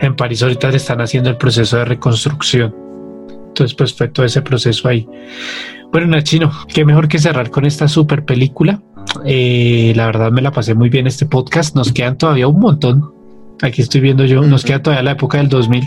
En 0.00 0.14
París 0.14 0.42
ahorita 0.42 0.70
le 0.70 0.76
están 0.76 1.00
haciendo 1.00 1.30
el 1.30 1.36
proceso 1.36 1.76
de 1.78 1.86
reconstrucción. 1.86 2.74
Entonces, 3.48 3.74
pues 3.74 3.94
fue 3.94 4.08
todo 4.08 4.26
ese 4.26 4.42
proceso 4.42 4.86
ahí. 4.86 5.08
Bueno, 5.90 6.08
Nachino, 6.08 6.52
qué 6.72 6.84
mejor 6.84 7.08
que 7.08 7.18
cerrar 7.18 7.50
con 7.50 7.64
esta 7.64 7.88
super 7.88 8.24
película. 8.24 8.82
Eh, 9.24 9.92
la 9.96 10.06
verdad 10.06 10.30
me 10.30 10.42
la 10.42 10.52
pasé 10.52 10.74
muy 10.74 10.88
bien 10.88 11.06
este 11.06 11.26
podcast. 11.26 11.74
Nos 11.74 11.92
quedan 11.92 12.18
todavía 12.18 12.48
un 12.48 12.60
montón. 12.60 13.12
Aquí 13.62 13.82
estoy 13.82 14.00
viendo 14.02 14.24
yo, 14.24 14.42
nos 14.42 14.64
queda 14.64 14.82
todavía 14.82 15.02
la 15.02 15.12
época 15.12 15.38
del 15.38 15.48
2000 15.48 15.82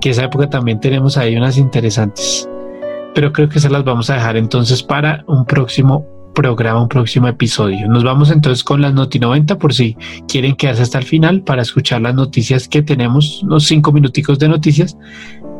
que 0.00 0.10
esa 0.10 0.24
época 0.24 0.48
también 0.48 0.80
tenemos 0.80 1.16
ahí 1.16 1.36
unas 1.36 1.58
interesantes. 1.58 2.48
Pero 3.14 3.32
creo 3.32 3.48
que 3.48 3.60
se 3.60 3.70
las 3.70 3.84
vamos 3.84 4.10
a 4.10 4.14
dejar 4.14 4.36
entonces 4.36 4.82
para 4.82 5.24
un 5.26 5.44
próximo 5.46 6.06
programa, 6.34 6.82
un 6.82 6.88
próximo 6.88 7.28
episodio. 7.28 7.88
Nos 7.88 8.04
vamos 8.04 8.30
entonces 8.30 8.62
con 8.62 8.82
las 8.82 8.92
Noti 8.92 9.18
90 9.18 9.58
por 9.58 9.72
si 9.72 9.96
quieren 10.28 10.54
quedarse 10.54 10.82
hasta 10.82 10.98
el 10.98 11.04
final 11.04 11.42
para 11.42 11.62
escuchar 11.62 12.02
las 12.02 12.14
noticias 12.14 12.68
que 12.68 12.82
tenemos, 12.82 13.42
unos 13.42 13.64
cinco 13.64 13.90
minuticos 13.90 14.38
de 14.38 14.48
noticias 14.48 14.98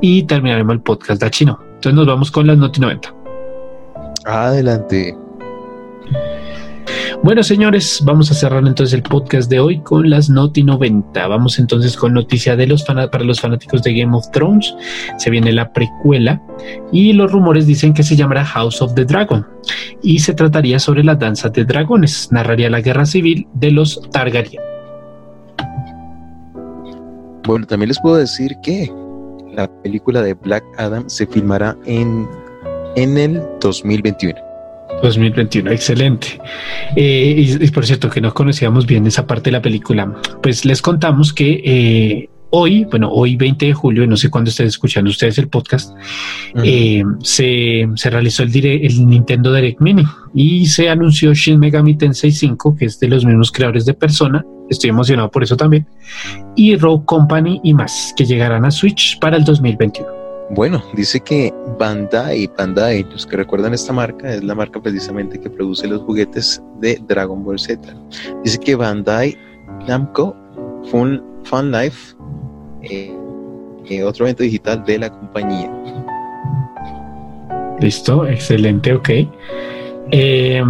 y 0.02 0.24
terminaremos 0.24 0.74
el 0.74 0.80
podcast 0.80 1.22
de 1.22 1.30
chino. 1.30 1.58
Entonces 1.76 1.94
nos 1.94 2.06
vamos 2.06 2.30
con 2.30 2.46
las 2.46 2.58
Noti 2.58 2.80
90. 2.80 3.14
Adelante. 4.26 5.25
Bueno, 7.22 7.42
señores, 7.42 8.02
vamos 8.04 8.30
a 8.30 8.34
cerrar 8.34 8.66
entonces 8.66 8.94
el 8.94 9.02
podcast 9.02 9.50
de 9.50 9.60
hoy 9.60 9.80
con 9.80 10.08
las 10.10 10.28
Noti 10.28 10.62
90. 10.62 11.26
Vamos 11.26 11.58
entonces 11.58 11.96
con 11.96 12.14
noticia 12.14 12.56
de 12.56 12.66
los 12.66 12.82
para 12.84 13.24
los 13.24 13.40
fanáticos 13.40 13.82
de 13.82 13.94
Game 13.94 14.16
of 14.16 14.30
Thrones. 14.32 14.74
Se 15.18 15.30
viene 15.30 15.52
la 15.52 15.72
precuela 15.72 16.40
y 16.92 17.12
los 17.12 17.30
rumores 17.32 17.66
dicen 17.66 17.94
que 17.94 18.02
se 18.02 18.16
llamará 18.16 18.44
House 18.44 18.82
of 18.82 18.94
the 18.94 19.04
Dragon 19.04 19.46
y 20.02 20.18
se 20.18 20.34
trataría 20.34 20.78
sobre 20.78 21.04
la 21.04 21.14
danza 21.14 21.48
de 21.48 21.64
dragones. 21.64 22.30
Narraría 22.30 22.70
la 22.70 22.80
guerra 22.80 23.06
civil 23.06 23.46
de 23.54 23.70
los 23.70 24.00
Targaryen. 24.10 24.62
Bueno, 27.46 27.66
también 27.66 27.88
les 27.88 28.00
puedo 28.00 28.16
decir 28.16 28.56
que 28.62 28.92
la 29.54 29.68
película 29.82 30.22
de 30.22 30.34
Black 30.34 30.64
Adam 30.78 31.08
se 31.08 31.26
filmará 31.26 31.76
en, 31.86 32.28
en 32.96 33.16
el 33.16 33.42
2021. 33.60 34.45
2021, 35.02 35.70
excelente. 35.70 36.40
Eh, 36.94 37.58
y, 37.60 37.70
por 37.70 37.86
cierto, 37.86 38.10
que 38.10 38.20
no 38.20 38.32
conocíamos 38.32 38.86
bien 38.86 39.06
esa 39.06 39.26
parte 39.26 39.50
de 39.50 39.52
la 39.52 39.62
película, 39.62 40.12
pues 40.42 40.64
les 40.64 40.82
contamos 40.82 41.32
que 41.32 41.62
eh, 41.64 42.28
hoy, 42.50 42.84
bueno, 42.84 43.10
hoy 43.10 43.36
20 43.36 43.66
de 43.66 43.74
julio, 43.74 44.06
no 44.06 44.16
sé 44.16 44.30
cuándo 44.30 44.50
estén 44.50 44.66
escuchando 44.66 45.10
ustedes 45.10 45.38
el 45.38 45.48
podcast, 45.48 45.92
eh, 46.62 47.02
se, 47.22 47.86
realizó 48.04 48.42
el, 48.42 48.54
el 48.64 49.06
Nintendo 49.06 49.52
Direct 49.52 49.80
Mini 49.80 50.04
y 50.34 50.66
se 50.66 50.88
anunció 50.88 51.34
Shin 51.34 51.58
Megami 51.58 51.96
Tensei 51.96 52.32
5, 52.32 52.76
que 52.76 52.86
es 52.86 52.98
de 53.00 53.08
los 53.08 53.24
mismos 53.24 53.52
creadores 53.52 53.84
de 53.84 53.94
Persona, 53.94 54.44
estoy 54.70 54.90
emocionado 54.90 55.30
por 55.30 55.42
eso 55.42 55.56
también, 55.56 55.86
y 56.56 56.76
Rogue 56.76 57.04
Company 57.04 57.60
y 57.62 57.74
más, 57.74 58.14
que 58.16 58.24
llegarán 58.24 58.64
a 58.64 58.70
Switch 58.70 59.18
para 59.18 59.36
el 59.36 59.44
2021. 59.44 60.15
Bueno, 60.50 60.82
dice 60.94 61.18
que 61.20 61.52
Bandai, 61.78 62.48
Bandai, 62.56 63.02
los 63.04 63.26
que 63.26 63.36
recuerdan 63.36 63.74
esta 63.74 63.92
marca, 63.92 64.32
es 64.32 64.44
la 64.44 64.54
marca 64.54 64.80
precisamente 64.80 65.40
que 65.40 65.50
produce 65.50 65.88
los 65.88 66.02
juguetes 66.02 66.62
de 66.80 67.00
Dragon 67.08 67.44
Ball 67.44 67.58
Z. 67.58 67.80
Dice 68.44 68.58
que 68.58 68.76
Bandai 68.76 69.36
Namco 69.88 70.36
Fun, 70.90 71.22
Fun 71.44 71.72
Life, 71.72 72.14
eh, 72.82 73.12
eh, 73.88 74.04
otro 74.04 74.24
evento 74.24 74.44
digital 74.44 74.84
de 74.84 74.98
la 74.98 75.10
compañía. 75.10 75.72
Listo, 77.80 78.26
excelente, 78.26 78.94
ok. 78.94 79.10
Eh, 80.12 80.62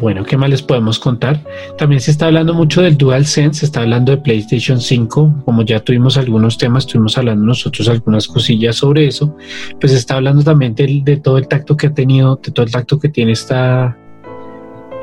bueno, 0.00 0.24
¿qué 0.24 0.36
más 0.36 0.50
les 0.50 0.62
podemos 0.62 0.98
contar? 0.98 1.44
También 1.76 2.00
se 2.00 2.10
está 2.10 2.26
hablando 2.26 2.54
mucho 2.54 2.82
del 2.82 2.96
DualSense, 2.96 3.60
se 3.60 3.66
está 3.66 3.80
hablando 3.80 4.10
de 4.10 4.18
PlayStation 4.18 4.80
5, 4.80 5.42
como 5.44 5.62
ya 5.62 5.80
tuvimos 5.80 6.16
algunos 6.16 6.58
temas, 6.58 6.84
estuvimos 6.84 7.16
hablando 7.16 7.46
nosotros 7.46 7.88
algunas 7.88 8.26
cosillas 8.26 8.76
sobre 8.76 9.06
eso, 9.06 9.36
pues 9.80 9.92
se 9.92 9.98
está 9.98 10.16
hablando 10.16 10.42
también 10.42 10.74
de, 10.74 11.20
todo 11.22 11.38
el 11.38 11.46
tacto 11.46 11.76
que 11.76 11.86
ha 11.86 11.94
tenido, 11.94 12.40
de 12.42 12.50
todo 12.50 12.66
el 12.66 12.72
tacto 12.72 12.98
que 12.98 13.08
tiene 13.08 13.32
esta, 13.32 13.96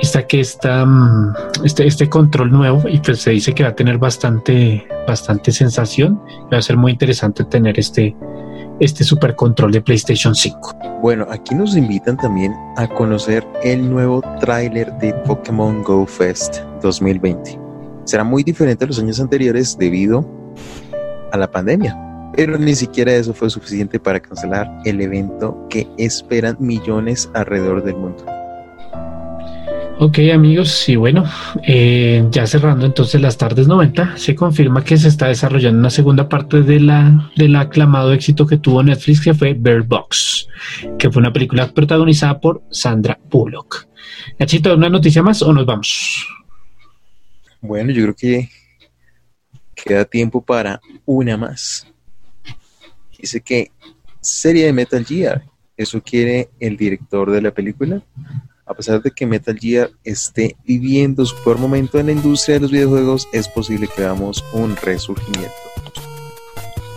esta 0.01 0.27
que 0.27 0.41
está 0.41 0.85
mm, 0.85 1.33
este, 1.63 1.87
este 1.87 2.09
control 2.09 2.51
nuevo 2.51 2.83
y 2.89 2.99
pues 2.99 3.19
se 3.19 3.31
dice 3.31 3.53
que 3.53 3.63
va 3.63 3.69
a 3.69 3.75
tener 3.75 3.97
bastante, 3.97 4.85
bastante 5.07 5.53
sensación, 5.53 6.19
va 6.53 6.57
a 6.57 6.61
ser 6.61 6.75
muy 6.75 6.91
interesante 6.91 7.45
tener 7.45 7.79
este, 7.79 8.15
este 8.79 9.03
super 9.03 9.35
control 9.35 9.71
de 9.71 9.81
PlayStation 9.81 10.35
5. 10.35 10.99
Bueno, 11.01 11.25
aquí 11.29 11.55
nos 11.55 11.77
invitan 11.77 12.17
también 12.17 12.53
a 12.75 12.87
conocer 12.87 13.45
el 13.63 13.89
nuevo 13.89 14.21
tráiler 14.39 14.91
de 14.97 15.13
Pokémon 15.25 15.83
Go 15.83 16.05
Fest 16.05 16.57
2020. 16.81 17.59
Será 18.03 18.23
muy 18.23 18.43
diferente 18.43 18.83
a 18.83 18.87
los 18.87 18.99
años 18.99 19.19
anteriores 19.19 19.77
debido 19.77 20.25
a 21.31 21.37
la 21.37 21.49
pandemia, 21.49 21.97
pero 22.35 22.57
ni 22.57 22.75
siquiera 22.75 23.13
eso 23.13 23.33
fue 23.33 23.49
suficiente 23.49 23.99
para 23.99 24.19
cancelar 24.19 24.69
el 24.85 25.01
evento 25.01 25.67
que 25.69 25.87
esperan 25.97 26.57
millones 26.59 27.29
alrededor 27.33 27.83
del 27.83 27.95
mundo. 27.95 28.34
Ok 29.97 30.19
amigos, 30.33 30.89
y 30.89 30.97
bueno, 30.97 31.23
eh, 31.63 32.27
ya 32.29 32.45
cerrando 32.45 32.85
entonces 32.85 33.21
las 33.21 33.37
tardes 33.37 33.65
90, 33.65 34.17
se 34.17 34.35
confirma 34.35 34.83
que 34.83 34.97
se 34.97 35.07
está 35.07 35.27
desarrollando 35.27 35.79
una 35.79 35.89
segunda 35.89 36.27
parte 36.27 36.63
de 36.63 36.81
la, 36.81 37.31
del 37.37 37.55
aclamado 37.55 38.11
éxito 38.11 38.45
que 38.45 38.57
tuvo 38.57 38.83
Netflix, 38.83 39.21
que 39.21 39.33
fue 39.33 39.53
Bird 39.53 39.87
Box, 39.87 40.49
que 40.99 41.09
fue 41.09 41.21
una 41.21 41.31
película 41.31 41.71
protagonizada 41.71 42.41
por 42.41 42.61
Sandra 42.69 43.17
Bullock. 43.29 43.87
Nachito, 44.37 44.75
¿una 44.75 44.89
noticia 44.89 45.23
más 45.23 45.41
o 45.41 45.53
nos 45.53 45.65
vamos? 45.65 46.27
Bueno, 47.61 47.91
yo 47.91 48.03
creo 48.03 48.15
que 48.15 48.49
queda 49.75 50.03
tiempo 50.03 50.43
para 50.43 50.81
una 51.05 51.37
más. 51.37 51.87
Dice 53.17 53.39
que 53.39 53.71
serie 54.19 54.65
de 54.65 54.73
Metal 54.73 55.05
Gear, 55.05 55.45
eso 55.77 56.01
quiere 56.01 56.49
el 56.59 56.75
director 56.75 57.31
de 57.31 57.41
la 57.41 57.51
película 57.51 58.03
a 58.65 58.73
pesar 58.73 59.01
de 59.01 59.11
que 59.11 59.25
Metal 59.25 59.57
Gear 59.57 59.91
esté 60.03 60.55
viviendo 60.65 61.25
su 61.25 61.35
peor 61.43 61.59
momento 61.59 61.99
en 61.99 62.07
la 62.07 62.11
industria 62.13 62.55
de 62.55 62.61
los 62.61 62.71
videojuegos, 62.71 63.27
es 63.31 63.47
posible 63.47 63.87
que 63.87 64.01
veamos 64.01 64.43
un 64.53 64.75
resurgimiento. 64.75 65.53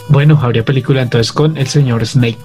Bueno, 0.09 0.39
habría 0.41 0.65
película 0.65 1.03
entonces 1.03 1.33
con 1.33 1.59
el 1.59 1.67
señor 1.67 2.05
Snake. 2.07 2.39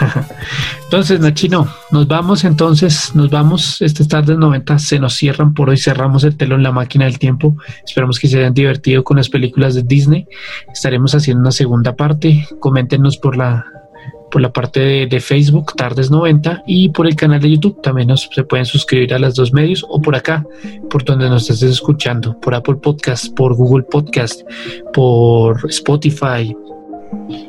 entonces, 0.84 1.20
Nachino, 1.20 1.68
nos 1.92 2.08
vamos 2.08 2.42
entonces, 2.42 3.14
nos 3.14 3.30
vamos. 3.30 3.80
Estas 3.80 4.08
tardes 4.08 4.36
90 4.36 4.78
se 4.80 4.98
nos 4.98 5.14
cierran 5.14 5.54
por 5.54 5.70
hoy. 5.70 5.76
Cerramos 5.76 6.24
el 6.24 6.36
telón, 6.36 6.64
la 6.64 6.72
máquina 6.72 7.04
del 7.04 7.20
tiempo. 7.20 7.56
Esperamos 7.86 8.18
que 8.18 8.26
se 8.26 8.38
hayan 8.38 8.54
divertido 8.54 9.04
con 9.04 9.18
las 9.18 9.28
películas 9.28 9.76
de 9.76 9.84
Disney. 9.84 10.26
Estaremos 10.72 11.14
haciendo 11.14 11.42
una 11.42 11.52
segunda 11.52 11.94
parte. 11.94 12.48
Coméntenos 12.58 13.18
por 13.18 13.36
la 13.36 13.64
por 14.30 14.40
la 14.40 14.52
parte 14.52 15.06
de, 15.06 15.20
Facebook, 15.20 15.74
Tardes 15.76 16.10
90, 16.10 16.64
y 16.66 16.88
por 16.90 17.06
el 17.06 17.16
canal 17.16 17.40
de 17.40 17.50
YouTube. 17.50 17.80
También 17.82 18.08
nos, 18.08 18.28
se 18.32 18.44
pueden 18.44 18.66
suscribir 18.66 19.12
a 19.14 19.18
las 19.18 19.34
dos 19.34 19.52
medios 19.52 19.84
o 19.88 20.00
por 20.00 20.14
acá, 20.16 20.44
por 20.88 21.04
donde 21.04 21.28
nos 21.28 21.50
estés 21.50 21.70
escuchando, 21.70 22.38
por 22.40 22.54
Apple 22.54 22.76
Podcast, 22.76 23.34
por 23.34 23.54
Google 23.54 23.84
Podcast, 23.84 24.42
por 24.92 25.58
Spotify, 25.68 26.56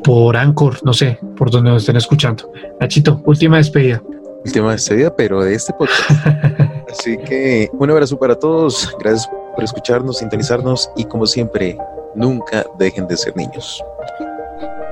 por 0.04 0.36
Anchor, 0.36 0.78
no 0.84 0.94
sé, 0.94 1.20
por 1.38 1.52
donde 1.52 1.72
nos 1.72 1.84
estén 1.84 1.98
escuchando. 1.98 2.52
Nachito, 2.80 3.22
última 3.26 3.58
despedida. 3.58 4.02
Última 4.46 4.72
despedida, 4.72 5.16
pero 5.16 5.44
de 5.44 5.54
este 5.54 5.74
podcast. 5.74 6.10
Así 6.90 7.18
que 7.18 7.70
un 7.74 7.90
abrazo 7.90 8.18
para 8.18 8.36
todos. 8.36 8.94
Gracias 9.00 9.30
por 9.56 9.64
escucharnos, 9.64 10.18
sintonizarnos 10.18 10.90
y 10.96 11.06
como 11.06 11.26
siempre, 11.26 11.78
nunca 12.16 12.66
dejen 12.80 13.08
de 13.08 13.18
ser 13.18 13.36
niños. 13.36 13.82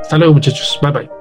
Hasta 0.01 0.17
luego 0.17 0.33
muchachos. 0.33 0.79
Bye 0.81 0.91
bye. 0.91 1.18